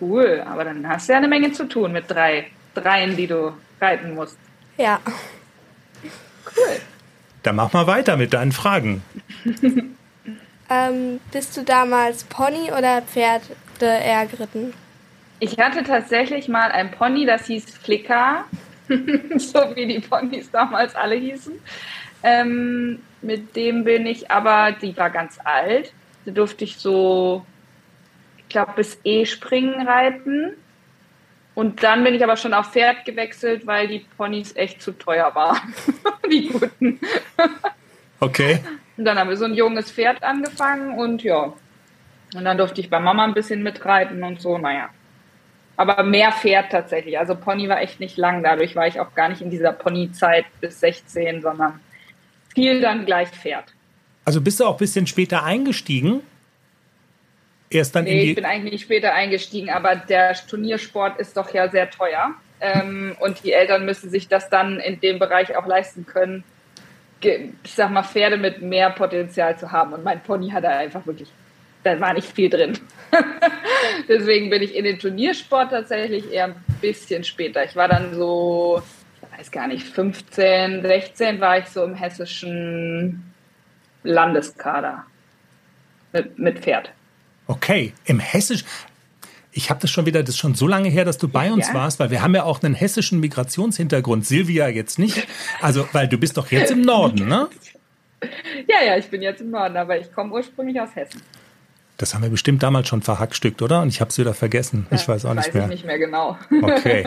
Cool, 0.00 0.42
aber 0.46 0.64
dann 0.64 0.88
hast 0.88 1.08
du 1.08 1.12
ja 1.12 1.18
eine 1.18 1.28
Menge 1.28 1.52
zu 1.52 1.68
tun 1.68 1.92
mit 1.92 2.08
drei 2.08 2.46
Dreien, 2.74 3.16
die 3.16 3.26
du 3.26 3.52
reiten 3.80 4.14
musst. 4.14 4.38
Ja. 4.76 5.00
Dann 7.42 7.56
mach 7.56 7.72
mal 7.72 7.86
weiter 7.86 8.16
mit 8.16 8.32
deinen 8.32 8.52
Fragen. 8.52 9.02
Ähm, 10.72 11.18
bist 11.32 11.56
du 11.56 11.64
damals 11.64 12.22
Pony 12.24 12.70
oder 12.70 13.02
Pferde 13.02 13.42
eher 13.80 14.24
geritten? 14.26 14.72
Ich 15.40 15.58
hatte 15.58 15.82
tatsächlich 15.82 16.48
mal 16.48 16.70
ein 16.70 16.92
Pony, 16.92 17.26
das 17.26 17.46
hieß 17.46 17.64
Flicker, 17.82 18.44
so 19.38 19.58
wie 19.74 19.86
die 19.86 20.00
Ponys 20.00 20.50
damals 20.50 20.94
alle 20.94 21.14
hießen. 21.14 21.54
Ähm, 22.22 23.00
mit 23.22 23.54
dem 23.56 23.84
bin 23.84 24.06
ich 24.06 24.30
aber, 24.30 24.72
die 24.72 24.96
war 24.96 25.10
ganz 25.10 25.38
alt. 25.44 25.92
Da 26.24 26.32
durfte 26.32 26.64
ich 26.64 26.76
so, 26.76 27.44
ich 28.38 28.48
glaube, 28.48 28.72
bis 28.76 28.98
E-Springen 29.04 29.86
reiten. 29.86 30.54
Und 31.54 31.82
dann 31.82 32.04
bin 32.04 32.14
ich 32.14 32.22
aber 32.22 32.36
schon 32.36 32.54
auf 32.54 32.72
Pferd 32.72 33.04
gewechselt, 33.04 33.66
weil 33.66 33.88
die 33.88 34.06
Ponys 34.16 34.54
echt 34.56 34.82
zu 34.82 34.92
teuer 34.92 35.34
waren. 35.34 35.74
die 36.30 36.48
guten. 36.48 37.00
Okay. 38.20 38.60
Und 38.96 39.04
dann 39.04 39.18
haben 39.18 39.30
wir 39.30 39.36
so 39.36 39.46
ein 39.46 39.54
junges 39.54 39.90
Pferd 39.90 40.22
angefangen 40.22 40.98
und 40.98 41.22
ja. 41.22 41.52
Und 42.34 42.44
dann 42.44 42.58
durfte 42.58 42.80
ich 42.80 42.90
bei 42.90 43.00
Mama 43.00 43.24
ein 43.24 43.34
bisschen 43.34 43.62
mitreiten 43.62 44.22
und 44.22 44.40
so, 44.40 44.58
naja. 44.58 44.90
Aber 45.76 46.02
mehr 46.02 46.32
Pferd 46.32 46.70
tatsächlich. 46.70 47.18
Also 47.18 47.34
Pony 47.34 47.68
war 47.68 47.80
echt 47.80 48.00
nicht 48.00 48.16
lang. 48.16 48.42
Dadurch 48.42 48.76
war 48.76 48.86
ich 48.86 49.00
auch 49.00 49.14
gar 49.14 49.28
nicht 49.28 49.40
in 49.40 49.50
dieser 49.50 49.72
Pony-Zeit 49.72 50.44
bis 50.60 50.80
16, 50.80 51.40
sondern 51.42 51.80
viel 52.54 52.80
dann 52.80 53.06
gleich 53.06 53.28
Pferd. 53.28 53.72
Also 54.24 54.40
bist 54.40 54.60
du 54.60 54.66
auch 54.66 54.72
ein 54.72 54.78
bisschen 54.78 55.06
später 55.06 55.42
eingestiegen? 55.44 56.20
Erst 57.70 57.94
dann 57.96 58.04
Nee, 58.04 58.22
ich 58.22 58.28
in 58.30 58.34
bin 58.36 58.44
eigentlich 58.44 58.82
später 58.82 59.14
eingestiegen, 59.14 59.70
aber 59.70 59.96
der 59.96 60.34
Turniersport 60.34 61.18
ist 61.18 61.36
doch 61.36 61.54
ja 61.54 61.68
sehr 61.68 61.88
teuer. 61.88 62.34
Ähm, 62.60 63.16
und 63.20 63.42
die 63.42 63.52
Eltern 63.52 63.86
müssen 63.86 64.10
sich 64.10 64.28
das 64.28 64.50
dann 64.50 64.80
in 64.80 65.00
dem 65.00 65.18
Bereich 65.18 65.56
auch 65.56 65.66
leisten 65.66 66.04
können, 66.04 66.44
ich 67.22 67.74
sag 67.74 67.90
mal, 67.90 68.02
Pferde 68.02 68.36
mit 68.36 68.62
mehr 68.62 68.90
Potenzial 68.90 69.58
zu 69.58 69.72
haben. 69.72 69.92
Und 69.92 70.04
mein 70.04 70.22
Pony 70.22 70.50
hatte 70.50 70.68
einfach 70.68 71.06
wirklich, 71.06 71.30
da 71.82 71.98
war 72.00 72.12
nicht 72.14 72.30
viel 72.32 72.50
drin. 72.50 72.78
Deswegen 74.08 74.50
bin 74.50 74.62
ich 74.62 74.74
in 74.74 74.84
den 74.84 74.98
Turniersport 74.98 75.70
tatsächlich 75.70 76.30
eher 76.30 76.46
ein 76.46 76.54
bisschen 76.80 77.24
später. 77.24 77.64
Ich 77.64 77.74
war 77.76 77.88
dann 77.88 78.14
so, 78.14 78.82
ich 79.32 79.38
weiß 79.38 79.50
gar 79.50 79.66
nicht, 79.66 79.84
15, 79.86 80.82
16 80.82 81.40
war 81.40 81.58
ich 81.58 81.66
so 81.66 81.82
im 81.84 81.94
hessischen 81.94 83.32
Landeskader 84.02 85.04
mit, 86.12 86.38
mit 86.38 86.58
Pferd. 86.60 86.90
Okay, 87.46 87.92
im 88.04 88.20
Hessisch. 88.20 88.64
Ich 89.52 89.68
habe 89.68 89.80
das 89.80 89.90
schon 89.90 90.06
wieder, 90.06 90.20
das 90.20 90.30
ist 90.30 90.38
schon 90.38 90.54
so 90.54 90.68
lange 90.68 90.88
her, 90.88 91.04
dass 91.04 91.18
du 91.18 91.26
bei 91.26 91.50
uns 91.50 91.68
Ja. 91.68 91.74
warst, 91.74 91.98
weil 91.98 92.10
wir 92.10 92.22
haben 92.22 92.34
ja 92.34 92.44
auch 92.44 92.62
einen 92.62 92.74
hessischen 92.74 93.18
Migrationshintergrund. 93.18 94.24
Silvia 94.24 94.68
jetzt 94.68 94.98
nicht. 94.98 95.26
Also, 95.60 95.88
weil 95.92 96.06
du 96.06 96.18
bist 96.18 96.36
doch 96.36 96.50
jetzt 96.52 96.70
im 96.70 96.82
Norden, 96.82 97.26
ne? 97.28 97.48
Ja, 98.68 98.84
ja, 98.86 98.98
ich 98.98 99.06
bin 99.08 99.22
jetzt 99.22 99.40
im 99.40 99.50
Norden, 99.50 99.78
aber 99.78 99.98
ich 99.98 100.12
komme 100.12 100.34
ursprünglich 100.34 100.78
aus 100.78 100.94
Hessen. 100.94 101.22
Das 102.00 102.14
haben 102.14 102.22
wir 102.22 102.30
bestimmt 102.30 102.62
damals 102.62 102.88
schon 102.88 103.02
verhackstückt, 103.02 103.60
oder? 103.60 103.82
Und 103.82 103.88
ich 103.88 104.00
habe 104.00 104.08
es 104.08 104.16
wieder 104.16 104.32
vergessen. 104.32 104.86
Ich 104.90 105.06
weiß 105.06 105.26
auch 105.26 105.34
nicht 105.34 105.48
weiß 105.48 105.54
mehr. 105.54 105.64
ich 105.64 105.68
nicht 105.68 105.84
mehr 105.84 105.98
genau. 105.98 106.38
Okay. 106.62 107.06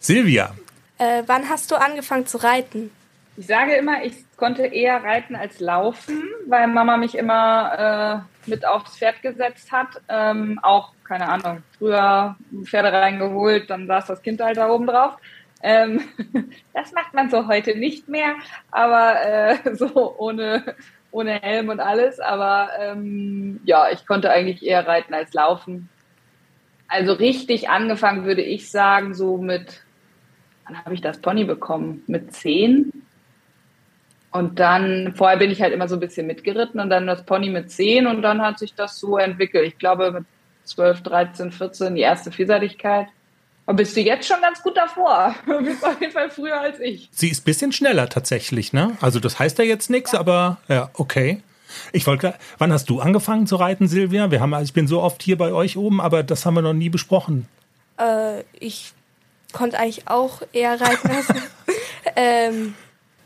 Silvia, 0.00 0.52
Äh, 0.98 1.22
wann 1.26 1.48
hast 1.48 1.70
du 1.70 1.76
angefangen 1.76 2.26
zu 2.26 2.38
reiten? 2.38 2.90
Ich 3.36 3.46
sage 3.46 3.74
immer, 3.74 4.02
ich 4.02 4.14
konnte 4.36 4.66
eher 4.66 5.04
reiten 5.04 5.36
als 5.36 5.60
laufen, 5.60 6.24
weil 6.48 6.66
Mama 6.66 6.96
mich 6.96 7.16
immer 7.16 8.24
äh, 8.46 8.50
mit 8.50 8.66
aufs 8.66 8.98
Pferd 8.98 9.22
gesetzt 9.22 9.70
hat. 9.70 10.00
Ähm, 10.08 10.58
auch, 10.60 10.92
keine 11.04 11.28
Ahnung, 11.28 11.62
früher 11.78 12.34
Pferde 12.64 12.92
reingeholt, 12.92 13.70
dann 13.70 13.86
saß 13.86 14.06
das 14.06 14.22
Kind 14.22 14.40
halt 14.40 14.56
da 14.56 14.68
oben 14.68 14.88
drauf. 14.88 15.14
Ähm, 15.62 16.00
das 16.74 16.92
macht 16.92 17.14
man 17.14 17.30
so 17.30 17.46
heute 17.46 17.78
nicht 17.78 18.08
mehr, 18.08 18.34
aber 18.72 19.24
äh, 19.24 19.56
so 19.76 20.16
ohne, 20.18 20.74
ohne 21.10 21.40
Helm 21.40 21.68
und 21.68 21.80
alles. 21.80 22.20
Aber 22.20 22.70
ähm, 22.80 23.60
ja, 23.64 23.90
ich 23.90 24.06
konnte 24.06 24.30
eigentlich 24.30 24.64
eher 24.64 24.86
reiten 24.86 25.14
als 25.14 25.32
laufen. 25.34 25.88
Also 26.86 27.12
richtig 27.12 27.68
angefangen 27.68 28.24
würde 28.24 28.42
ich 28.42 28.70
sagen, 28.70 29.14
so 29.14 29.36
mit, 29.36 29.82
wann 30.66 30.78
habe 30.84 30.94
ich 30.94 31.00
das 31.00 31.20
Pony 31.20 31.44
bekommen? 31.44 32.02
Mit 32.06 32.32
zehn? 32.32 32.92
Und 34.30 34.58
dann, 34.58 35.14
vorher 35.16 35.38
bin 35.38 35.50
ich 35.50 35.62
halt 35.62 35.72
immer 35.72 35.88
so 35.88 35.96
ein 35.96 36.00
bisschen 36.00 36.26
mitgeritten 36.26 36.80
und 36.80 36.90
dann 36.90 37.06
das 37.06 37.24
Pony 37.24 37.48
mit 37.48 37.70
10 37.70 38.06
und 38.06 38.22
dann 38.22 38.42
hat 38.42 38.58
sich 38.58 38.74
das 38.74 38.98
so 38.98 39.16
entwickelt. 39.16 39.66
Ich 39.66 39.78
glaube 39.78 40.12
mit 40.12 40.24
12, 40.64 41.02
13, 41.02 41.52
14 41.52 41.94
die 41.94 42.02
erste 42.02 42.30
Vielseitigkeit. 42.30 43.08
Und 43.68 43.76
bist 43.76 43.94
du 43.94 44.00
jetzt 44.00 44.26
schon 44.26 44.40
ganz 44.40 44.62
gut 44.62 44.76
davor. 44.78 45.34
Du 45.46 45.62
bist 45.62 45.84
auf 45.84 46.00
jeden 46.00 46.12
Fall 46.12 46.30
früher 46.30 46.58
als 46.58 46.80
ich. 46.80 47.10
sie 47.12 47.28
ist 47.28 47.42
ein 47.42 47.44
bisschen 47.44 47.70
schneller 47.72 48.08
tatsächlich, 48.08 48.72
ne? 48.72 48.96
Also 49.02 49.20
das 49.20 49.38
heißt 49.38 49.58
ja 49.58 49.64
jetzt 49.64 49.90
nichts, 49.90 50.14
aber 50.14 50.56
ja, 50.68 50.88
okay. 50.94 51.42
Ich 51.92 52.06
wollte, 52.06 52.34
wann 52.56 52.72
hast 52.72 52.88
du 52.88 53.00
angefangen 53.00 53.46
zu 53.46 53.56
reiten, 53.56 53.86
Silvia? 53.86 54.30
Wir 54.30 54.40
haben, 54.40 54.54
ich 54.62 54.72
bin 54.72 54.88
so 54.88 55.02
oft 55.02 55.22
hier 55.22 55.36
bei 55.36 55.52
euch 55.52 55.76
oben, 55.76 56.00
aber 56.00 56.22
das 56.22 56.46
haben 56.46 56.54
wir 56.54 56.62
noch 56.62 56.72
nie 56.72 56.88
besprochen. 56.88 57.46
Äh, 57.98 58.42
ich 58.58 58.92
konnte 59.52 59.78
eigentlich 59.78 60.08
auch 60.08 60.40
eher 60.54 60.80
reiten. 60.80 61.10
als- 61.10 61.26
ähm, 62.16 62.74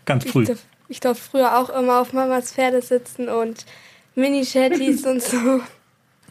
Ganz 0.07 0.25
ich, 0.25 0.33
früh. 0.33 0.45
durf, 0.45 0.59
ich 0.89 0.99
durfte 0.99 1.23
früher 1.23 1.57
auch 1.57 1.71
immer 1.71 2.01
auf 2.01 2.13
Mamas 2.13 2.53
Pferde 2.53 2.83
sitzen 2.83 3.29
und 3.29 3.65
Mini-Shetties 4.17 5.07
und 5.07 5.23
so. 5.23 5.61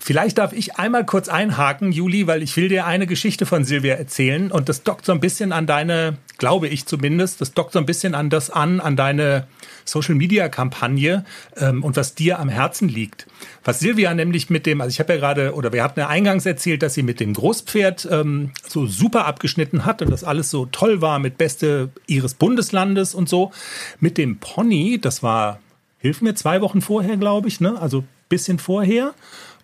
Vielleicht 0.03 0.39
darf 0.39 0.51
ich 0.51 0.77
einmal 0.77 1.05
kurz 1.05 1.29
einhaken, 1.29 1.91
Juli, 1.91 2.25
weil 2.25 2.41
ich 2.41 2.57
will 2.57 2.69
dir 2.69 2.87
eine 2.87 3.05
Geschichte 3.05 3.45
von 3.45 3.63
Silvia 3.63 3.93
erzählen 3.93 4.51
und 4.51 4.67
das 4.67 4.81
dockt 4.81 5.05
so 5.05 5.11
ein 5.11 5.19
bisschen 5.19 5.51
an 5.51 5.67
deine, 5.67 6.17
glaube 6.39 6.67
ich 6.67 6.87
zumindest, 6.87 7.39
das 7.39 7.53
dockt 7.53 7.73
so 7.73 7.77
ein 7.77 7.85
bisschen 7.85 8.15
an 8.15 8.31
das 8.31 8.49
an, 8.49 8.79
an 8.79 8.95
deine 8.95 9.45
Social-Media-Kampagne 9.85 11.23
ähm, 11.55 11.83
und 11.83 11.97
was 11.97 12.15
dir 12.15 12.39
am 12.39 12.49
Herzen 12.49 12.89
liegt. 12.89 13.27
Was 13.63 13.79
Silvia 13.79 14.11
nämlich 14.15 14.49
mit 14.49 14.65
dem, 14.65 14.81
also 14.81 14.89
ich 14.89 14.99
habe 14.99 15.13
ja 15.13 15.19
gerade, 15.19 15.53
oder 15.53 15.71
wir 15.71 15.83
hatten 15.83 15.99
ja 15.99 16.07
eingangs 16.07 16.47
erzählt, 16.47 16.81
dass 16.81 16.95
sie 16.95 17.03
mit 17.03 17.19
dem 17.19 17.35
Großpferd 17.35 18.07
ähm, 18.09 18.49
so 18.67 18.87
super 18.87 19.27
abgeschnitten 19.27 19.85
hat 19.85 20.01
und 20.01 20.09
das 20.09 20.23
alles 20.23 20.49
so 20.49 20.65
toll 20.65 21.01
war 21.01 21.19
mit 21.19 21.37
Beste 21.37 21.89
ihres 22.07 22.33
Bundeslandes 22.33 23.13
und 23.13 23.29
so. 23.29 23.51
Mit 23.99 24.17
dem 24.17 24.39
Pony, 24.39 24.97
das 24.99 25.21
war, 25.21 25.59
hilf 25.99 26.21
mir, 26.21 26.33
zwei 26.33 26.59
Wochen 26.61 26.81
vorher, 26.81 27.17
glaube 27.17 27.49
ich, 27.49 27.61
ne? 27.61 27.79
also 27.79 28.03
bisschen 28.31 28.57
vorher. 28.57 29.13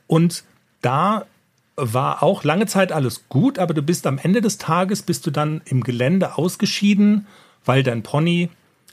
Und 0.07 0.43
da 0.81 1.25
war 1.75 2.23
auch 2.23 2.43
lange 2.43 2.65
Zeit 2.65 2.91
alles 2.91 3.25
gut, 3.29 3.59
aber 3.59 3.73
du 3.73 3.81
bist 3.81 4.07
am 4.07 4.17
Ende 4.17 4.41
des 4.41 4.57
Tages 4.57 5.03
bist 5.03 5.25
du 5.27 5.31
dann 5.31 5.61
im 5.65 5.83
Gelände 5.83 6.37
ausgeschieden, 6.37 7.27
weil 7.65 7.83
dein 7.83 8.01
Pony 8.03 8.49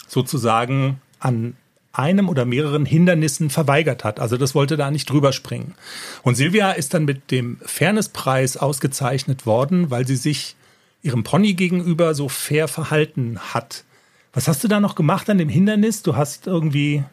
sozusagen 0.07 1.01
an 1.19 1.57
einem 1.93 2.29
oder 2.29 2.45
mehreren 2.45 2.85
Hindernissen 2.85 3.51
verweigert 3.51 4.05
hat. 4.05 4.21
Also 4.21 4.37
das 4.37 4.55
wollte 4.55 4.77
da 4.77 4.91
nicht 4.91 5.09
drüber 5.09 5.33
springen. 5.33 5.75
Und 6.23 6.35
Silvia 6.35 6.73
ist 6.73 6.93
dann 6.93 7.05
mit 7.05 7.31
dem 7.31 7.59
Fairnesspreis 7.65 8.57
ausgezeichnet 8.57 9.47
worden, 9.47 9.91
weil 9.91 10.07
sie 10.07 10.17
sich 10.17 10.57
ihrem 11.03 11.23
Pony 11.23 11.55
gegenüber 11.55 12.15
so 12.15 12.29
fair 12.29 12.67
verhalten 12.67 13.39
hat. 13.39 13.85
Was 14.33 14.49
hast 14.49 14.65
du 14.65 14.69
da 14.69 14.81
noch 14.81 14.97
gemacht 14.97 15.31
an 15.31 15.39
dem 15.39 15.49
Hindernis? 15.49 16.03
Du 16.03 16.17
hast 16.17 16.47
irgendwie 16.49 17.05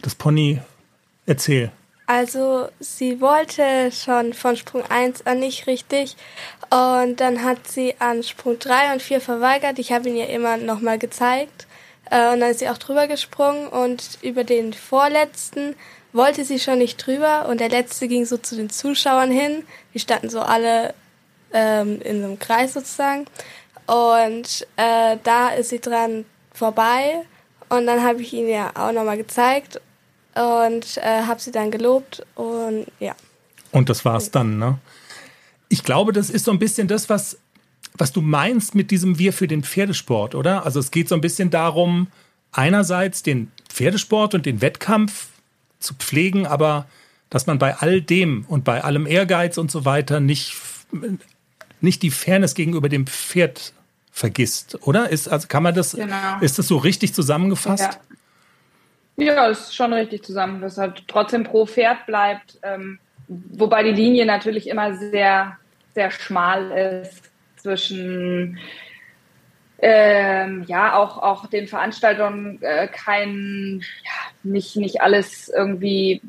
das 0.00 0.14
Pony 0.14 0.60
erzähl. 1.26 1.70
Also 2.08 2.70
sie 2.80 3.20
wollte 3.20 3.92
schon 3.92 4.32
von 4.32 4.56
Sprung 4.56 4.82
1 4.82 5.26
an 5.26 5.40
nicht 5.40 5.66
richtig. 5.66 6.16
Und 6.70 7.20
dann 7.20 7.44
hat 7.44 7.68
sie 7.68 7.96
an 7.98 8.22
Sprung 8.22 8.58
3 8.58 8.94
und 8.94 9.02
4 9.02 9.20
verweigert. 9.20 9.78
Ich 9.78 9.92
habe 9.92 10.08
ihn 10.08 10.16
ihr 10.16 10.30
immer 10.30 10.56
nochmal 10.56 10.98
gezeigt. 10.98 11.66
Äh, 12.10 12.32
und 12.32 12.40
dann 12.40 12.50
ist 12.50 12.60
sie 12.60 12.70
auch 12.70 12.78
drüber 12.78 13.08
gesprungen. 13.08 13.68
Und 13.68 14.18
über 14.22 14.42
den 14.42 14.72
vorletzten 14.72 15.76
wollte 16.14 16.46
sie 16.46 16.58
schon 16.58 16.78
nicht 16.78 16.96
drüber. 16.96 17.46
Und 17.46 17.60
der 17.60 17.68
letzte 17.68 18.08
ging 18.08 18.24
so 18.24 18.38
zu 18.38 18.56
den 18.56 18.70
Zuschauern 18.70 19.30
hin. 19.30 19.66
Die 19.92 19.98
standen 19.98 20.30
so 20.30 20.40
alle 20.40 20.94
ähm, 21.52 22.00
in 22.00 22.24
einem 22.24 22.38
Kreis 22.38 22.72
sozusagen. 22.72 23.26
Und 23.86 24.66
äh, 24.76 25.18
da 25.24 25.50
ist 25.50 25.68
sie 25.68 25.80
dran 25.80 26.24
vorbei. 26.54 27.26
Und 27.68 27.86
dann 27.86 28.02
habe 28.02 28.22
ich 28.22 28.32
ihn 28.32 28.48
ja 28.48 28.70
auch 28.76 28.92
nochmal 28.92 29.18
gezeigt 29.18 29.78
und 30.38 30.98
äh, 30.98 31.22
habe 31.22 31.40
sie 31.40 31.50
dann 31.50 31.70
gelobt 31.70 32.24
und 32.34 32.86
ja. 33.00 33.14
Und 33.72 33.88
das 33.88 34.04
war's 34.04 34.30
dann, 34.30 34.58
ne? 34.58 34.78
Ich 35.68 35.84
glaube, 35.84 36.12
das 36.12 36.30
ist 36.30 36.44
so 36.44 36.52
ein 36.52 36.58
bisschen 36.58 36.88
das, 36.88 37.10
was, 37.10 37.38
was 37.94 38.12
du 38.12 38.22
meinst 38.22 38.74
mit 38.74 38.90
diesem 38.90 39.18
Wir 39.18 39.32
für 39.32 39.48
den 39.48 39.62
Pferdesport, 39.62 40.34
oder? 40.34 40.64
Also 40.64 40.80
es 40.80 40.90
geht 40.90 41.08
so 41.08 41.14
ein 41.14 41.20
bisschen 41.20 41.50
darum, 41.50 42.06
einerseits 42.52 43.22
den 43.22 43.50
Pferdesport 43.68 44.34
und 44.34 44.46
den 44.46 44.62
Wettkampf 44.62 45.28
zu 45.80 45.94
pflegen, 45.94 46.46
aber 46.46 46.86
dass 47.30 47.46
man 47.46 47.58
bei 47.58 47.76
all 47.76 48.00
dem 48.00 48.46
und 48.48 48.64
bei 48.64 48.82
allem 48.82 49.06
Ehrgeiz 49.06 49.58
und 49.58 49.70
so 49.70 49.84
weiter 49.84 50.20
nicht, 50.20 50.56
nicht 51.80 52.02
die 52.02 52.10
Fairness 52.10 52.54
gegenüber 52.54 52.88
dem 52.88 53.06
Pferd 53.06 53.74
vergisst, 54.10 54.78
oder? 54.82 55.10
Ist, 55.10 55.28
also 55.28 55.48
kann 55.48 55.62
man 55.62 55.74
das, 55.74 55.92
genau. 55.92 56.40
ist 56.40 56.58
das 56.58 56.68
so 56.68 56.78
richtig 56.78 57.12
zusammengefasst? 57.12 57.82
Ja. 57.82 58.17
Ja, 59.20 59.48
das 59.48 59.60
ist 59.60 59.74
schon 59.74 59.92
richtig 59.92 60.24
zusammen, 60.24 60.60
dass 60.60 60.78
er 60.78 60.94
trotzdem 61.08 61.42
pro 61.42 61.66
Pferd 61.66 62.06
bleibt, 62.06 62.56
ähm, 62.62 63.00
wobei 63.26 63.82
die 63.82 63.90
Linie 63.90 64.24
natürlich 64.24 64.68
immer 64.68 64.94
sehr, 64.94 65.58
sehr 65.92 66.12
schmal 66.12 66.70
ist 67.02 67.28
zwischen 67.56 68.60
ähm, 69.80 70.64
ja 70.68 70.96
auch 70.96 71.18
auch 71.18 71.46
den 71.46 71.66
Veranstaltungen 71.66 72.62
äh, 72.62 72.86
kein 72.86 73.80
ja, 74.04 74.32
nicht 74.44 74.76
nicht 74.76 75.00
alles 75.02 75.48
irgendwie 75.48 76.22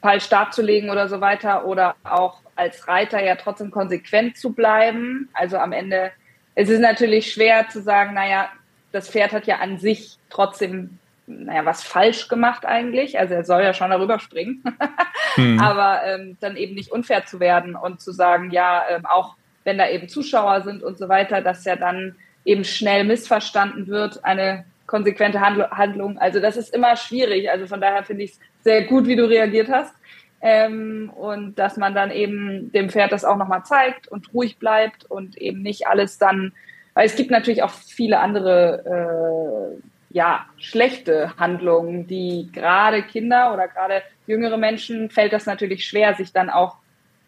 falsch 0.00 0.28
darzulegen 0.28 0.90
oder 0.90 1.08
so 1.08 1.20
weiter 1.20 1.66
oder 1.66 1.96
auch 2.04 2.40
als 2.54 2.86
Reiter 2.86 3.22
ja 3.24 3.34
trotzdem 3.34 3.72
konsequent 3.72 4.36
zu 4.36 4.52
bleiben. 4.52 5.28
Also 5.34 5.58
am 5.58 5.72
Ende 5.72 6.12
es 6.54 6.68
ist 6.68 6.80
natürlich 6.80 7.32
schwer 7.32 7.68
zu 7.68 7.82
sagen, 7.82 8.14
naja, 8.14 8.48
das 8.92 9.10
Pferd 9.10 9.32
hat 9.32 9.48
ja 9.48 9.56
an 9.56 9.78
sich 9.78 10.18
trotzdem 10.30 10.98
naja, 11.26 11.64
was 11.64 11.82
falsch 11.82 12.28
gemacht 12.28 12.64
eigentlich. 12.64 13.18
Also 13.18 13.34
er 13.34 13.44
soll 13.44 13.62
ja 13.62 13.74
schon 13.74 13.90
darüber 13.90 14.18
springen, 14.18 14.62
mhm. 15.36 15.60
aber 15.60 16.02
ähm, 16.04 16.36
dann 16.40 16.56
eben 16.56 16.74
nicht 16.74 16.92
unfair 16.92 17.26
zu 17.26 17.40
werden 17.40 17.74
und 17.74 18.00
zu 18.00 18.12
sagen, 18.12 18.50
ja, 18.50 18.84
ähm, 18.88 19.06
auch 19.06 19.34
wenn 19.64 19.78
da 19.78 19.88
eben 19.88 20.08
Zuschauer 20.08 20.62
sind 20.62 20.82
und 20.82 20.96
so 20.96 21.08
weiter, 21.08 21.42
dass 21.42 21.64
ja 21.64 21.76
dann 21.76 22.14
eben 22.44 22.64
schnell 22.64 23.04
missverstanden 23.04 23.88
wird, 23.88 24.24
eine 24.24 24.64
konsequente 24.86 25.40
Handlung. 25.40 26.16
Also 26.18 26.38
das 26.38 26.56
ist 26.56 26.72
immer 26.72 26.94
schwierig. 26.96 27.50
Also 27.50 27.66
von 27.66 27.80
daher 27.80 28.04
finde 28.04 28.22
ich 28.22 28.32
es 28.32 28.40
sehr 28.62 28.82
gut, 28.84 29.06
wie 29.06 29.16
du 29.16 29.28
reagiert 29.28 29.68
hast. 29.68 29.92
Ähm, 30.40 31.10
und 31.16 31.58
dass 31.58 31.76
man 31.76 31.94
dann 31.94 32.12
eben 32.12 32.70
dem 32.70 32.90
Pferd 32.90 33.10
das 33.10 33.24
auch 33.24 33.36
nochmal 33.36 33.64
zeigt 33.64 34.06
und 34.06 34.32
ruhig 34.32 34.58
bleibt 34.58 35.04
und 35.04 35.36
eben 35.38 35.62
nicht 35.62 35.88
alles 35.88 36.18
dann, 36.18 36.52
weil 36.94 37.06
es 37.06 37.16
gibt 37.16 37.30
natürlich 37.30 37.62
auch 37.62 37.70
viele 37.70 38.20
andere 38.20 39.74
äh, 39.74 39.95
ja, 40.16 40.46
schlechte 40.56 41.36
Handlungen, 41.36 42.06
die 42.06 42.48
gerade 42.50 43.02
Kinder 43.02 43.52
oder 43.52 43.68
gerade 43.68 44.02
jüngere 44.26 44.56
Menschen 44.56 45.10
fällt 45.10 45.34
das 45.34 45.44
natürlich 45.44 45.84
schwer, 45.84 46.14
sich 46.14 46.32
dann 46.32 46.48
auch 46.48 46.78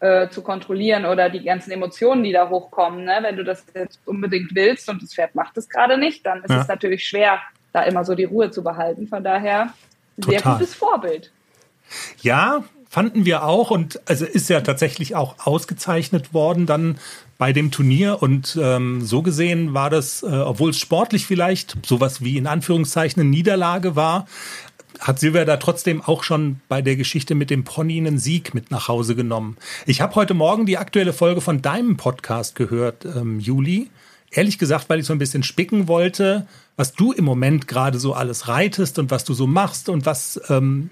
äh, 0.00 0.30
zu 0.30 0.40
kontrollieren 0.40 1.04
oder 1.04 1.28
die 1.28 1.44
ganzen 1.44 1.70
Emotionen, 1.70 2.24
die 2.24 2.32
da 2.32 2.48
hochkommen. 2.48 3.04
Ne? 3.04 3.18
Wenn 3.20 3.36
du 3.36 3.44
das 3.44 3.66
jetzt 3.74 4.00
unbedingt 4.06 4.54
willst 4.54 4.88
und 4.88 5.02
das 5.02 5.12
Pferd 5.12 5.34
macht 5.34 5.58
es 5.58 5.68
gerade 5.68 5.98
nicht, 5.98 6.24
dann 6.24 6.42
ist 6.42 6.50
ja. 6.50 6.62
es 6.62 6.68
natürlich 6.68 7.06
schwer, 7.06 7.40
da 7.74 7.82
immer 7.82 8.06
so 8.06 8.14
die 8.14 8.24
Ruhe 8.24 8.50
zu 8.50 8.64
behalten. 8.64 9.06
Von 9.06 9.22
daher 9.22 9.74
sehr 10.16 10.38
Total. 10.38 10.54
gutes 10.54 10.74
Vorbild. 10.74 11.30
Ja, 12.22 12.64
fanden 12.88 13.26
wir 13.26 13.44
auch 13.44 13.70
und 13.70 14.00
also 14.08 14.24
ist 14.24 14.48
ja 14.48 14.62
tatsächlich 14.62 15.14
auch 15.14 15.34
ausgezeichnet 15.44 16.32
worden 16.32 16.64
dann 16.64 16.98
bei 17.38 17.52
dem 17.52 17.70
Turnier 17.70 18.20
und 18.20 18.58
ähm, 18.60 19.00
so 19.00 19.22
gesehen 19.22 19.72
war 19.72 19.90
das, 19.90 20.22
äh, 20.22 20.26
obwohl 20.26 20.70
es 20.70 20.78
sportlich 20.78 21.26
vielleicht 21.26 21.76
sowas 21.86 22.22
wie 22.22 22.36
in 22.36 22.48
Anführungszeichen 22.48 23.20
eine 23.20 23.30
Niederlage 23.30 23.96
war, 23.96 24.26
hat 24.98 25.20
Silvia 25.20 25.44
da 25.44 25.56
trotzdem 25.56 26.02
auch 26.02 26.24
schon 26.24 26.60
bei 26.68 26.82
der 26.82 26.96
Geschichte 26.96 27.36
mit 27.36 27.50
dem 27.50 27.62
Pony 27.62 27.98
einen 27.98 28.18
Sieg 28.18 28.54
mit 28.54 28.72
nach 28.72 28.88
Hause 28.88 29.14
genommen. 29.14 29.56
Ich 29.86 30.00
habe 30.00 30.16
heute 30.16 30.34
Morgen 30.34 30.66
die 30.66 30.78
aktuelle 30.78 31.12
Folge 31.12 31.40
von 31.40 31.62
deinem 31.62 31.96
Podcast 31.96 32.56
gehört, 32.56 33.04
ähm, 33.04 33.38
Juli. 33.38 33.88
Ehrlich 34.30 34.58
gesagt, 34.58 34.90
weil 34.90 34.98
ich 34.98 35.06
so 35.06 35.12
ein 35.12 35.18
bisschen 35.18 35.44
spicken 35.44 35.88
wollte, 35.88 36.48
was 36.76 36.92
du 36.92 37.12
im 37.12 37.24
Moment 37.24 37.68
gerade 37.68 37.98
so 37.98 38.12
alles 38.12 38.48
reitest 38.48 38.98
und 38.98 39.10
was 39.10 39.24
du 39.24 39.32
so 39.32 39.46
machst 39.46 39.88
und 39.88 40.04
was 40.04 40.40
ähm, 40.48 40.90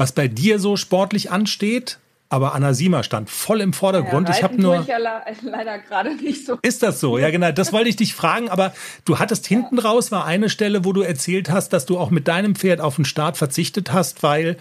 was 0.00 0.12
bei 0.12 0.28
dir 0.28 0.58
so 0.58 0.76
sportlich 0.76 1.30
ansteht. 1.30 1.98
Aber 2.32 2.54
Anna 2.54 2.74
Sima 2.74 3.02
stand 3.02 3.28
voll 3.28 3.60
im 3.60 3.72
Vordergrund. 3.72 4.28
Ja, 4.28 4.36
ich 4.36 4.42
habe 4.44 4.60
nur. 4.60 4.80
Ich 4.80 4.86
ja 4.86 4.98
leider 5.42 5.78
gerade 5.80 6.14
nicht 6.14 6.46
so. 6.46 6.58
Ist 6.62 6.82
das 6.84 7.00
so? 7.00 7.18
Ja, 7.18 7.30
genau. 7.30 7.50
Das 7.50 7.72
wollte 7.72 7.88
ich 7.88 7.96
dich 7.96 8.14
fragen. 8.14 8.48
Aber 8.48 8.72
du 9.04 9.18
hattest 9.18 9.48
hinten 9.48 9.80
raus 9.80 10.12
war 10.12 10.24
eine 10.24 10.48
Stelle, 10.48 10.84
wo 10.84 10.92
du 10.92 11.02
erzählt 11.02 11.50
hast, 11.50 11.72
dass 11.72 11.86
du 11.86 11.98
auch 11.98 12.10
mit 12.10 12.28
deinem 12.28 12.54
Pferd 12.54 12.80
auf 12.80 12.94
den 12.94 13.04
Start 13.04 13.36
verzichtet 13.36 13.92
hast, 13.92 14.22
weil 14.22 14.56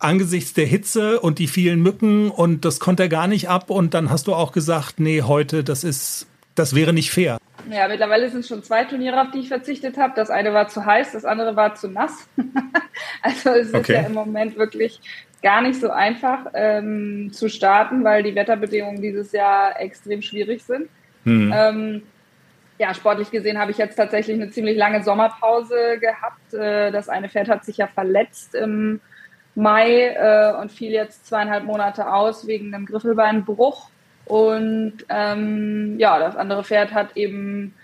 angesichts 0.00 0.52
der 0.52 0.66
Hitze 0.66 1.20
und 1.20 1.38
die 1.38 1.46
vielen 1.46 1.80
Mücken 1.80 2.30
und 2.30 2.64
das 2.64 2.80
konnte 2.80 3.04
er 3.04 3.08
gar 3.08 3.28
nicht 3.28 3.48
ab. 3.48 3.70
Und 3.70 3.94
dann 3.94 4.10
hast 4.10 4.26
du 4.26 4.34
auch 4.34 4.50
gesagt, 4.50 4.98
nee, 4.98 5.22
heute, 5.22 5.62
das 5.62 5.84
ist, 5.84 6.26
das 6.56 6.74
wäre 6.74 6.92
nicht 6.92 7.12
fair. 7.12 7.38
Ja, 7.70 7.86
mittlerweile 7.86 8.28
sind 8.28 8.40
es 8.40 8.48
schon 8.48 8.64
zwei 8.64 8.84
Turniere, 8.84 9.20
auf 9.20 9.30
die 9.30 9.38
ich 9.38 9.48
verzichtet 9.48 9.96
habe. 9.96 10.12
Das 10.16 10.28
eine 10.28 10.52
war 10.52 10.68
zu 10.68 10.84
heiß, 10.84 11.12
das 11.12 11.24
andere 11.24 11.54
war 11.54 11.76
zu 11.76 11.88
nass. 11.88 12.12
also 13.22 13.50
es 13.50 13.68
okay. 13.68 13.78
ist 13.80 13.88
ja 13.88 14.00
im 14.00 14.12
Moment 14.12 14.58
wirklich 14.58 15.00
gar 15.44 15.60
nicht 15.60 15.78
so 15.78 15.90
einfach 15.90 16.46
ähm, 16.54 17.30
zu 17.30 17.48
starten, 17.48 18.02
weil 18.02 18.22
die 18.22 18.34
Wetterbedingungen 18.34 19.02
dieses 19.02 19.30
Jahr 19.30 19.78
extrem 19.78 20.22
schwierig 20.22 20.64
sind. 20.64 20.88
Mhm. 21.24 21.52
Ähm, 21.54 22.02
ja, 22.78 22.94
sportlich 22.94 23.30
gesehen 23.30 23.58
habe 23.58 23.70
ich 23.70 23.76
jetzt 23.76 23.96
tatsächlich 23.96 24.40
eine 24.40 24.50
ziemlich 24.50 24.76
lange 24.76 25.04
Sommerpause 25.04 25.98
gehabt. 26.00 26.54
Äh, 26.54 26.90
das 26.90 27.10
eine 27.10 27.28
Pferd 27.28 27.48
hat 27.48 27.64
sich 27.64 27.76
ja 27.76 27.86
verletzt 27.86 28.54
im 28.54 29.00
Mai 29.54 30.14
äh, 30.16 30.54
und 30.60 30.72
fiel 30.72 30.90
jetzt 30.90 31.26
zweieinhalb 31.26 31.64
Monate 31.64 32.10
aus 32.10 32.46
wegen 32.46 32.74
einem 32.74 32.86
Griffelbeinbruch. 32.86 33.90
Und 34.24 34.94
ähm, 35.10 35.96
ja, 35.98 36.18
das 36.18 36.36
andere 36.36 36.64
Pferd 36.64 36.94
hat 36.94 37.18
eben 37.18 37.74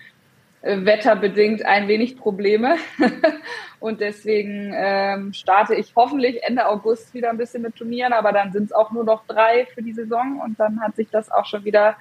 wetterbedingt 0.62 1.64
ein 1.64 1.88
wenig 1.88 2.16
Probleme. 2.16 2.76
und 3.80 4.00
deswegen 4.00 4.72
ähm, 4.74 5.32
starte 5.32 5.74
ich 5.74 5.92
hoffentlich 5.96 6.42
Ende 6.42 6.66
August 6.66 7.14
wieder 7.14 7.30
ein 7.30 7.38
bisschen 7.38 7.62
mit 7.62 7.76
Turnieren, 7.76 8.12
aber 8.12 8.32
dann 8.32 8.52
sind 8.52 8.64
es 8.64 8.72
auch 8.72 8.90
nur 8.90 9.04
noch 9.04 9.26
drei 9.26 9.66
für 9.74 9.82
die 9.82 9.92
Saison 9.92 10.40
und 10.44 10.60
dann 10.60 10.80
hat 10.80 10.96
sich 10.96 11.08
das 11.10 11.30
auch 11.30 11.46
schon 11.46 11.64
wieder, 11.64 11.96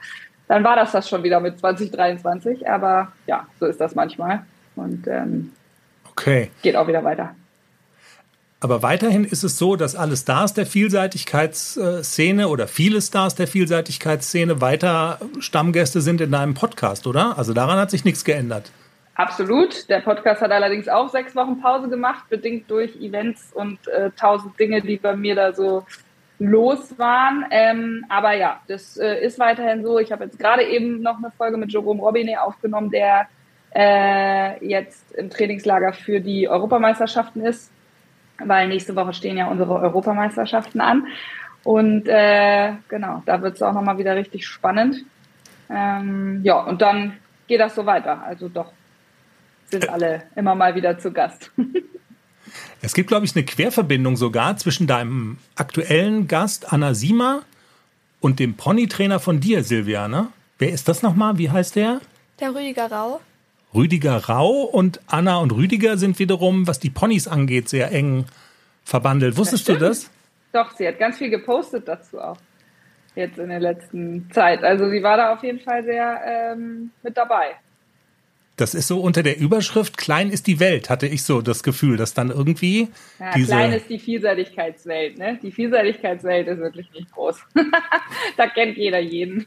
dann 0.47 0.63
war 0.63 0.75
das 0.75 0.91
das 0.91 1.07
schon 1.07 1.23
wieder 1.23 1.39
mit 1.39 1.59
2023. 1.59 2.69
Aber 2.69 3.13
ja, 3.27 3.47
so 3.59 3.65
ist 3.65 3.79
das 3.79 3.95
manchmal. 3.95 4.45
Und 4.75 5.07
ähm, 5.07 5.53
okay. 6.09 6.51
geht 6.61 6.75
auch 6.75 6.87
wieder 6.87 7.03
weiter. 7.03 7.35
Aber 8.61 8.83
weiterhin 8.83 9.23
ist 9.23 9.43
es 9.43 9.57
so, 9.57 9.77
dass 9.77 9.95
alle 9.95 10.17
Stars 10.17 10.53
der 10.53 10.65
Vielseitigkeitsszene 10.65 12.49
oder 12.49 12.67
viele 12.67 13.01
Stars 13.01 13.35
der 13.35 13.47
Vielseitigkeitsszene 13.47 14.59
weiter 14.59 15.19
Stammgäste 15.39 16.01
sind 16.01 16.19
in 16.19 16.31
deinem 16.31 16.55
Podcast, 16.55 17.07
oder? 17.07 17.37
Also 17.37 17.53
daran 17.53 17.79
hat 17.79 17.89
sich 17.89 18.03
nichts 18.03 18.25
geändert. 18.25 18.71
Absolut. 19.15 19.87
Der 19.89 20.01
Podcast 20.01 20.41
hat 20.41 20.51
allerdings 20.51 20.89
auch 20.89 21.07
sechs 21.09 21.35
Wochen 21.37 21.61
Pause 21.61 21.87
gemacht, 21.87 22.25
bedingt 22.29 22.69
durch 22.69 22.97
Events 22.97 23.51
und 23.53 23.79
äh, 23.87 24.11
tausend 24.17 24.59
Dinge, 24.59 24.81
die 24.81 24.97
bei 24.97 25.15
mir 25.15 25.35
da 25.35 25.53
so 25.53 25.85
los 26.39 26.97
waren. 26.97 27.45
Ähm, 27.51 28.05
aber 28.09 28.33
ja, 28.33 28.59
das 28.67 28.97
äh, 28.97 29.25
ist 29.25 29.39
weiterhin 29.39 29.83
so. 29.83 29.99
Ich 29.99 30.11
habe 30.11 30.25
jetzt 30.25 30.37
gerade 30.37 30.63
eben 30.63 31.01
noch 31.01 31.17
eine 31.17 31.31
Folge 31.37 31.55
mit 31.55 31.71
Jerome 31.71 32.01
Robinet 32.01 32.39
aufgenommen, 32.39 32.91
der 32.91 33.27
äh, 33.73 34.65
jetzt 34.65 35.13
im 35.13 35.29
Trainingslager 35.29 35.93
für 35.93 36.19
die 36.19 36.49
Europameisterschaften 36.49 37.45
ist 37.45 37.71
weil 38.45 38.67
nächste 38.67 38.95
Woche 38.95 39.13
stehen 39.13 39.37
ja 39.37 39.47
unsere 39.47 39.73
Europameisterschaften 39.75 40.81
an. 40.81 41.07
Und 41.63 42.07
äh, 42.07 42.73
genau, 42.87 43.21
da 43.25 43.41
wird 43.41 43.55
es 43.55 43.61
auch 43.61 43.73
nochmal 43.73 43.97
wieder 43.97 44.15
richtig 44.15 44.47
spannend. 44.47 45.03
Ähm, 45.69 46.41
ja, 46.43 46.59
und 46.61 46.81
dann 46.81 47.17
geht 47.47 47.59
das 47.59 47.75
so 47.75 47.85
weiter. 47.85 48.23
Also 48.23 48.49
doch 48.49 48.71
sind 49.69 49.89
alle 49.89 50.23
immer 50.35 50.55
mal 50.55 50.75
wieder 50.75 50.97
zu 50.97 51.11
Gast. 51.11 51.51
Es 52.81 52.93
gibt, 52.93 53.09
glaube 53.09 53.25
ich, 53.25 53.35
eine 53.35 53.45
Querverbindung 53.45 54.15
sogar 54.15 54.57
zwischen 54.57 54.87
deinem 54.87 55.37
aktuellen 55.55 56.27
Gast 56.27 56.71
Anna 56.71 56.93
Sima 56.93 57.41
und 58.21 58.39
dem 58.39 58.55
Ponytrainer 58.55 59.19
von 59.19 59.39
dir, 59.39 59.63
Silvia, 59.63 60.07
ne? 60.07 60.29
Wer 60.57 60.71
ist 60.71 60.87
das 60.87 61.03
nochmal? 61.03 61.37
Wie 61.37 61.49
heißt 61.51 61.75
der? 61.75 62.01
Der 62.39 62.55
Rüdiger 62.55 62.91
Rau. 62.91 63.21
Rüdiger 63.73 64.17
Rau 64.17 64.63
und 64.63 64.99
Anna 65.07 65.37
und 65.37 65.51
Rüdiger 65.51 65.97
sind 65.97 66.19
wiederum, 66.19 66.67
was 66.67 66.79
die 66.79 66.89
Ponys 66.89 67.27
angeht, 67.27 67.69
sehr 67.69 67.91
eng 67.91 68.25
verbandelt. 68.83 69.37
Wusstest 69.37 69.69
du 69.69 69.75
das? 69.75 70.09
Doch, 70.51 70.75
sie 70.75 70.87
hat 70.87 70.97
ganz 70.97 71.17
viel 71.17 71.29
gepostet 71.29 71.87
dazu 71.87 72.19
auch. 72.19 72.37
Jetzt 73.15 73.37
in 73.37 73.49
der 73.49 73.59
letzten 73.59 74.29
Zeit. 74.31 74.63
Also 74.63 74.89
sie 74.89 75.03
war 75.03 75.17
da 75.17 75.33
auf 75.33 75.43
jeden 75.43 75.59
Fall 75.59 75.83
sehr 75.83 76.21
ähm, 76.25 76.91
mit 77.03 77.17
dabei. 77.17 77.55
Das 78.55 78.73
ist 78.73 78.87
so 78.87 78.99
unter 78.99 79.23
der 79.23 79.39
Überschrift 79.39 79.97
Klein 79.97 80.31
ist 80.31 80.45
die 80.45 80.59
Welt, 80.59 80.89
hatte 80.89 81.07
ich 81.07 81.23
so 81.23 81.41
das 81.41 81.63
Gefühl, 81.63 81.95
dass 81.95 82.13
dann 82.13 82.29
irgendwie. 82.29 82.89
Ja, 83.17 83.31
diese 83.33 83.47
klein 83.47 83.71
ist 83.71 83.89
die 83.89 83.99
Vielseitigkeitswelt, 83.99 85.17
ne? 85.17 85.39
Die 85.41 85.51
Vielseitigkeitswelt 85.51 86.47
ist 86.47 86.59
wirklich 86.59 86.91
nicht 86.91 87.09
groß. 87.13 87.37
da 88.37 88.47
kennt 88.47 88.77
jeder 88.77 88.99
jeden. 88.99 89.45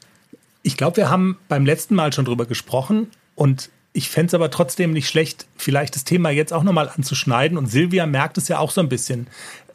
Ich 0.62 0.78
glaube, 0.78 0.96
wir 0.96 1.10
haben 1.10 1.38
beim 1.48 1.66
letzten 1.66 1.94
Mal 1.94 2.12
schon 2.12 2.24
drüber 2.24 2.46
gesprochen 2.46 3.10
und 3.34 3.70
ich 3.94 4.08
fände 4.08 4.28
es 4.28 4.34
aber 4.34 4.50
trotzdem 4.50 4.92
nicht 4.92 5.08
schlecht, 5.08 5.46
vielleicht 5.56 5.94
das 5.94 6.04
Thema 6.04 6.30
jetzt 6.30 6.50
auch 6.52 6.62
nochmal 6.62 6.88
anzuschneiden. 6.88 7.58
Und 7.58 7.66
Silvia 7.66 8.06
merkt 8.06 8.38
es 8.38 8.48
ja 8.48 8.58
auch 8.58 8.70
so 8.70 8.80
ein 8.80 8.88
bisschen. 8.88 9.26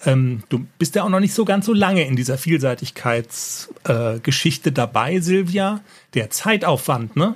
Ähm, 0.05 0.41
du 0.49 0.65
bist 0.80 0.95
ja 0.95 1.03
auch 1.03 1.09
noch 1.09 1.20
nicht 1.20 1.36
so 1.36 1.45
ganz 1.45 1.68
so 1.68 1.74
lange 1.74 2.03
in 2.05 2.15
dieser 2.15 2.39
Vielseitigkeitsgeschichte 2.39 4.70
äh, 4.70 4.74
dabei, 4.74 5.20
Silvia. 5.20 5.82
Der 6.15 6.32
Zeitaufwand, 6.32 7.15
ne? 7.15 7.36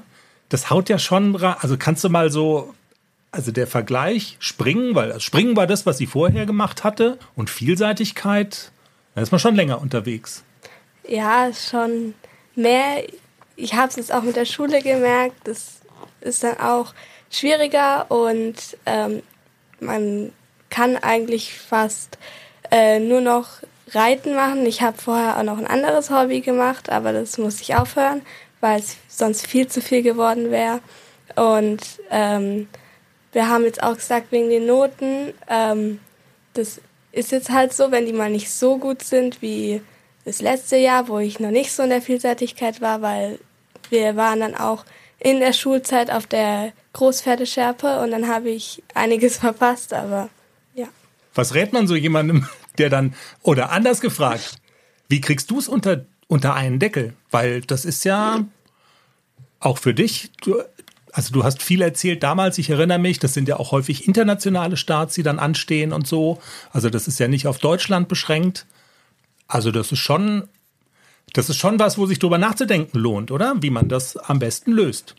Das 0.49 0.69
haut 0.69 0.89
ja 0.89 0.99
schon, 0.99 1.41
also 1.41 1.77
kannst 1.77 2.03
du 2.03 2.09
mal 2.09 2.29
so, 2.29 2.73
also 3.31 3.53
der 3.53 3.67
Vergleich, 3.67 4.35
Springen, 4.39 4.95
weil 4.95 5.17
Springen 5.21 5.55
war 5.55 5.65
das, 5.65 5.85
was 5.85 5.97
sie 5.97 6.07
vorher 6.07 6.45
gemacht 6.45 6.83
hatte 6.83 7.17
und 7.35 7.49
Vielseitigkeit, 7.49 8.73
da 9.15 9.21
ist 9.21 9.31
man 9.31 9.39
schon 9.39 9.55
länger 9.55 9.81
unterwegs. 9.81 10.43
Ja, 11.07 11.51
schon 11.53 12.15
mehr. 12.55 13.03
Ich 13.55 13.75
habe 13.75 13.87
es 13.87 13.95
jetzt 13.95 14.13
auch 14.13 14.23
mit 14.23 14.35
der 14.35 14.43
Schule 14.43 14.81
gemerkt, 14.81 15.37
das 15.45 15.80
ist 16.21 16.43
dann 16.43 16.59
auch 16.59 16.93
schwieriger 17.29 18.05
und 18.09 18.55
ähm, 18.85 19.23
man 19.79 20.31
kann 20.69 20.97
eigentlich 20.97 21.53
fast 21.57 22.17
äh, 22.71 22.99
nur 22.99 23.21
noch 23.21 23.47
Reiten 23.91 24.35
machen. 24.35 24.65
Ich 24.65 24.81
habe 24.81 24.97
vorher 24.97 25.37
auch 25.37 25.43
noch 25.43 25.57
ein 25.57 25.67
anderes 25.67 26.09
Hobby 26.09 26.41
gemacht, 26.41 26.89
aber 26.89 27.11
das 27.13 27.37
musste 27.37 27.63
ich 27.63 27.75
aufhören, 27.75 28.21
weil 28.61 28.79
es 28.79 28.97
sonst 29.07 29.47
viel 29.47 29.67
zu 29.67 29.81
viel 29.81 30.01
geworden 30.01 30.51
wäre. 30.51 30.79
Und 31.35 31.81
ähm, 32.09 32.67
wir 33.31 33.49
haben 33.49 33.65
jetzt 33.65 33.83
auch 33.83 33.95
gesagt, 33.95 34.31
wegen 34.31 34.49
den 34.49 34.65
Noten, 34.65 35.33
ähm, 35.49 35.99
das 36.53 36.81
ist 37.11 37.31
jetzt 37.31 37.49
halt 37.49 37.73
so, 37.73 37.91
wenn 37.91 38.05
die 38.05 38.13
mal 38.13 38.29
nicht 38.29 38.51
so 38.51 38.77
gut 38.77 39.03
sind 39.03 39.41
wie 39.41 39.81
das 40.25 40.41
letzte 40.41 40.77
Jahr, 40.77 41.07
wo 41.07 41.19
ich 41.19 41.39
noch 41.39 41.51
nicht 41.51 41.71
so 41.71 41.83
in 41.83 41.89
der 41.89 42.01
Vielseitigkeit 42.01 42.81
war, 42.81 43.01
weil 43.01 43.39
wir 43.89 44.15
waren 44.15 44.39
dann 44.39 44.55
auch 44.55 44.85
in 45.23 45.39
der 45.39 45.53
Schulzeit 45.53 46.11
auf 46.11 46.25
der 46.25 46.73
Großpferdeschärpe 46.93 47.99
und 47.99 48.11
dann 48.11 48.27
habe 48.27 48.49
ich 48.49 48.83
einiges 48.95 49.37
verpasst, 49.39 49.93
aber 49.93 50.29
ja. 50.73 50.87
Was 51.33 51.53
rät 51.53 51.73
man 51.73 51.87
so 51.87 51.95
jemandem, 51.95 52.47
der 52.77 52.89
dann, 52.89 53.13
oder 53.41 53.71
anders 53.71 54.01
gefragt, 54.01 54.55
wie 55.07 55.21
kriegst 55.21 55.51
du 55.51 55.59
es 55.59 55.67
unter, 55.67 56.05
unter 56.27 56.53
einen 56.55 56.79
Deckel? 56.79 57.13
Weil 57.29 57.61
das 57.61 57.85
ist 57.85 58.03
ja 58.03 58.45
auch 59.59 59.77
für 59.77 59.93
dich, 59.93 60.31
du, 60.41 60.61
also 61.11 61.33
du 61.33 61.43
hast 61.43 61.61
viel 61.61 61.81
erzählt 61.81 62.23
damals, 62.23 62.57
ich 62.57 62.69
erinnere 62.69 62.97
mich, 62.97 63.19
das 63.19 63.33
sind 63.33 63.47
ja 63.47 63.57
auch 63.57 63.71
häufig 63.71 64.07
internationale 64.07 64.77
Starts, 64.77 65.13
die 65.15 65.23
dann 65.23 65.37
anstehen 65.37 65.93
und 65.93 66.07
so. 66.07 66.39
Also 66.71 66.89
das 66.89 67.07
ist 67.07 67.19
ja 67.19 67.27
nicht 67.27 67.47
auf 67.47 67.59
Deutschland 67.59 68.07
beschränkt. 68.07 68.65
Also 69.47 69.71
das 69.71 69.91
ist 69.91 69.99
schon, 69.99 70.47
das 71.33 71.49
ist 71.49 71.57
schon 71.57 71.79
was, 71.79 71.97
wo 71.97 72.05
sich 72.05 72.19
drüber 72.19 72.37
nachzudenken 72.37 72.99
lohnt, 72.99 73.31
oder? 73.31 73.55
Wie 73.61 73.69
man 73.69 73.87
das 73.87 74.17
am 74.17 74.39
besten 74.39 74.71
löst. 74.71 75.15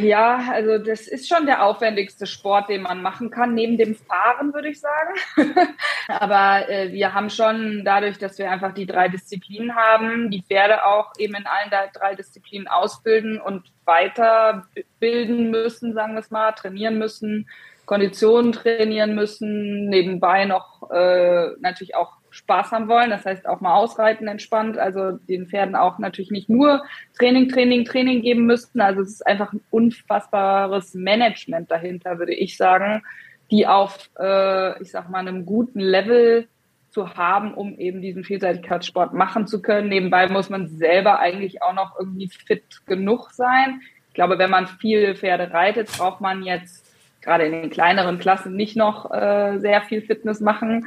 Ja, 0.00 0.48
also 0.52 0.78
das 0.78 1.08
ist 1.08 1.28
schon 1.28 1.46
der 1.46 1.64
aufwendigste 1.64 2.26
Sport, 2.26 2.68
den 2.68 2.82
man 2.82 3.02
machen 3.02 3.30
kann, 3.30 3.54
neben 3.54 3.76
dem 3.76 3.96
Fahren, 3.96 4.54
würde 4.54 4.68
ich 4.68 4.80
sagen. 4.80 5.14
Aber 6.08 6.68
äh, 6.68 6.92
wir 6.92 7.14
haben 7.14 7.30
schon 7.30 7.82
dadurch, 7.84 8.18
dass 8.18 8.38
wir 8.38 8.48
einfach 8.48 8.74
die 8.74 8.86
drei 8.86 9.08
Disziplinen 9.08 9.74
haben, 9.74 10.30
die 10.30 10.42
Pferde 10.42 10.86
auch 10.86 11.12
eben 11.18 11.34
in 11.34 11.46
allen 11.46 11.90
drei 11.92 12.14
Disziplinen 12.14 12.68
ausbilden 12.68 13.40
und 13.40 13.64
weiterbilden 13.84 15.50
müssen, 15.50 15.94
sagen 15.94 16.12
wir 16.12 16.20
es 16.20 16.30
mal, 16.30 16.52
trainieren 16.52 16.98
müssen, 16.98 17.48
Konditionen 17.86 18.52
trainieren 18.52 19.16
müssen, 19.16 19.88
nebenbei 19.88 20.44
noch 20.44 20.90
äh, 20.90 21.50
natürlich 21.58 21.96
auch 21.96 22.12
Spaß 22.36 22.72
haben 22.72 22.88
wollen. 22.88 23.10
Das 23.10 23.24
heißt 23.24 23.48
auch 23.48 23.60
mal 23.60 23.74
ausreiten 23.74 24.28
entspannt. 24.28 24.78
Also 24.78 25.12
den 25.12 25.46
Pferden 25.46 25.74
auch 25.74 25.98
natürlich 25.98 26.30
nicht 26.30 26.48
nur 26.48 26.84
Training, 27.18 27.48
Training, 27.48 27.84
Training 27.84 28.22
geben 28.22 28.46
müssten. 28.46 28.80
Also 28.80 29.00
es 29.00 29.10
ist 29.10 29.26
einfach 29.26 29.52
ein 29.52 29.62
unfassbares 29.70 30.94
Management 30.94 31.70
dahinter, 31.70 32.18
würde 32.18 32.34
ich 32.34 32.56
sagen, 32.56 33.02
die 33.50 33.66
auf, 33.66 34.10
äh, 34.18 34.82
ich 34.82 34.90
sag 34.90 35.08
mal, 35.08 35.20
einem 35.20 35.46
guten 35.46 35.80
Level 35.80 36.46
zu 36.90 37.14
haben, 37.14 37.54
um 37.54 37.78
eben 37.78 38.00
diesen 38.00 38.24
Vielseitigkeitssport 38.24 39.14
machen 39.14 39.46
zu 39.46 39.62
können. 39.62 39.88
Nebenbei 39.88 40.28
muss 40.28 40.50
man 40.50 40.68
selber 40.68 41.18
eigentlich 41.18 41.62
auch 41.62 41.74
noch 41.74 41.98
irgendwie 41.98 42.28
fit 42.28 42.86
genug 42.86 43.30
sein. 43.32 43.80
Ich 44.08 44.14
glaube, 44.14 44.38
wenn 44.38 44.50
man 44.50 44.66
viel 44.66 45.14
Pferde 45.14 45.52
reitet, 45.52 45.90
braucht 45.96 46.20
man 46.20 46.42
jetzt 46.42 46.84
gerade 47.22 47.44
in 47.44 47.52
den 47.52 47.70
kleineren 47.70 48.18
Klassen 48.18 48.56
nicht 48.56 48.76
noch 48.76 49.10
äh, 49.10 49.58
sehr 49.58 49.82
viel 49.82 50.02
Fitness 50.02 50.40
machen 50.40 50.86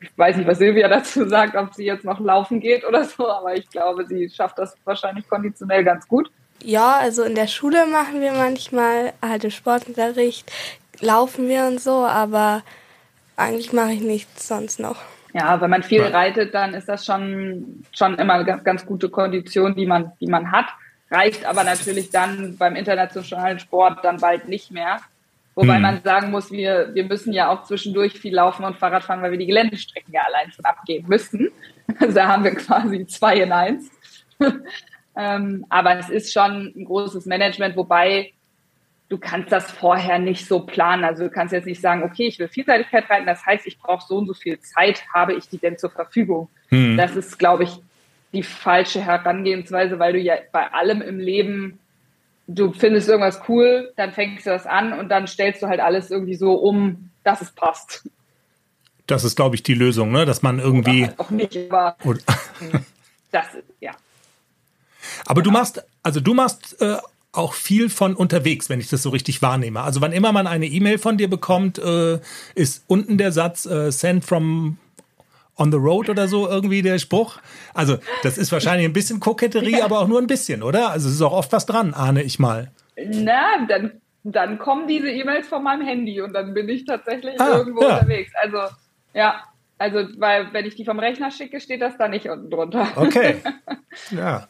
ich 0.00 0.10
weiß 0.16 0.36
nicht, 0.36 0.46
was 0.46 0.58
Silvia 0.58 0.88
dazu 0.88 1.28
sagt, 1.28 1.56
ob 1.56 1.74
sie 1.74 1.84
jetzt 1.84 2.04
noch 2.04 2.20
laufen 2.20 2.60
geht 2.60 2.84
oder 2.86 3.04
so, 3.04 3.28
aber 3.28 3.54
ich 3.54 3.68
glaube, 3.68 4.06
sie 4.06 4.28
schafft 4.28 4.58
das 4.58 4.76
wahrscheinlich 4.84 5.28
konditionell 5.28 5.84
ganz 5.84 6.06
gut. 6.06 6.30
Ja, 6.62 6.96
also 6.98 7.22
in 7.22 7.34
der 7.34 7.46
Schule 7.46 7.86
machen 7.86 8.20
wir 8.20 8.32
manchmal 8.32 9.12
halt 9.22 9.44
im 9.44 9.50
Sportunterricht, 9.50 10.50
laufen 11.00 11.48
wir 11.48 11.66
und 11.66 11.80
so, 11.80 12.04
aber 12.04 12.62
eigentlich 13.36 13.72
mache 13.72 13.92
ich 13.92 14.00
nichts 14.00 14.48
sonst 14.48 14.80
noch. 14.80 14.96
Ja, 15.34 15.60
wenn 15.60 15.70
man 15.70 15.82
viel 15.82 16.02
reitet, 16.02 16.54
dann 16.54 16.74
ist 16.74 16.88
das 16.88 17.04
schon, 17.04 17.84
schon 17.92 18.18
immer 18.18 18.34
eine 18.34 18.44
ganz, 18.44 18.64
ganz 18.64 18.86
gute 18.86 19.08
Kondition, 19.08 19.74
die 19.74 19.86
man, 19.86 20.12
die 20.20 20.26
man 20.26 20.50
hat. 20.50 20.66
Reicht 21.10 21.44
aber 21.44 21.64
natürlich 21.64 22.10
dann 22.10 22.56
beim 22.58 22.74
internationalen 22.76 23.58
Sport 23.58 24.04
dann 24.04 24.18
bald 24.18 24.48
nicht 24.48 24.70
mehr. 24.70 25.00
Wobei 25.58 25.74
hm. 25.74 25.82
man 25.82 26.02
sagen 26.04 26.30
muss, 26.30 26.52
wir, 26.52 26.94
wir 26.94 27.02
müssen 27.02 27.32
ja 27.32 27.50
auch 27.50 27.64
zwischendurch 27.64 28.12
viel 28.12 28.32
laufen 28.32 28.64
und 28.64 28.76
Fahrrad 28.76 29.02
fahren, 29.02 29.22
weil 29.22 29.32
wir 29.32 29.38
die 29.38 29.46
Geländestrecken 29.46 30.14
ja 30.14 30.20
allein 30.22 30.52
schon 30.52 30.64
abgeben 30.64 31.08
müssen. 31.08 31.50
Also 32.00 32.14
da 32.14 32.28
haben 32.28 32.44
wir 32.44 32.54
quasi 32.54 33.06
zwei 33.06 33.38
in 33.38 33.50
eins. 33.50 33.90
ähm, 35.16 35.64
aber 35.70 35.98
es 35.98 36.10
ist 36.10 36.34
schon 36.34 36.74
ein 36.76 36.84
großes 36.84 37.24
Management, 37.24 37.76
wobei 37.76 38.34
du 39.08 39.16
kannst 39.16 39.50
das 39.50 39.70
vorher 39.70 40.18
nicht 40.18 40.46
so 40.46 40.60
planen. 40.60 41.02
Also 41.02 41.24
du 41.24 41.30
kannst 41.30 41.54
jetzt 41.54 41.64
nicht 41.64 41.80
sagen, 41.80 42.02
okay, 42.02 42.26
ich 42.26 42.38
will 42.38 42.46
Vielseitigkeit 42.46 43.08
reiten, 43.08 43.24
das 43.24 43.44
heißt, 43.44 43.66
ich 43.66 43.78
brauche 43.78 44.06
so 44.06 44.18
und 44.18 44.26
so 44.26 44.34
viel 44.34 44.60
Zeit, 44.60 45.02
habe 45.14 45.32
ich 45.32 45.48
die 45.48 45.56
denn 45.56 45.78
zur 45.78 45.88
Verfügung? 45.90 46.50
Hm. 46.68 46.98
Das 46.98 47.16
ist, 47.16 47.38
glaube 47.38 47.64
ich, 47.64 47.70
die 48.34 48.42
falsche 48.42 49.00
Herangehensweise, 49.00 49.98
weil 49.98 50.12
du 50.12 50.18
ja 50.18 50.34
bei 50.52 50.70
allem 50.72 51.00
im 51.00 51.18
Leben 51.18 51.78
du 52.48 52.72
findest 52.72 53.08
irgendwas 53.08 53.40
cool, 53.48 53.92
dann 53.96 54.12
fängst 54.12 54.46
du 54.46 54.50
das 54.50 54.66
an 54.66 54.92
und 54.98 55.10
dann 55.10 55.26
stellst 55.28 55.62
du 55.62 55.68
halt 55.68 55.80
alles 55.80 56.10
irgendwie 56.10 56.34
so 56.34 56.54
um, 56.54 57.10
dass 57.22 57.40
es 57.42 57.52
passt. 57.52 58.08
Das 59.06 59.24
ist, 59.24 59.36
glaube 59.36 59.54
ich, 59.54 59.62
die 59.62 59.74
Lösung, 59.74 60.10
ne? 60.10 60.24
dass 60.24 60.42
man 60.42 60.58
irgendwie. 60.58 61.02
Oder 61.02 61.08
halt 61.08 61.20
auch 61.20 61.30
nicht, 61.30 61.56
aber 61.70 61.96
das, 63.30 63.46
ja. 63.80 63.92
Aber 65.26 65.42
du 65.42 65.50
machst, 65.50 65.84
also 66.02 66.20
du 66.20 66.34
machst 66.34 66.80
äh, 66.80 66.96
auch 67.32 67.52
viel 67.52 67.88
von 67.88 68.14
unterwegs, 68.14 68.68
wenn 68.68 68.80
ich 68.80 68.88
das 68.88 69.02
so 69.02 69.10
richtig 69.10 69.40
wahrnehme. 69.42 69.82
Also 69.82 70.00
wann 70.00 70.12
immer 70.12 70.32
man 70.32 70.46
eine 70.46 70.66
E-Mail 70.66 70.98
von 70.98 71.16
dir 71.16 71.28
bekommt, 71.28 71.78
äh, 71.78 72.18
ist 72.54 72.84
unten 72.86 73.18
der 73.18 73.32
Satz 73.32 73.66
äh, 73.66 73.90
Send 73.92 74.24
from 74.24 74.78
on 75.58 75.72
the 75.72 75.78
road 75.78 76.08
oder 76.08 76.28
so 76.28 76.48
irgendwie 76.48 76.82
der 76.82 76.98
Spruch. 76.98 77.38
Also 77.74 77.98
das 78.22 78.38
ist 78.38 78.52
wahrscheinlich 78.52 78.86
ein 78.86 78.92
bisschen 78.92 79.20
Koketterie, 79.20 79.78
ja. 79.78 79.84
aber 79.84 80.00
auch 80.00 80.08
nur 80.08 80.20
ein 80.20 80.26
bisschen, 80.26 80.62
oder? 80.62 80.90
Also 80.90 81.08
es 81.08 81.14
ist 81.14 81.22
auch 81.22 81.32
oft 81.32 81.52
was 81.52 81.66
dran, 81.66 81.94
ahne 81.94 82.22
ich 82.22 82.38
mal. 82.38 82.70
Na, 82.96 83.66
dann, 83.68 84.00
dann 84.24 84.58
kommen 84.58 84.86
diese 84.86 85.10
E-Mails 85.10 85.48
von 85.48 85.62
meinem 85.62 85.86
Handy 85.86 86.20
und 86.20 86.32
dann 86.32 86.54
bin 86.54 86.68
ich 86.68 86.84
tatsächlich 86.84 87.40
ah, 87.40 87.58
irgendwo 87.58 87.82
ja. 87.82 87.96
unterwegs. 87.96 88.32
Also 88.40 88.58
ja, 89.14 89.42
also 89.78 90.00
weil 90.18 90.52
wenn 90.52 90.66
ich 90.66 90.74
die 90.74 90.84
vom 90.84 90.98
Rechner 90.98 91.30
schicke, 91.30 91.60
steht 91.60 91.80
das 91.80 91.96
da 91.96 92.08
nicht 92.08 92.28
unten 92.28 92.50
drunter. 92.50 92.88
Okay. 92.96 93.36
Ja. 94.10 94.46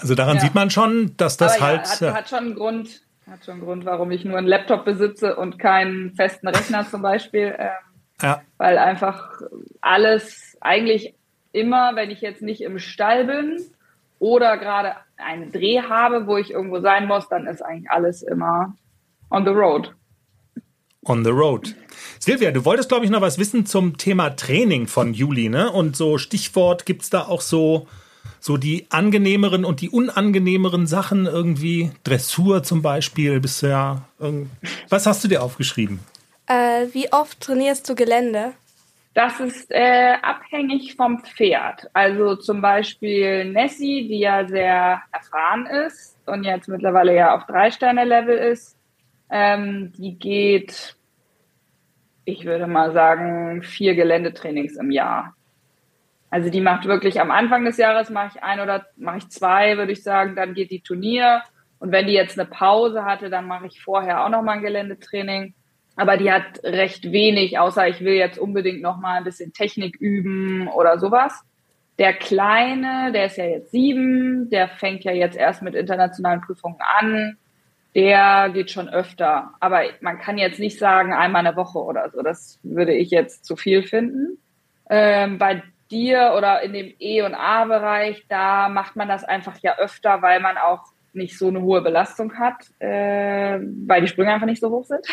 Also 0.00 0.14
daran 0.14 0.36
ja. 0.36 0.42
sieht 0.42 0.54
man 0.54 0.70
schon, 0.70 1.16
dass 1.16 1.36
das 1.38 1.56
aber 1.56 1.66
halt. 1.66 1.86
Hat, 1.86 2.14
hat 2.14 2.28
schon 2.28 2.38
einen 2.40 2.54
Grund, 2.56 3.00
hat 3.30 3.44
schon 3.44 3.54
einen 3.54 3.62
Grund, 3.62 3.84
warum 3.86 4.10
ich 4.10 4.24
nur 4.24 4.36
einen 4.36 4.46
Laptop 4.46 4.84
besitze 4.84 5.36
und 5.36 5.58
keinen 5.58 6.14
festen 6.14 6.48
Rechner 6.48 6.86
zum 6.90 7.00
Beispiel. 7.00 7.54
Ähm, 7.58 7.70
ja. 8.22 8.42
Weil 8.58 8.78
einfach 8.78 9.40
alles 9.80 10.56
eigentlich 10.60 11.14
immer, 11.52 11.96
wenn 11.96 12.10
ich 12.10 12.20
jetzt 12.20 12.42
nicht 12.42 12.60
im 12.60 12.78
Stall 12.78 13.24
bin 13.24 13.60
oder 14.18 14.58
gerade 14.58 14.94
einen 15.16 15.52
Dreh 15.52 15.82
habe, 15.82 16.26
wo 16.26 16.36
ich 16.36 16.50
irgendwo 16.50 16.80
sein 16.80 17.06
muss, 17.06 17.28
dann 17.28 17.46
ist 17.46 17.62
eigentlich 17.62 17.90
alles 17.90 18.22
immer 18.22 18.74
on 19.30 19.44
the 19.44 19.50
road. 19.50 19.94
on 21.08 21.24
the 21.24 21.30
road. 21.30 21.74
Silvia, 22.18 22.50
du 22.50 22.64
wolltest, 22.64 22.88
glaube 22.88 23.04
ich, 23.04 23.10
noch 23.10 23.20
was 23.20 23.38
wissen 23.38 23.66
zum 23.66 23.96
Thema 23.96 24.30
Training 24.30 24.86
von 24.86 25.14
Juli, 25.14 25.48
ne? 25.48 25.70
Und 25.70 25.96
so 25.96 26.18
Stichwort, 26.18 26.86
gibt's 26.86 27.10
da 27.10 27.22
auch 27.22 27.40
so, 27.40 27.86
so 28.40 28.56
die 28.56 28.86
angenehmeren 28.90 29.64
und 29.64 29.80
die 29.80 29.90
unangenehmeren 29.90 30.86
Sachen 30.86 31.26
irgendwie? 31.26 31.92
Dressur 32.04 32.62
zum 32.62 32.82
Beispiel, 32.82 33.40
bist 33.40 33.62
du 33.62 33.68
ja. 33.68 34.02
Was 34.88 35.06
hast 35.06 35.22
du 35.24 35.28
dir 35.28 35.42
aufgeschrieben? 35.42 36.00
Äh, 36.46 36.86
wie 36.92 37.12
oft 37.12 37.40
trainierst 37.40 37.88
du 37.88 37.94
Gelände? 37.94 38.52
Das 39.14 39.40
ist 39.40 39.70
äh, 39.70 40.14
abhängig 40.20 40.94
vom 40.94 41.24
Pferd. 41.24 41.88
Also 41.94 42.36
zum 42.36 42.60
Beispiel 42.60 43.46
Nessie, 43.46 44.06
die 44.08 44.20
ja 44.20 44.46
sehr 44.46 45.02
erfahren 45.10 45.66
ist 45.66 46.16
und 46.26 46.44
jetzt 46.44 46.68
mittlerweile 46.68 47.14
ja 47.14 47.34
auf 47.34 47.46
Drei-Sterne-Level 47.46 48.36
ist, 48.36 48.76
ähm, 49.30 49.92
die 49.96 50.18
geht 50.18 50.96
ich 52.26 52.44
würde 52.44 52.66
mal 52.66 52.92
sagen, 52.92 53.62
vier 53.62 53.94
Geländetrainings 53.94 54.76
im 54.76 54.90
Jahr. 54.90 55.34
Also 56.28 56.50
die 56.50 56.60
macht 56.60 56.84
wirklich 56.86 57.20
am 57.20 57.30
Anfang 57.30 57.64
des 57.64 57.76
Jahres 57.76 58.10
mache 58.10 58.32
ich 58.34 58.42
ein 58.42 58.60
oder 58.60 58.84
mache 58.96 59.18
ich 59.18 59.28
zwei, 59.30 59.78
würde 59.78 59.92
ich 59.92 60.02
sagen, 60.02 60.34
dann 60.34 60.52
geht 60.52 60.72
die 60.72 60.80
Turnier. 60.80 61.42
Und 61.78 61.92
wenn 61.92 62.08
die 62.08 62.12
jetzt 62.12 62.38
eine 62.38 62.48
Pause 62.48 63.04
hatte, 63.04 63.30
dann 63.30 63.46
mache 63.46 63.66
ich 63.68 63.80
vorher 63.80 64.24
auch 64.24 64.28
noch 64.28 64.42
mal 64.42 64.54
ein 64.54 64.62
Geländetraining. 64.62 65.54
Aber 65.96 66.16
die 66.16 66.30
hat 66.30 66.62
recht 66.62 67.10
wenig, 67.10 67.58
außer 67.58 67.88
ich 67.88 68.00
will 68.00 68.14
jetzt 68.14 68.38
unbedingt 68.38 68.82
noch 68.82 68.98
mal 68.98 69.18
ein 69.18 69.24
bisschen 69.24 69.52
Technik 69.52 69.96
üben 69.96 70.68
oder 70.68 70.98
sowas. 70.98 71.42
Der 71.98 72.12
Kleine, 72.12 73.10
der 73.12 73.26
ist 73.26 73.38
ja 73.38 73.46
jetzt 73.46 73.70
sieben, 73.70 74.50
der 74.50 74.68
fängt 74.68 75.04
ja 75.04 75.12
jetzt 75.12 75.36
erst 75.36 75.62
mit 75.62 75.74
internationalen 75.74 76.42
Prüfungen 76.42 76.78
an 76.80 77.38
der 77.96 78.50
geht 78.50 78.70
schon 78.70 78.90
öfter. 78.90 79.54
Aber 79.58 79.80
man 80.02 80.18
kann 80.18 80.36
jetzt 80.36 80.60
nicht 80.60 80.78
sagen, 80.78 81.14
einmal 81.14 81.46
eine 81.46 81.56
Woche 81.56 81.78
oder 81.78 82.10
so. 82.10 82.20
Das 82.20 82.60
würde 82.62 82.92
ich 82.92 83.10
jetzt 83.10 83.46
zu 83.46 83.56
viel 83.56 83.82
finden. 83.82 84.38
Ähm, 84.90 85.38
bei 85.38 85.62
dir 85.90 86.34
oder 86.36 86.60
in 86.60 86.74
dem 86.74 86.92
E- 86.98 87.22
und 87.22 87.34
A-Bereich, 87.34 88.26
da 88.28 88.68
macht 88.68 88.96
man 88.96 89.08
das 89.08 89.24
einfach 89.24 89.56
ja 89.62 89.78
öfter, 89.78 90.20
weil 90.20 90.40
man 90.40 90.58
auch 90.58 90.82
nicht 91.16 91.38
so 91.38 91.48
eine 91.48 91.62
hohe 91.62 91.82
Belastung 91.82 92.38
hat, 92.38 92.66
äh, 92.78 93.58
weil 93.86 94.02
die 94.02 94.08
Sprünge 94.08 94.32
einfach 94.32 94.46
nicht 94.46 94.60
so 94.60 94.70
hoch 94.70 94.84
sind. 94.84 95.06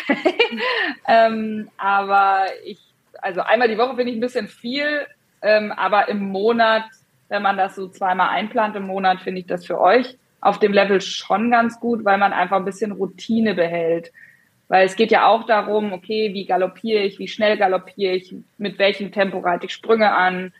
ähm, 1.08 1.68
aber 1.76 2.44
ich, 2.64 2.78
also 3.20 3.40
einmal 3.40 3.68
die 3.68 3.78
Woche 3.78 3.96
finde 3.96 4.12
ich 4.12 4.18
ein 4.18 4.20
bisschen 4.20 4.48
viel, 4.48 5.06
ähm, 5.42 5.72
aber 5.72 6.08
im 6.08 6.20
Monat, 6.28 6.84
wenn 7.28 7.42
man 7.42 7.56
das 7.56 7.74
so 7.74 7.88
zweimal 7.88 8.28
einplant 8.28 8.76
im 8.76 8.86
Monat, 8.86 9.20
finde 9.20 9.40
ich 9.40 9.46
das 9.46 9.66
für 9.66 9.80
euch 9.80 10.18
auf 10.44 10.58
dem 10.58 10.74
Level 10.74 11.00
schon 11.00 11.50
ganz 11.50 11.80
gut, 11.80 12.04
weil 12.04 12.18
man 12.18 12.34
einfach 12.34 12.58
ein 12.58 12.66
bisschen 12.66 12.92
Routine 12.92 13.54
behält. 13.54 14.12
Weil 14.68 14.84
es 14.84 14.94
geht 14.94 15.10
ja 15.10 15.26
auch 15.26 15.46
darum, 15.46 15.92
okay, 15.92 16.34
wie 16.34 16.44
galoppiere 16.44 17.02
ich, 17.02 17.18
wie 17.18 17.28
schnell 17.28 17.56
galoppiere 17.56 18.14
ich, 18.14 18.34
mit 18.58 18.78
welchem 18.78 19.10
Tempo 19.10 19.38
reite 19.38 19.66
ich 19.66 19.72
Sprünge 19.72 20.12
an. 20.12 20.52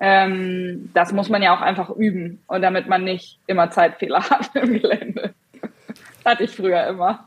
Ähm, 0.00 0.90
das 0.94 1.12
muss 1.12 1.28
man 1.28 1.42
ja 1.42 1.56
auch 1.56 1.60
einfach 1.60 1.90
üben 1.90 2.40
und 2.46 2.62
damit 2.62 2.88
man 2.88 3.04
nicht 3.04 3.38
immer 3.46 3.70
Zeitfehler 3.70 4.22
hat 4.30 4.54
im 4.54 4.80
Gelände. 4.80 5.34
Hatte 6.24 6.44
ich 6.44 6.50
früher 6.50 6.86
immer. 6.86 7.26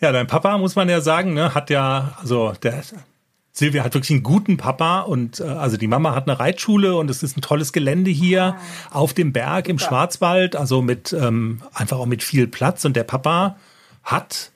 Ja, 0.00 0.12
dein 0.12 0.26
Papa, 0.26 0.58
muss 0.58 0.76
man 0.76 0.88
ja 0.88 1.00
sagen, 1.00 1.32
ne, 1.32 1.54
hat 1.54 1.70
ja, 1.70 2.16
also 2.20 2.52
der 2.62 2.82
Silvia 3.52 3.84
hat 3.84 3.94
wirklich 3.94 4.10
einen 4.10 4.22
guten 4.22 4.56
Papa 4.56 5.00
und 5.00 5.40
äh, 5.40 5.44
also 5.44 5.76
die 5.76 5.86
Mama 5.86 6.14
hat 6.14 6.28
eine 6.28 6.40
Reitschule 6.40 6.96
und 6.96 7.10
es 7.10 7.22
ist 7.22 7.36
ein 7.36 7.42
tolles 7.42 7.72
Gelände 7.72 8.10
hier 8.10 8.56
ah. 8.56 8.58
auf 8.90 9.12
dem 9.12 9.32
Berg 9.32 9.68
im 9.68 9.78
Schwarzwald, 9.78 10.56
also 10.56 10.80
mit 10.82 11.12
ähm, 11.12 11.62
einfach 11.74 11.98
auch 11.98 12.06
mit 12.06 12.22
viel 12.22 12.46
Platz 12.46 12.84
und 12.84 12.96
der 12.96 13.04
Papa 13.04 13.56
hat, 14.02 14.50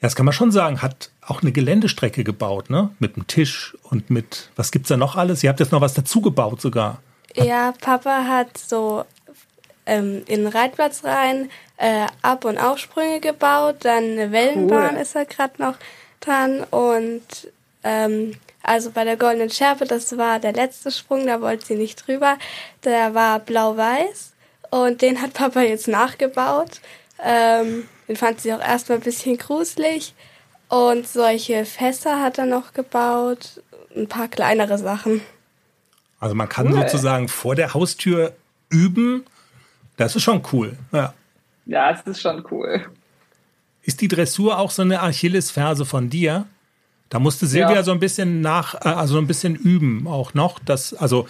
ja, 0.00 0.06
das 0.06 0.16
kann 0.16 0.26
man 0.26 0.32
schon 0.32 0.50
sagen, 0.50 0.82
hat 0.82 1.10
auch 1.30 1.42
eine 1.42 1.52
Geländestrecke 1.52 2.24
gebaut, 2.24 2.70
ne? 2.70 2.90
Mit 2.98 3.16
einem 3.16 3.26
Tisch 3.26 3.76
und 3.84 4.10
mit, 4.10 4.50
was 4.56 4.72
gibt's 4.72 4.88
da 4.88 4.96
noch 4.96 5.16
alles? 5.16 5.42
Ihr 5.42 5.50
habt 5.50 5.60
jetzt 5.60 5.72
noch 5.72 5.80
was 5.80 5.94
dazu 5.94 6.20
gebaut 6.20 6.60
sogar. 6.60 7.00
Ja, 7.34 7.72
Papa 7.80 8.24
hat 8.24 8.58
so 8.58 9.04
ähm, 9.86 10.22
in 10.26 10.44
den 10.44 10.46
Reitplatz 10.48 11.04
rein 11.04 11.50
äh, 11.76 12.06
Ab- 12.22 12.44
und 12.44 12.58
Aufsprünge 12.58 13.20
gebaut, 13.20 13.76
dann 13.80 14.04
eine 14.04 14.32
Wellenbahn 14.32 14.96
cool. 14.96 15.00
ist 15.00 15.14
er 15.14 15.24
gerade 15.24 15.62
noch 15.62 15.76
dran 16.20 16.64
und 16.70 17.22
ähm, 17.82 18.34
also 18.62 18.90
bei 18.90 19.04
der 19.04 19.16
goldenen 19.16 19.50
Schärpe, 19.50 19.86
das 19.86 20.16
war 20.18 20.38
der 20.38 20.52
letzte 20.52 20.90
Sprung, 20.90 21.26
da 21.26 21.40
wollte 21.40 21.66
sie 21.66 21.76
nicht 21.76 22.06
drüber. 22.06 22.36
Der 22.84 23.14
war 23.14 23.38
blau-weiß 23.38 24.32
und 24.70 25.00
den 25.00 25.22
hat 25.22 25.32
Papa 25.32 25.62
jetzt 25.62 25.88
nachgebaut. 25.88 26.80
Ähm, 27.24 27.88
den 28.06 28.16
fand 28.16 28.40
sie 28.40 28.52
auch 28.52 28.60
erstmal 28.60 28.98
ein 28.98 29.04
bisschen 29.04 29.38
gruselig. 29.38 30.14
Und 30.70 31.06
solche 31.06 31.64
Fässer 31.64 32.22
hat 32.22 32.38
er 32.38 32.46
noch 32.46 32.72
gebaut, 32.72 33.60
ein 33.96 34.06
paar 34.06 34.28
kleinere 34.28 34.78
Sachen. 34.78 35.20
Also 36.20 36.36
man 36.36 36.48
kann 36.48 36.68
cool. 36.68 36.82
sozusagen 36.82 37.26
vor 37.26 37.56
der 37.56 37.74
Haustür 37.74 38.34
üben. 38.68 39.24
Das 39.96 40.14
ist 40.14 40.22
schon 40.22 40.42
cool. 40.52 40.78
Ja. 40.92 41.12
ja, 41.66 41.90
es 41.90 42.02
ist 42.06 42.20
schon 42.20 42.44
cool. 42.52 42.86
Ist 43.82 44.00
die 44.00 44.06
Dressur 44.06 44.58
auch 44.58 44.70
so 44.70 44.82
eine 44.82 45.02
Achillesferse 45.02 45.84
von 45.84 46.08
dir? 46.08 46.46
Da 47.08 47.18
musste 47.18 47.46
Silvia 47.46 47.74
ja. 47.74 47.82
so 47.82 47.90
ein 47.90 47.98
bisschen 47.98 48.40
nach, 48.40 48.76
äh, 48.76 48.90
also 48.90 49.18
ein 49.18 49.26
bisschen 49.26 49.56
üben 49.56 50.06
auch 50.06 50.34
noch. 50.34 50.60
Das, 50.60 50.94
also, 50.94 51.26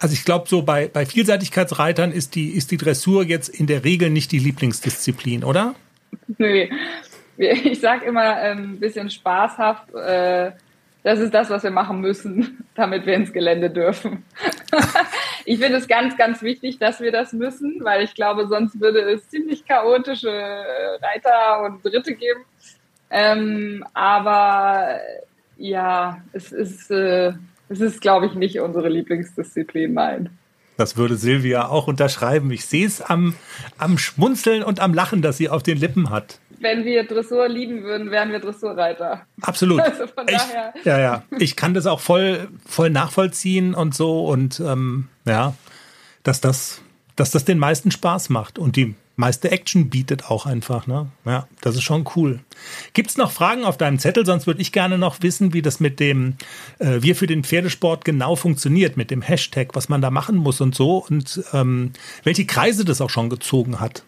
also 0.00 0.12
ich 0.12 0.24
glaube, 0.24 0.48
so 0.48 0.62
bei, 0.62 0.88
bei 0.88 1.06
Vielseitigkeitsreitern 1.06 2.10
ist 2.10 2.34
die, 2.34 2.48
ist 2.50 2.72
die 2.72 2.78
Dressur 2.78 3.22
jetzt 3.22 3.48
in 3.48 3.68
der 3.68 3.84
Regel 3.84 4.10
nicht 4.10 4.32
die 4.32 4.40
Lieblingsdisziplin, 4.40 5.44
oder? 5.44 5.76
Nö. 6.38 6.66
Ich 7.64 7.80
sag 7.80 8.04
immer 8.04 8.36
ein 8.36 8.58
ähm, 8.58 8.80
bisschen 8.80 9.10
spaßhaft, 9.10 9.94
äh, 9.94 10.50
das 11.04 11.20
ist 11.20 11.32
das, 11.32 11.48
was 11.48 11.62
wir 11.62 11.70
machen 11.70 12.00
müssen, 12.00 12.64
damit 12.74 13.06
wir 13.06 13.14
ins 13.14 13.32
Gelände 13.32 13.70
dürfen. 13.70 14.24
ich 15.44 15.60
finde 15.60 15.78
es 15.78 15.88
ganz, 15.88 16.16
ganz 16.16 16.42
wichtig, 16.42 16.78
dass 16.78 17.00
wir 17.00 17.12
das 17.12 17.32
müssen, 17.32 17.78
weil 17.82 18.02
ich 18.02 18.14
glaube, 18.14 18.48
sonst 18.48 18.80
würde 18.80 19.00
es 19.00 19.28
ziemlich 19.30 19.64
chaotische 19.64 20.30
Reiter 20.30 21.62
und 21.64 21.84
Dritte 21.84 22.14
geben. 22.14 22.40
Ähm, 23.10 23.84
aber 23.94 24.98
ja, 25.56 26.20
es 26.32 26.52
ist, 26.52 26.90
äh, 26.90 27.32
es 27.68 27.80
ist, 27.80 28.00
glaube 28.00 28.26
ich, 28.26 28.34
nicht 28.34 28.60
unsere 28.60 28.88
Lieblingsdisziplin, 28.88 29.94
nein. 29.94 30.30
Das 30.76 30.96
würde 30.96 31.16
Silvia 31.16 31.68
auch 31.68 31.88
unterschreiben. 31.88 32.50
Ich 32.50 32.66
sehe 32.66 32.86
es 32.86 33.00
am, 33.00 33.34
am 33.78 33.98
Schmunzeln 33.98 34.62
und 34.62 34.78
am 34.80 34.94
Lachen, 34.94 35.22
das 35.22 35.36
sie 35.36 35.48
auf 35.48 35.62
den 35.62 35.78
Lippen 35.78 36.10
hat. 36.10 36.38
Wenn 36.60 36.84
wir 36.84 37.04
Dressur 37.04 37.48
lieben 37.48 37.82
würden, 37.84 38.10
wären 38.10 38.32
wir 38.32 38.40
Dressurreiter. 38.40 39.26
Absolut. 39.40 39.80
Also 39.80 40.06
von 40.06 40.26
ich, 40.28 40.36
daher. 40.36 40.74
Ja, 40.84 40.98
ja. 40.98 41.22
Ich 41.38 41.56
kann 41.56 41.74
das 41.74 41.86
auch 41.86 42.00
voll, 42.00 42.48
voll 42.66 42.90
nachvollziehen 42.90 43.74
und 43.74 43.94
so 43.94 44.26
und 44.26 44.60
ähm, 44.60 45.08
ja, 45.24 45.54
dass 46.22 46.40
das, 46.40 46.82
dass 47.16 47.30
das 47.30 47.44
den 47.44 47.58
meisten 47.58 47.90
Spaß 47.90 48.28
macht 48.28 48.58
und 48.58 48.76
die 48.76 48.94
meiste 49.18 49.50
Action 49.50 49.90
bietet 49.90 50.30
auch 50.30 50.46
einfach. 50.46 50.86
Ne? 50.86 51.08
Ja, 51.24 51.48
das 51.60 51.74
ist 51.74 51.82
schon 51.82 52.08
cool. 52.16 52.40
Gibt 52.92 53.10
es 53.10 53.16
noch 53.16 53.32
Fragen 53.32 53.64
auf 53.64 53.76
deinem 53.76 53.98
Zettel? 53.98 54.24
Sonst 54.24 54.46
würde 54.46 54.62
ich 54.62 54.72
gerne 54.72 54.96
noch 54.96 55.22
wissen, 55.22 55.52
wie 55.52 55.60
das 55.60 55.80
mit 55.80 56.00
dem 56.00 56.36
äh, 56.78 57.02
Wir 57.02 57.16
für 57.16 57.26
den 57.26 57.42
Pferdesport 57.42 58.04
genau 58.04 58.36
funktioniert, 58.36 58.96
mit 58.96 59.10
dem 59.10 59.20
Hashtag, 59.20 59.70
was 59.74 59.88
man 59.88 60.00
da 60.00 60.10
machen 60.10 60.36
muss 60.36 60.60
und 60.60 60.74
so 60.74 60.98
und 60.98 61.42
ähm, 61.52 61.92
welche 62.22 62.46
Kreise 62.46 62.84
das 62.84 63.00
auch 63.00 63.10
schon 63.10 63.28
gezogen 63.28 63.80
hat. 63.80 64.04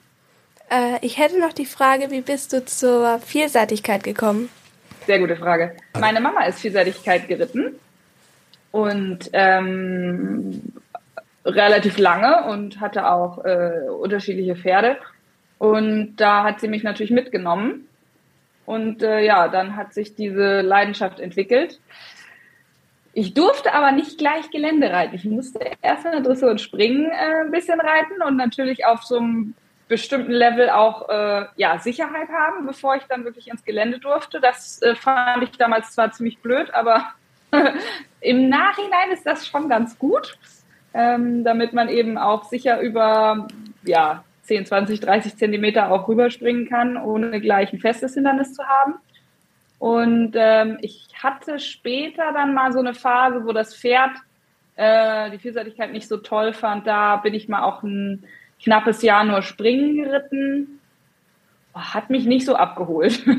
Äh, 0.70 1.04
ich 1.04 1.18
hätte 1.18 1.38
noch 1.38 1.52
die 1.52 1.66
Frage, 1.66 2.10
wie 2.10 2.20
bist 2.20 2.52
du 2.52 2.64
zur 2.64 3.18
Vielseitigkeit 3.18 4.04
gekommen? 4.04 4.48
Sehr 5.06 5.18
gute 5.18 5.36
Frage. 5.36 5.76
Meine 5.98 6.20
Mama 6.20 6.44
ist 6.44 6.60
Vielseitigkeit 6.60 7.26
geritten 7.26 7.74
und 8.70 9.30
ähm, 9.32 10.72
relativ 11.44 11.98
lange 11.98 12.44
und 12.44 12.80
hatte 12.80 13.10
auch 13.10 13.44
äh, 13.44 13.88
unterschiedliche 13.88 14.56
Pferde. 14.56 14.98
Und 15.58 16.16
da 16.16 16.44
hat 16.44 16.60
sie 16.60 16.68
mich 16.68 16.82
natürlich 16.82 17.10
mitgenommen. 17.10 17.86
Und 18.66 19.02
äh, 19.02 19.20
ja, 19.20 19.48
dann 19.48 19.74
hat 19.74 19.92
sich 19.94 20.14
diese 20.14 20.60
Leidenschaft 20.60 21.18
entwickelt. 21.18 21.80
Ich 23.12 23.34
durfte 23.34 23.74
aber 23.74 23.90
nicht 23.90 24.18
gleich 24.18 24.50
Gelände 24.50 24.92
reiten. 24.92 25.16
Ich 25.16 25.24
musste 25.24 25.58
erst 25.82 26.04
in 26.04 26.12
der 26.12 26.20
Dressur 26.20 26.50
und 26.50 26.60
Springen 26.60 27.10
äh, 27.10 27.44
ein 27.44 27.50
bisschen 27.50 27.80
reiten 27.80 28.22
und 28.24 28.36
natürlich 28.36 28.86
auf 28.86 29.02
so 29.02 29.18
einem 29.18 29.54
bestimmten 29.90 30.32
Level 30.32 30.70
auch 30.70 31.10
äh, 31.10 31.44
ja, 31.56 31.78
Sicherheit 31.78 32.30
haben, 32.30 32.64
bevor 32.64 32.96
ich 32.96 33.02
dann 33.04 33.24
wirklich 33.24 33.48
ins 33.48 33.64
Gelände 33.64 33.98
durfte. 33.98 34.40
Das 34.40 34.80
äh, 34.80 34.94
fand 34.94 35.42
ich 35.42 35.50
damals 35.58 35.92
zwar 35.92 36.10
ziemlich 36.12 36.38
blöd, 36.38 36.72
aber 36.72 37.12
im 38.20 38.48
Nachhinein 38.48 39.10
ist 39.12 39.26
das 39.26 39.46
schon 39.46 39.68
ganz 39.68 39.98
gut 39.98 40.38
ähm, 40.94 41.44
damit 41.44 41.72
man 41.72 41.88
eben 41.88 42.18
auch 42.18 42.44
sicher 42.44 42.80
über 42.80 43.48
ja, 43.84 44.24
10, 44.42 44.66
20, 44.66 45.00
30 45.00 45.36
Zentimeter 45.36 45.90
auch 45.90 46.08
rüberspringen 46.08 46.68
kann, 46.68 46.96
ohne 46.96 47.40
gleich 47.40 47.72
ein 47.72 47.78
festes 47.78 48.14
Hindernis 48.14 48.54
zu 48.54 48.64
haben. 48.64 48.94
Und 49.78 50.32
ähm, 50.34 50.78
ich 50.82 51.08
hatte 51.22 51.58
später 51.58 52.32
dann 52.32 52.54
mal 52.54 52.72
so 52.72 52.80
eine 52.80 52.94
Phase, 52.94 53.46
wo 53.46 53.52
das 53.52 53.74
Pferd 53.74 54.10
äh, 54.76 55.30
die 55.30 55.38
Vielseitigkeit 55.38 55.92
nicht 55.92 56.08
so 56.08 56.18
toll 56.18 56.52
fand. 56.52 56.86
Da 56.86 57.16
bin 57.16 57.34
ich 57.34 57.48
mal 57.48 57.62
auch 57.62 57.82
ein 57.82 58.26
knappes 58.62 59.02
Jahr 59.02 59.24
nur 59.24 59.42
springen 59.42 59.96
geritten. 59.96 60.80
Oh, 61.74 61.80
hat 61.80 62.10
mich 62.10 62.26
nicht 62.26 62.46
so 62.46 62.54
abgeholt. 62.54 63.24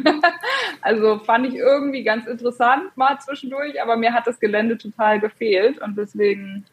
Also 0.82 1.19
fand 1.19 1.45
ich 1.45 1.55
irgendwie 1.55 2.03
ganz 2.03 2.26
interessant 2.26 2.95
mal 2.95 3.19
zwischendurch, 3.19 3.82
aber 3.82 3.97
mir 3.97 4.13
hat 4.13 4.26
das 4.26 4.39
Gelände 4.39 4.78
total 4.78 5.19
gefehlt 5.19 5.80
und 5.80 5.95
deswegen 5.95 6.65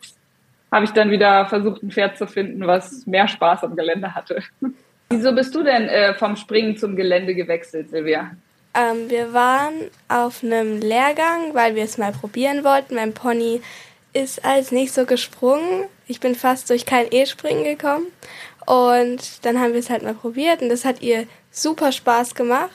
habe 0.72 0.84
ich 0.84 0.92
dann 0.92 1.11
wieder 1.11 1.46
versucht, 1.46 1.82
ein 1.82 1.90
Pferd 1.90 2.16
zu 2.16 2.26
finden, 2.26 2.66
was 2.66 3.07
mehr 3.07 3.28
Spaß 3.28 3.64
am 3.64 3.76
Gelände 3.76 4.14
hatte. 4.14 4.42
Wieso 5.11 5.34
bist 5.34 5.55
du 5.55 5.62
denn 5.62 5.88
äh, 5.88 6.14
vom 6.14 6.36
Springen 6.36 6.76
zum 6.76 6.96
Gelände 6.96 7.34
gewechselt, 7.34 7.90
Silvia? 7.90 8.30
Ähm, 8.74 9.09
wir 9.09 9.32
waren 9.32 9.74
auf 10.09 10.42
einem 10.42 10.80
Lehrgang, 10.80 11.55
weil 11.55 11.74
wir 11.74 11.84
es 11.84 11.96
mal 11.96 12.12
probieren 12.12 12.64
wollten. 12.64 12.94
Mein 12.94 13.14
Pony 13.14 13.62
ist 14.12 14.44
als 14.44 14.70
nicht 14.70 14.92
so 14.92 15.07
gesprungen. 15.07 15.84
Ich 16.09 16.20
bin 16.20 16.34
fast 16.34 16.70
durch 16.70 16.86
kein 16.86 17.06
E-Springen 17.11 17.64
gekommen. 17.64 18.06
Und 18.66 19.44
dann 19.44 19.61
haben 19.61 19.72
wir 19.72 19.80
es 19.80 19.88
halt 19.88 20.02
mal 20.02 20.14
probiert 20.14 20.61
und 20.61 20.68
das 20.68 20.84
hat 20.84 21.00
ihr 21.00 21.26
super 21.50 21.92
Spaß 21.92 22.34
gemacht. 22.34 22.70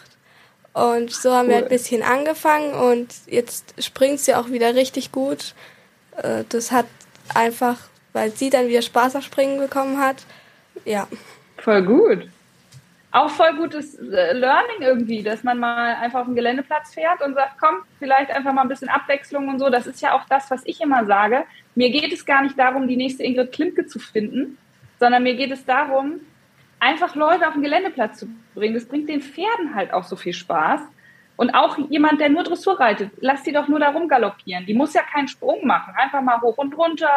Und 0.74 1.12
so 1.12 1.34
haben 1.34 1.46
cool. 1.46 1.50
wir 1.50 1.56
halt 1.56 1.66
ein 1.66 1.70
bisschen 1.70 2.02
angefangen 2.02 2.74
und 2.74 3.14
jetzt 3.28 3.76
springt 3.78 4.20
sie 4.20 4.34
auch 4.34 4.50
wieder 4.50 4.74
richtig 4.74 5.12
gut. 5.12 5.54
Äh, 6.18 6.46
das 6.50 6.72
hat 6.72 6.88
einfach, 7.36 7.78
weil 8.12 8.32
sie 8.32 8.50
dann 8.50 8.68
wieder 8.68 8.82
Spaß 8.82 9.16
auf 9.18 9.24
Springen 9.24 9.60
bekommen 9.60 10.00
hat. 10.00 10.26
Ja. 10.84 11.08
Voll 11.58 11.84
gut. 11.84 12.28
Auch 13.16 13.30
voll 13.30 13.54
gutes 13.56 13.94
äh, 13.94 14.34
Learning 14.34 14.82
irgendwie, 14.82 15.22
dass 15.22 15.44
man 15.44 15.60
mal 15.60 15.94
einfach 15.98 16.22
auf 16.22 16.26
den 16.26 16.36
Geländeplatz 16.36 16.96
fährt 16.96 17.22
und 17.22 17.36
sagt, 17.36 17.60
komm, 17.60 17.76
vielleicht 18.00 18.32
einfach 18.32 18.54
mal 18.54 18.64
ein 18.64 18.68
bisschen 18.68 18.90
Abwechslung 18.90 19.50
und 19.50 19.60
so. 19.60 19.70
Das 19.70 19.86
ist 19.86 20.02
ja 20.02 20.14
auch 20.14 20.26
das, 20.28 20.50
was 20.50 20.64
ich 20.66 20.82
immer 20.82 21.06
sage. 21.06 21.46
Mir 21.76 21.92
geht 21.92 22.12
es 22.12 22.26
gar 22.26 22.42
nicht 22.42 22.58
darum, 22.58 22.88
die 22.88 22.98
nächste 22.98 23.22
Ingrid 23.22 23.52
Klimke 23.52 23.86
zu 23.86 24.00
finden, 24.00 24.58
sondern 25.00 25.22
mir 25.22 25.36
geht 25.36 25.52
es 25.52 25.64
darum, 25.64 26.22
einfach 26.80 27.14
Leute 27.14 27.48
auf 27.48 27.54
den 27.54 27.62
Geländeplatz 27.62 28.18
zu 28.18 28.28
bringen. 28.56 28.74
Das 28.74 28.88
bringt 28.88 29.08
den 29.08 29.22
Pferden 29.22 29.76
halt 29.76 29.94
auch 29.94 30.06
so 30.06 30.16
viel 30.16 30.34
Spaß. 30.34 30.82
Und 31.36 31.54
auch 31.54 31.78
jemand, 31.90 32.20
der 32.20 32.30
nur 32.30 32.42
Dressur 32.42 32.80
reitet, 32.80 33.12
lass 33.20 33.44
die 33.44 33.52
doch 33.52 33.68
nur 33.68 33.80
da 33.80 33.90
rumgaloppieren. 33.90 34.66
Die 34.66 34.74
muss 34.74 34.96
ja 34.96 35.04
keinen 35.04 35.28
Sprung 35.28 35.68
machen. 35.68 35.94
Einfach 35.96 36.22
mal 36.22 36.42
hoch 36.42 36.58
und 36.58 36.76
runter 36.76 37.12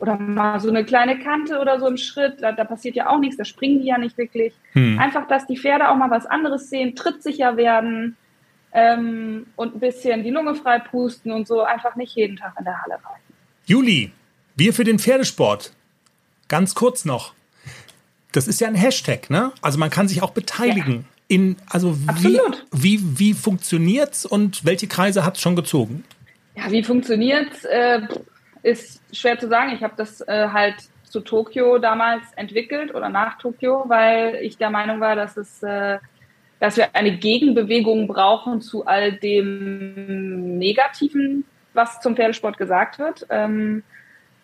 oder 0.00 0.18
mal 0.18 0.58
so 0.60 0.68
eine 0.68 0.84
kleine 0.84 1.18
Kante 1.18 1.60
oder 1.60 1.78
so 1.78 1.86
im 1.86 1.96
Schritt. 1.96 2.42
Da, 2.42 2.52
da 2.52 2.64
passiert 2.64 2.96
ja 2.96 3.08
auch 3.08 3.18
nichts, 3.18 3.36
da 3.36 3.44
springen 3.44 3.80
die 3.80 3.86
ja 3.86 3.98
nicht 3.98 4.18
wirklich. 4.18 4.52
Hm. 4.72 4.98
Einfach, 4.98 5.28
dass 5.28 5.46
die 5.46 5.56
Pferde 5.56 5.88
auch 5.88 5.96
mal 5.96 6.10
was 6.10 6.26
anderes 6.26 6.68
sehen, 6.70 6.96
trittsicher 6.96 7.56
werden 7.56 8.16
ähm, 8.72 9.46
und 9.56 9.76
ein 9.76 9.80
bisschen 9.80 10.24
die 10.24 10.30
Lunge 10.30 10.54
frei 10.54 10.78
pusten 10.78 11.30
und 11.30 11.46
so. 11.46 11.62
Einfach 11.62 11.96
nicht 11.96 12.16
jeden 12.16 12.36
Tag 12.36 12.54
in 12.58 12.64
der 12.64 12.82
Halle 12.82 12.94
reiten. 12.94 13.34
Juli, 13.66 14.10
wir 14.56 14.74
für 14.74 14.84
den 14.84 14.98
Pferdesport. 14.98 15.72
Ganz 16.48 16.74
kurz 16.74 17.04
noch 17.04 17.34
das 18.32 18.48
ist 18.48 18.60
ja 18.60 18.68
ein 18.68 18.74
Hashtag, 18.74 19.30
ne? 19.30 19.52
Also 19.60 19.78
man 19.78 19.90
kann 19.90 20.08
sich 20.08 20.22
auch 20.22 20.30
beteiligen. 20.30 20.94
Ja. 20.94 21.04
In, 21.28 21.56
also 21.68 21.96
wie, 21.96 22.40
wie, 22.72 23.18
wie 23.18 23.34
funktioniert's 23.34 24.26
und 24.26 24.64
welche 24.64 24.88
Kreise 24.88 25.24
hat 25.24 25.36
es 25.36 25.42
schon 25.42 25.54
gezogen? 25.54 26.04
Ja, 26.56 26.70
wie 26.72 26.82
funktioniert's, 26.82 27.64
äh, 27.64 28.00
ist 28.62 29.02
schwer 29.14 29.38
zu 29.38 29.48
sagen. 29.48 29.72
Ich 29.74 29.82
habe 29.82 29.94
das 29.96 30.20
äh, 30.22 30.48
halt 30.48 30.76
zu 31.04 31.20
Tokio 31.20 31.78
damals 31.78 32.22
entwickelt 32.36 32.94
oder 32.94 33.08
nach 33.08 33.38
Tokio, 33.38 33.84
weil 33.88 34.36
ich 34.42 34.58
der 34.58 34.70
Meinung 34.70 35.00
war, 35.00 35.16
dass 35.16 35.36
es 35.36 35.62
äh, 35.62 35.98
dass 36.60 36.76
wir 36.76 36.94
eine 36.94 37.16
Gegenbewegung 37.16 38.06
brauchen 38.06 38.60
zu 38.60 38.86
all 38.86 39.12
dem 39.12 40.58
Negativen, 40.58 41.44
was 41.72 42.00
zum 42.00 42.14
Pferdesport 42.14 42.58
gesagt 42.58 42.98
wird. 42.98 43.26
Ähm, 43.30 43.82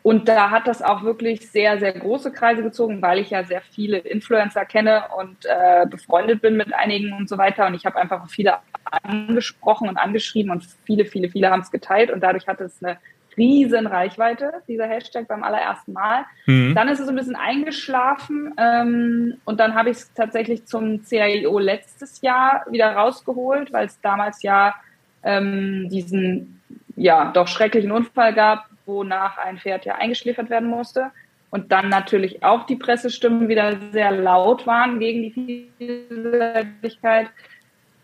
und 0.03 0.29
da 0.29 0.51
hat 0.51 0.67
das 0.67 0.83
auch 0.83 1.03
wirklich 1.03 1.51
sehr, 1.51 1.79
sehr 1.79 1.93
große 1.93 2.33
Kreise 2.33 2.63
gezogen, 2.63 3.03
weil 3.03 3.19
ich 3.19 3.31
ja 3.31 3.45
sehr 3.45 3.61
viele 3.61 3.99
Influencer 3.99 4.65
kenne 4.65 5.05
und 5.19 5.45
äh, 5.45 5.85
befreundet 5.91 6.41
bin 6.41 6.57
mit 6.57 6.73
einigen 6.73 7.13
und 7.13 7.29
so 7.29 7.37
weiter. 7.39 7.67
Und 7.67 7.75
ich 7.75 7.85
habe 7.85 7.97
einfach 7.97 8.31
viele 8.31 8.55
angesprochen 9.03 9.89
und 9.89 9.97
angeschrieben 9.99 10.53
und 10.53 10.65
viele, 10.85 11.05
viele, 11.05 11.29
viele 11.29 11.51
haben 11.51 11.61
es 11.61 11.71
geteilt. 11.71 12.11
Und 12.11 12.21
dadurch 12.21 12.47
hatte 12.47 12.65
es 12.65 12.83
eine 12.83 12.99
riesen 13.37 13.87
Reichweite, 13.87 14.53
dieser 14.69 14.87
Hashtag 14.87 15.29
beim 15.29 15.43
allerersten 15.43 15.93
Mal. 15.93 16.25
Mhm. 16.47 16.75
Dann 16.75 16.89
ist 16.89 17.01
es 17.01 17.09
ein 17.09 17.17
bisschen 17.17 17.37
eingeschlafen 17.37 18.55
ähm, 18.59 19.35
und 19.45 19.61
dann 19.61 19.75
habe 19.75 19.91
ich 19.91 19.99
es 19.99 20.13
tatsächlich 20.15 20.67
zum 20.67 21.05
CIO 21.05 21.59
letztes 21.59 22.21
Jahr 22.23 22.65
wieder 22.71 22.93
rausgeholt, 22.93 23.73
weil 23.73 23.87
es 23.87 24.01
damals 24.01 24.43
ja 24.43 24.75
ähm, 25.23 25.89
diesen 25.91 26.61
ja 26.97 27.31
doch 27.33 27.49
schrecklichen 27.49 27.93
Unfall 27.93 28.35
gab, 28.35 28.67
wonach 28.87 29.39
ein 29.39 29.59
Pferd 29.59 29.85
ja 29.85 29.97
eingeschläfert 29.97 30.51
werden 30.51 30.69
musste. 30.69 31.11
Und 31.51 31.73
dann 31.73 31.89
natürlich 31.89 32.43
auch 32.43 32.67
die 32.67 32.77
Pressestimmen 32.77 33.49
wieder 33.49 33.79
sehr 33.93 34.11
laut 34.11 34.67
waren 34.67 34.99
gegen 34.99 35.23
die 35.23 35.71
Vielseitigkeit. 35.79 37.29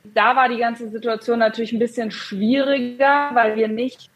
Da 0.04 0.36
war 0.36 0.48
die 0.48 0.58
ganze 0.58 0.88
Situation 0.88 1.38
natürlich 1.38 1.72
ein 1.72 1.78
bisschen 1.78 2.10
schwieriger, 2.10 3.30
weil 3.34 3.56
wir 3.56 3.68
nicht, 3.68 4.10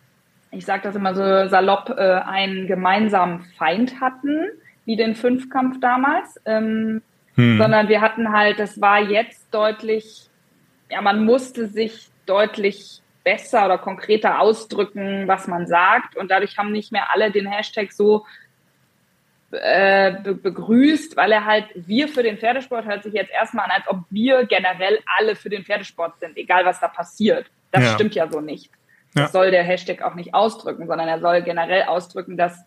ich 0.51 0.65
sage 0.65 0.83
das 0.85 0.97
immer 0.97 1.15
so 1.15 1.49
salopp, 1.49 1.91
äh, 1.91 2.21
einen 2.25 2.67
gemeinsamen 2.67 3.45
Feind 3.59 4.01
hatten, 4.01 4.47
wie 4.85 4.97
den 4.97 5.15
Fünfkampf 5.15 5.81
damals, 5.81 6.41
ähm, 6.45 7.03
hm. 7.35 7.59
sondern 7.59 7.89
wir 7.89 8.01
hatten 8.01 8.33
halt, 8.33 8.59
das 8.59 8.81
war 8.81 9.01
jetzt 9.01 9.53
deutlich, 9.53 10.29
ja, 10.91 11.01
man 11.03 11.25
musste 11.25 11.67
sich 11.67 12.09
deutlich 12.25 13.03
besser 13.25 13.67
oder 13.67 13.79
konkreter 13.79 14.41
ausdrücken, 14.41 15.27
was 15.27 15.49
man 15.49 15.67
sagt. 15.67 16.17
Und 16.17 16.31
dadurch 16.31 16.59
haben 16.59 16.71
nicht 16.71 16.93
mehr 16.93 17.13
alle 17.13 17.33
den 17.33 17.47
Hashtag 17.47 17.93
so 17.93 18.25
äh, 19.51 20.13
be 20.23 20.35
begrüßt, 20.35 21.17
weil 21.17 21.33
er 21.33 21.45
halt 21.45 21.67
wir 21.75 22.09
für 22.09 22.23
den 22.23 22.39
Pferdesport 22.39 22.85
hört 22.85 23.03
sich 23.03 23.15
jetzt 23.15 23.33
erstmal 23.33 23.65
an, 23.67 23.73
als 23.73 23.89
ob 23.89 23.99
wir 24.11 24.45
generell 24.47 25.01
alle 25.19 25.35
für 25.35 25.49
den 25.49 25.65
Pferdesport 25.65 26.19
sind, 26.21 26.37
egal 26.37 26.65
was 26.65 26.79
da 26.79 26.87
passiert. 26.89 27.47
Das 27.73 27.83
ja. 27.83 27.95
stimmt 27.95 28.15
ja 28.15 28.31
so 28.31 28.41
nicht. 28.41 28.71
Das 29.17 29.33
ja. 29.33 29.41
soll 29.41 29.51
der 29.51 29.65
Hashtag 29.65 30.03
auch 30.03 30.15
nicht 30.15 30.35
ausdrücken, 30.35 30.87
sondern 30.87 31.09
er 31.09 31.21
soll 31.21 31.43
generell 31.43 31.85
ausdrücken, 31.85 32.37
dass 32.37 32.59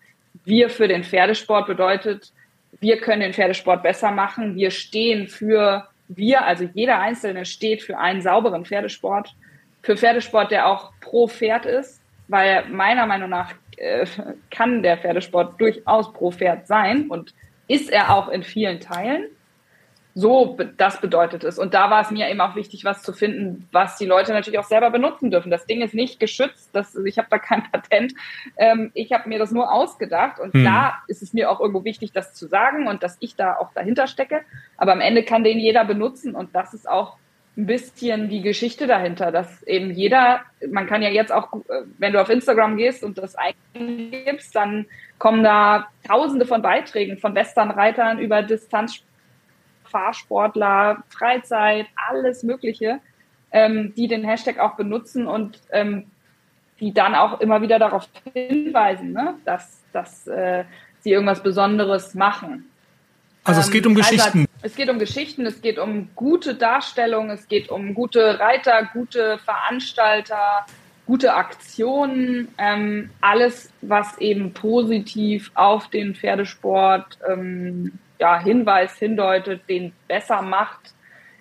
wir 0.45 0.69
für 0.69 0.87
den 0.87 1.03
Pferdesport 1.03 1.67
bedeutet, 1.67 2.33
wir 2.79 2.97
können 2.99 3.21
den 3.21 3.33
Pferdesport 3.33 3.83
besser 3.83 4.11
machen. 4.11 4.55
Wir 4.55 4.71
stehen 4.71 5.27
für 5.27 5.87
wir, 6.07 6.45
also 6.45 6.67
jeder 6.73 6.99
Einzelne 6.99 7.45
steht 7.45 7.83
für 7.83 7.99
einen 7.99 8.21
sauberen 8.21 8.65
Pferdesport 8.65 9.35
für 9.83 9.95
Pferdesport, 9.95 10.51
der 10.51 10.67
auch 10.67 10.91
pro 11.01 11.27
Pferd 11.27 11.65
ist, 11.65 12.01
weil 12.27 12.67
meiner 12.69 13.05
Meinung 13.05 13.29
nach 13.29 13.53
äh, 13.77 14.05
kann 14.49 14.83
der 14.83 14.97
Pferdesport 14.97 15.61
durchaus 15.61 16.11
pro 16.11 16.31
Pferd 16.31 16.67
sein 16.67 17.07
und 17.09 17.33
ist 17.67 17.91
er 17.91 18.15
auch 18.15 18.27
in 18.29 18.43
vielen 18.43 18.79
Teilen. 18.79 19.27
So, 20.20 20.57
das 20.76 20.99
bedeutet 20.99 21.45
es. 21.45 21.57
Und 21.57 21.74
da 21.74 21.89
war 21.89 22.01
es 22.01 22.11
mir 22.11 22.30
eben 22.30 22.41
auch 22.41 22.57
wichtig, 22.57 22.84
was 22.84 23.03
zu 23.03 23.13
finden, 23.13 23.70
was 23.72 23.95
die 23.95 24.05
Leute 24.05 24.34
natürlich 24.34 24.59
auch 24.59 24.65
selber 24.65 24.89
benutzen 24.89 25.32
dürfen. 25.32 25.49
Das 25.49 25.65
Ding 25.65 25.82
ist 25.82 25.93
nicht 25.93 26.20
geschützt, 26.20 26.72
das, 26.74 26.93
ich 27.05 27.17
habe 27.17 27.30
da 27.32 27.38
kein 27.38 27.63
Patent. 27.72 28.13
Ähm, 28.57 28.91
ich 28.95 29.13
habe 29.13 29.30
mir 29.30 29.39
das 29.39 29.51
nur 29.51 29.72
ausgedacht. 29.72 30.38
Und 30.41 30.53
hm. 30.53 30.61
klar 30.61 31.03
ist 31.07 31.22
es 31.22 31.34
mir 31.34 31.49
auch 31.49 31.61
irgendwo 31.61 31.86
wichtig, 31.86 32.11
das 32.11 32.34
zu 32.34 32.47
sagen 32.47 32.89
und 32.89 33.01
dass 33.01 33.15
ich 33.22 33.38
da 33.38 33.55
auch 33.55 33.72
dahinter 33.74 34.07
stecke. 34.07 34.41
Aber 34.76 34.91
am 34.91 34.99
Ende 34.99 35.24
kann 35.24 35.45
den 35.45 35.57
jeder 35.57 35.86
benutzen 35.86 36.36
und 36.36 36.53
das 36.53 36.74
ist 36.74 36.89
auch 36.89 37.15
ein 37.55 37.65
bisschen 37.65 38.28
die 38.28 38.41
Geschichte 38.41 38.88
dahinter, 38.88 39.32
dass 39.32 39.63
eben 39.63 39.91
jeder, 39.91 40.41
man 40.70 40.86
kann 40.86 41.01
ja 41.01 41.09
jetzt 41.09 41.32
auch, 41.32 41.49
wenn 41.97 42.11
du 42.11 42.22
auf 42.22 42.30
Instagram 42.30 42.76
gehst 42.76 43.03
und 43.05 43.17
das 43.17 43.36
eingibst, 43.36 44.53
dann 44.55 44.86
kommen 45.17 45.43
da 45.43 45.88
tausende 46.05 46.45
von 46.45 46.61
Beiträgen 46.61 47.17
von 47.17 47.36
Westernreitern 47.36 48.20
über 48.20 48.43
Distanz, 48.43 49.03
Fahrsportler, 49.89 51.03
Freizeit, 51.09 51.87
alles 52.09 52.43
Mögliche, 52.43 52.99
ähm, 53.51 53.93
die 53.95 54.07
den 54.07 54.23
Hashtag 54.23 54.59
auch 54.59 54.75
benutzen 54.75 55.27
und 55.27 55.59
ähm, 55.71 56.05
die 56.79 56.93
dann 56.93 57.15
auch 57.15 57.41
immer 57.41 57.61
wieder 57.61 57.79
darauf 57.79 58.07
hinweisen, 58.33 59.11
ne, 59.11 59.35
dass, 59.45 59.83
dass 59.91 60.27
äh, 60.27 60.63
sie 61.01 61.11
irgendwas 61.11 61.43
Besonderes 61.43 62.13
machen. 62.13 62.69
Also 63.43 63.61
es 63.61 63.71
geht 63.71 63.85
um 63.85 63.93
ähm, 63.93 63.97
Geschichten. 63.97 64.39
Also, 64.39 64.47
es 64.61 64.75
geht 64.75 64.89
um 64.89 64.99
Geschichten, 64.99 65.45
es 65.45 65.61
geht 65.61 65.79
um 65.79 66.09
gute 66.15 66.55
Darstellung, 66.55 67.29
es 67.29 67.47
geht 67.47 67.69
um 67.69 67.93
gute 67.93 68.39
Reiter, 68.39 68.89
gute 68.93 69.39
Veranstalter, 69.39 70.65
gute 71.05 71.33
Aktionen, 71.33 72.49
ähm, 72.57 73.09
alles, 73.21 73.71
was 73.81 74.17
eben 74.19 74.53
positiv 74.53 75.51
auf 75.55 75.87
den 75.87 76.13
Pferdesport 76.13 77.17
ähm, 77.27 77.93
ja, 78.20 78.39
Hinweis 78.39 78.97
hindeutet, 78.97 79.61
den 79.70 79.93
besser 80.07 80.41
macht. 80.41 80.93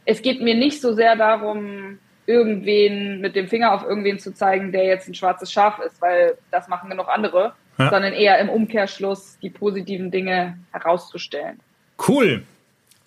Es 0.04 0.22
geht 0.22 0.40
mir 0.40 0.54
nicht 0.54 0.80
so 0.80 0.94
sehr 0.94 1.16
darum, 1.16 1.98
irgendwen 2.26 3.20
mit 3.20 3.34
dem 3.34 3.48
Finger 3.48 3.72
auf 3.72 3.82
irgendwen 3.82 4.18
zu 4.18 4.32
zeigen, 4.32 4.70
der 4.70 4.84
jetzt 4.84 5.08
ein 5.08 5.14
schwarzes 5.14 5.50
Schaf 5.50 5.78
ist, 5.80 6.00
weil 6.00 6.36
das 6.50 6.68
machen 6.68 6.90
genug 6.90 7.08
andere, 7.08 7.54
ja. 7.78 7.90
sondern 7.90 8.12
eher 8.12 8.38
im 8.38 8.48
Umkehrschluss 8.48 9.38
die 9.40 9.50
positiven 9.50 10.10
Dinge 10.10 10.58
herauszustellen. 10.70 11.58
Cool. 12.06 12.44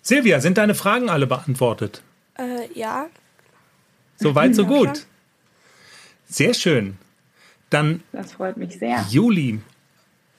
Silvia, 0.02 0.40
sind 0.40 0.58
deine 0.58 0.74
Fragen 0.74 1.08
alle 1.08 1.26
beantwortet? 1.26 2.02
Äh, 2.36 2.66
ja. 2.74 3.06
So 4.16 4.34
weit, 4.34 4.54
so 4.54 4.66
gut. 4.66 5.06
Sehr 6.26 6.54
schön. 6.54 6.98
Dann. 7.70 8.02
Das 8.12 8.32
freut 8.32 8.56
mich 8.56 8.78
sehr. 8.78 9.04
Juli, 9.08 9.60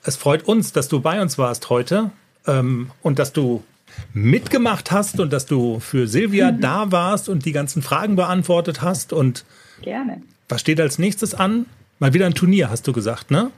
es 0.02 0.16
freut 0.16 0.44
uns, 0.44 0.72
dass 0.72 0.88
du 0.88 1.00
bei 1.00 1.20
uns 1.20 1.38
warst 1.38 1.70
heute 1.70 2.10
ähm, 2.46 2.90
und 3.02 3.18
dass 3.18 3.32
du 3.32 3.62
mitgemacht 4.12 4.90
hast 4.90 5.20
und 5.20 5.32
dass 5.32 5.46
du 5.46 5.80
für 5.80 6.06
Silvia 6.06 6.52
mhm. 6.52 6.60
da 6.60 6.92
warst 6.92 7.28
und 7.28 7.44
die 7.44 7.52
ganzen 7.52 7.82
Fragen 7.82 8.16
beantwortet 8.16 8.82
hast. 8.82 9.12
Und 9.12 9.44
Gerne. 9.82 10.22
Was 10.48 10.60
steht 10.60 10.80
als 10.80 10.98
nächstes 10.98 11.34
an? 11.34 11.66
Mal 11.98 12.12
wieder 12.12 12.26
ein 12.26 12.34
Turnier, 12.34 12.70
hast 12.70 12.86
du 12.86 12.92
gesagt, 12.92 13.30
ne? 13.30 13.50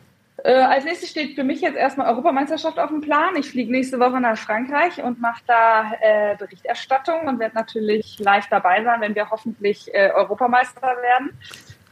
Äh, 0.44 0.52
als 0.52 0.84
nächstes 0.84 1.10
steht 1.10 1.34
für 1.34 1.44
mich 1.44 1.62
jetzt 1.62 1.76
erstmal 1.76 2.08
Europameisterschaft 2.08 2.78
auf 2.78 2.90
dem 2.90 3.00
Plan. 3.00 3.34
Ich 3.36 3.50
fliege 3.50 3.72
nächste 3.72 3.98
Woche 3.98 4.20
nach 4.20 4.36
Frankreich 4.36 5.02
und 5.02 5.20
mache 5.20 5.42
da 5.46 5.92
äh, 6.00 6.36
Berichterstattung 6.36 7.26
und 7.26 7.38
werde 7.40 7.54
natürlich 7.54 8.18
live 8.18 8.46
dabei 8.48 8.84
sein, 8.84 9.00
wenn 9.00 9.14
wir 9.14 9.30
hoffentlich 9.30 9.92
äh, 9.94 10.10
Europameister 10.14 10.82
werden. 10.82 11.30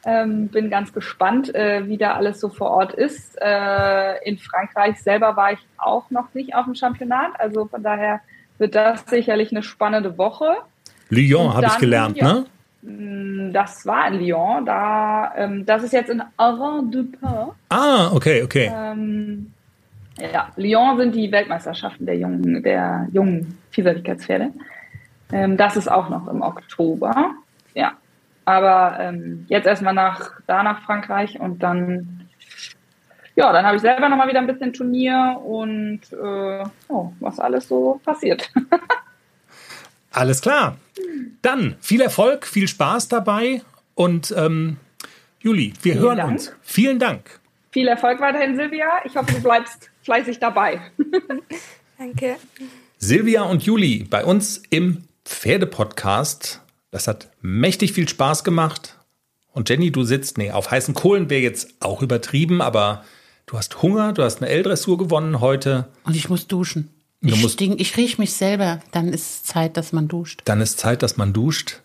Ähm, 0.07 0.49
bin 0.49 0.69
ganz 0.69 0.93
gespannt, 0.93 1.55
äh, 1.55 1.89
wie 1.89 1.97
da 1.97 2.15
alles 2.15 2.39
so 2.39 2.51
vor 2.51 2.71
Ort 2.71 2.93
ist. 2.93 3.39
Äh, 3.41 4.29
in 4.29 4.39
Frankreich 4.39 5.01
selber 5.01 5.37
war 5.37 5.53
ich 5.53 5.61
auch 5.79 6.11
noch 6.11 6.35
nicht 6.35 6.55
auf 6.55 6.67
dem 6.67 6.75
Championat, 6.75 7.33
also 7.39 7.65
von 7.67 7.83
daher 7.83 8.21
wird 8.59 8.75
das 8.75 9.05
sicherlich 9.07 9.51
eine 9.51 9.63
spannende 9.63 10.19
Woche. 10.19 10.57
Lyon 11.09 11.55
habe 11.55 11.67
ich 11.67 11.79
gelernt, 11.79 12.21
ne? 12.21 12.47
Mm, 12.83 13.53
das 13.53 13.87
war 13.87 14.09
in 14.09 14.21
Lyon. 14.21 14.67
Da, 14.67 15.33
ähm, 15.37 15.65
das 15.65 15.83
ist 15.83 15.93
jetzt 15.93 16.11
in 16.11 16.23
Arran-du-Pin. 16.37 17.29
Ah, 17.71 18.13
okay, 18.13 18.43
okay. 18.43 18.71
Ähm, 18.75 19.53
ja, 20.19 20.49
Lyon 20.57 20.99
sind 20.99 21.15
die 21.15 21.33
Weltmeisterschaften 21.33 22.07
der 22.07 22.17
jungen, 22.17 22.63
der 22.63 23.09
jungen 23.13 23.59
Vielseitigkeitspferde. 23.71 24.51
Ähm, 25.33 25.57
das 25.57 25.77
ist 25.77 25.91
auch 25.91 26.09
noch 26.09 26.29
im 26.29 26.43
Oktober. 26.43 27.33
Ja, 27.75 27.95
aber 28.45 28.99
ähm, 29.01 29.47
jetzt 29.49 29.67
erstmal 29.67 29.95
nach, 29.95 30.33
da 30.47 30.63
nach 30.63 30.83
Frankreich 30.85 31.41
und 31.41 31.63
dann, 31.63 32.29
ja, 33.37 33.53
dann 33.53 33.65
habe 33.65 33.77
ich 33.77 33.83
selber 33.83 34.09
nochmal 34.09 34.29
wieder 34.29 34.41
ein 34.41 34.47
bisschen 34.47 34.73
Turnier 34.73 35.41
und 35.45 36.01
äh, 36.13 36.65
oh, 36.89 37.13
was 37.21 37.39
alles 37.39 37.69
so 37.69 38.01
passiert. 38.05 38.51
alles 40.13 40.41
klar. 40.41 40.77
Dann 41.43 41.77
viel 41.81 42.01
Erfolg, 42.01 42.47
viel 42.47 42.69
Spaß 42.69 43.09
dabei 43.09 43.63
und 43.95 44.35
ähm, 44.37 44.79
Juli, 45.41 45.75
wir 45.83 45.93
Vielen 45.93 46.05
hören 46.05 46.17
Dank. 46.17 46.33
uns. 46.33 46.57
Vielen 46.63 46.99
Dank. 46.99 47.41
Viel 47.71 47.89
Erfolg 47.89 48.21
weiterhin, 48.21 48.57
Silvia. 48.57 48.87
Ich 49.05 49.17
hoffe, 49.17 49.33
du 49.33 49.43
bleibst 49.43 49.91
fleißig 50.03 50.39
dabei. 50.39 50.81
Danke. 51.99 52.37
Silvia 52.99 53.43
und 53.43 53.63
Juli 53.65 54.07
bei 54.09 54.25
uns 54.25 54.63
im 54.71 55.05
Pferdepodcast 55.25 56.64
das 56.95 57.09
hat 57.09 57.29
mächtig 57.43 57.93
viel 57.93 58.09
Spaß 58.09 58.45
gemacht. 58.45 58.97
Und 59.51 59.69
Jenny, 59.69 59.91
du 59.91 60.05
sitzt, 60.05 60.39
nee, 60.39 60.53
auf 60.53 60.71
heißen 60.71 60.95
Kohlen 60.95 61.29
wäre 61.29 61.43
jetzt 61.43 61.75
auch 61.81 62.03
übertrieben, 62.03 62.63
aber 62.63 63.05
du 63.47 63.59
hast 63.59 63.83
Hunger, 63.83 64.13
du 64.13 64.23
hast 64.23 64.41
eine 64.41 64.49
L-Dressur 64.49 64.97
gewonnen 64.97 65.41
heute. 65.41 65.89
Und 66.05 66.15
ich 66.15 66.29
muss 66.29 66.47
duschen. 66.47 66.91
Du 67.21 67.35
ich, 67.35 67.43
musst, 67.43 67.61
ich 67.61 67.97
rieche 67.97 68.21
mich 68.21 68.35
selber. 68.35 68.79
Dann 68.93 69.09
ist 69.09 69.45
Zeit, 69.45 69.77
dass 69.77 69.93
man 69.93 70.07
duscht. 70.07 70.43
Dann 70.45 70.61
ist 70.61 70.79
Zeit, 70.79 71.03
dass 71.03 71.17
man 71.17 71.33
duscht. 71.33 71.81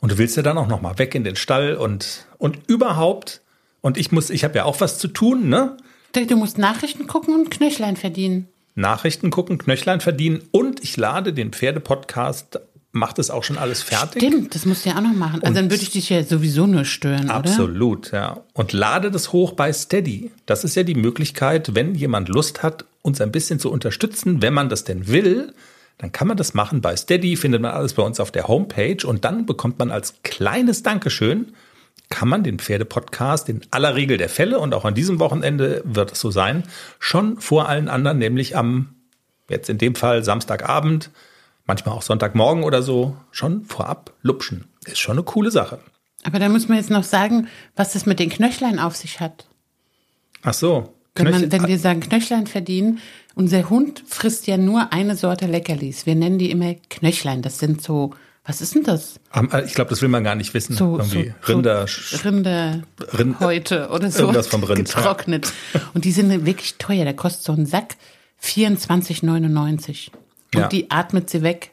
Und 0.00 0.12
du 0.12 0.16
willst 0.16 0.38
ja 0.38 0.42
dann 0.42 0.56
auch 0.56 0.68
noch 0.68 0.80
mal 0.80 0.98
weg 0.98 1.14
in 1.14 1.24
den 1.24 1.36
Stall 1.36 1.74
und, 1.74 2.24
und 2.38 2.60
überhaupt. 2.66 3.42
Und 3.82 3.98
ich 3.98 4.10
muss, 4.10 4.30
ich 4.30 4.42
habe 4.42 4.56
ja 4.56 4.64
auch 4.64 4.80
was 4.80 4.98
zu 4.98 5.08
tun, 5.08 5.50
ne? 5.50 5.76
Du 6.14 6.36
musst 6.36 6.56
Nachrichten 6.56 7.06
gucken 7.06 7.34
und 7.34 7.50
Knöchlein 7.50 7.96
verdienen. 7.96 8.48
Nachrichten 8.74 9.28
gucken, 9.28 9.58
Knöchlein 9.58 10.00
verdienen 10.00 10.48
und 10.50 10.82
ich 10.82 10.96
lade 10.96 11.34
den 11.34 11.52
Pferdepodcast 11.52 12.60
macht 12.96 13.18
es 13.18 13.30
auch 13.30 13.44
schon 13.44 13.58
alles 13.58 13.82
fertig. 13.82 14.22
Stimmt, 14.22 14.54
das 14.54 14.66
musst 14.66 14.84
du 14.84 14.90
ja 14.90 14.96
auch 14.96 15.00
noch 15.00 15.14
machen. 15.14 15.42
Also 15.42 15.54
dann 15.54 15.70
würde 15.70 15.82
ich 15.82 15.90
dich 15.90 16.08
ja 16.08 16.22
sowieso 16.22 16.66
nur 16.66 16.84
stören, 16.84 17.30
absolut, 17.30 18.08
oder? 18.08 18.18
ja. 18.18 18.44
Und 18.52 18.72
lade 18.72 19.10
das 19.10 19.32
hoch 19.32 19.52
bei 19.52 19.72
Steady. 19.72 20.32
Das 20.46 20.64
ist 20.64 20.74
ja 20.74 20.82
die 20.82 20.94
Möglichkeit, 20.94 21.74
wenn 21.74 21.94
jemand 21.94 22.28
Lust 22.28 22.62
hat, 22.62 22.84
uns 23.02 23.20
ein 23.20 23.32
bisschen 23.32 23.60
zu 23.60 23.70
unterstützen, 23.70 24.42
wenn 24.42 24.54
man 24.54 24.68
das 24.68 24.84
denn 24.84 25.06
will, 25.06 25.52
dann 25.98 26.12
kann 26.12 26.28
man 26.28 26.36
das 26.36 26.54
machen 26.54 26.80
bei 26.80 26.96
Steady, 26.96 27.36
findet 27.36 27.62
man 27.62 27.70
alles 27.70 27.94
bei 27.94 28.02
uns 28.02 28.20
auf 28.20 28.30
der 28.30 28.48
Homepage 28.48 29.06
und 29.06 29.24
dann 29.24 29.46
bekommt 29.46 29.78
man 29.78 29.90
als 29.90 30.14
kleines 30.22 30.82
Dankeschön 30.82 31.52
kann 32.08 32.28
man 32.28 32.44
den 32.44 32.58
Pferdepodcast 32.58 33.48
in 33.48 33.62
aller 33.70 33.96
Regel 33.96 34.16
der 34.16 34.28
Fälle 34.28 34.60
und 34.60 34.74
auch 34.74 34.84
an 34.84 34.94
diesem 34.94 35.18
Wochenende 35.18 35.82
wird 35.84 36.12
es 36.12 36.20
so 36.20 36.30
sein, 36.30 36.62
schon 36.98 37.40
vor 37.40 37.68
allen 37.68 37.88
anderen, 37.88 38.18
nämlich 38.18 38.56
am 38.56 38.94
jetzt 39.48 39.68
in 39.68 39.78
dem 39.78 39.94
Fall 39.94 40.24
Samstagabend 40.24 41.10
manchmal 41.66 41.94
auch 41.94 42.02
Sonntagmorgen 42.02 42.64
oder 42.64 42.82
so, 42.82 43.16
schon 43.30 43.64
vorab 43.64 44.12
lupschen. 44.22 44.64
Ist 44.84 44.98
schon 44.98 45.16
eine 45.16 45.24
coole 45.24 45.50
Sache. 45.50 45.78
Aber 46.24 46.38
da 46.38 46.48
muss 46.48 46.68
man 46.68 46.78
jetzt 46.78 46.90
noch 46.90 47.04
sagen, 47.04 47.48
was 47.76 47.92
das 47.92 48.06
mit 48.06 48.18
den 48.18 48.30
Knöchlein 48.30 48.78
auf 48.78 48.96
sich 48.96 49.20
hat. 49.20 49.46
Ach 50.42 50.54
so. 50.54 50.92
Wenn, 51.14 51.30
man, 51.30 51.52
wenn 51.52 51.66
wir 51.66 51.78
sagen 51.78 52.00
Knöchlein 52.00 52.46
verdienen, 52.46 53.00
unser 53.34 53.70
Hund 53.70 54.02
frisst 54.06 54.46
ja 54.46 54.56
nur 54.56 54.92
eine 54.92 55.16
Sorte 55.16 55.46
Leckerlis. 55.46 56.04
Wir 56.06 56.14
nennen 56.14 56.38
die 56.38 56.50
immer 56.50 56.74
Knöchlein. 56.90 57.42
Das 57.42 57.58
sind 57.58 57.82
so, 57.82 58.12
was 58.44 58.60
ist 58.60 58.74
denn 58.74 58.82
das? 58.82 59.18
Äh, 59.34 59.64
ich 59.64 59.74
glaube, 59.74 59.90
das 59.90 60.02
will 60.02 60.08
man 60.08 60.24
gar 60.24 60.34
nicht 60.34 60.52
wissen. 60.52 60.74
So, 60.74 60.98
Irgendwie 60.98 61.32
so, 61.42 61.52
Rinder, 61.52 61.86
so 61.86 62.16
Rinder 62.18 62.82
Rind, 63.16 63.40
heute 63.40 63.88
oder 63.90 64.10
so. 64.10 64.22
Irgendwas 64.22 64.46
vom 64.46 64.62
Rind. 64.64 64.94
Getrocknet. 64.94 65.52
Und 65.94 66.04
die 66.04 66.12
sind 66.12 66.44
wirklich 66.44 66.76
teuer. 66.76 67.04
Der 67.04 67.14
kostet 67.14 67.44
so 67.44 67.52
ein 67.52 67.66
Sack 67.66 67.96
24,99 68.42 70.10
und 70.56 70.62
ja. 70.62 70.68
die 70.68 70.90
atmet 70.90 71.30
sie 71.30 71.42
weg. 71.42 71.72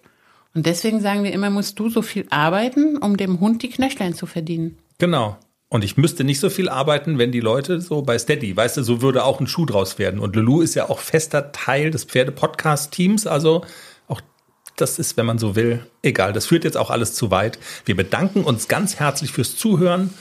Und 0.54 0.66
deswegen 0.66 1.02
sagen 1.02 1.24
wir 1.24 1.34
immer, 1.34 1.50
musst 1.50 1.80
du 1.80 1.90
so 1.90 2.02
viel 2.02 2.28
arbeiten, 2.30 2.98
um 2.98 3.18
dem 3.18 3.40
Hund 3.40 3.64
die 3.64 3.70
Knöchlein 3.70 4.14
zu 4.14 4.26
verdienen. 4.26 4.78
Genau. 5.00 5.38
Und 5.70 5.84
ich 5.84 5.98
müsste 5.98 6.24
nicht 6.24 6.40
so 6.40 6.52
viel 6.52 6.70
arbeiten, 6.70 7.18
wenn 7.18 7.32
die 7.32 7.40
Leute 7.40 7.82
so 7.82 8.04
bei 8.04 8.20
Steady, 8.20 8.56
weißt 8.56 8.78
du, 8.78 8.84
so 8.84 9.02
würde 9.02 9.24
auch 9.24 9.40
ein 9.40 9.48
Schuh 9.48 9.66
draus 9.66 9.98
werden. 9.98 10.20
Und 10.20 10.36
Lulu 10.36 10.62
ist 10.62 10.76
ja 10.76 10.88
auch 10.88 11.00
fester 11.00 11.52
Teil 11.52 11.90
des 11.90 12.04
Pferde-Podcast-Teams. 12.04 13.26
Also 13.26 13.66
auch 14.08 14.22
das 14.76 15.00
ist, 15.00 15.18
wenn 15.18 15.26
man 15.26 15.40
so 15.40 15.56
will, 15.56 15.84
egal. 16.04 16.32
Das 16.32 16.46
führt 16.46 16.64
jetzt 16.64 16.78
auch 16.78 16.92
alles 16.92 17.16
zu 17.16 17.32
weit. 17.32 17.58
Wir 17.86 17.96
bedanken 17.96 18.44
uns 18.44 18.68
ganz 18.68 19.00
herzlich 19.00 19.32
fürs 19.32 19.56
Zuhören. 19.56 20.12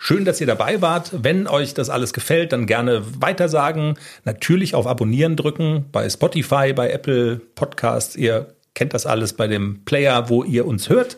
Schön, 0.00 0.24
dass 0.24 0.40
ihr 0.40 0.46
dabei 0.46 0.80
wart. 0.80 1.10
Wenn 1.24 1.48
euch 1.48 1.74
das 1.74 1.90
alles 1.90 2.12
gefällt, 2.12 2.52
dann 2.52 2.66
gerne 2.66 3.02
weitersagen. 3.20 3.98
Natürlich 4.24 4.76
auf 4.76 4.86
Abonnieren 4.86 5.34
drücken 5.36 5.86
bei 5.90 6.08
Spotify, 6.08 6.72
bei 6.72 6.90
Apple 6.90 7.40
Podcasts. 7.56 8.14
Ihr 8.14 8.54
kennt 8.74 8.94
das 8.94 9.06
alles 9.06 9.32
bei 9.32 9.48
dem 9.48 9.84
Player, 9.84 10.28
wo 10.28 10.44
ihr 10.44 10.66
uns 10.66 10.88
hört, 10.88 11.16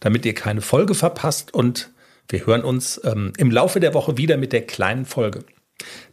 damit 0.00 0.24
ihr 0.24 0.34
keine 0.34 0.62
Folge 0.62 0.94
verpasst. 0.94 1.52
Und 1.52 1.90
wir 2.30 2.46
hören 2.46 2.64
uns 2.64 2.98
ähm, 3.04 3.34
im 3.36 3.50
Laufe 3.50 3.80
der 3.80 3.92
Woche 3.92 4.16
wieder 4.16 4.38
mit 4.38 4.54
der 4.54 4.62
kleinen 4.62 5.04
Folge. 5.04 5.44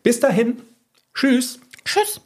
Bis 0.04 0.20
dahin. 0.20 0.58
Tschüss. 1.14 1.60
Tschüss. 1.86 2.20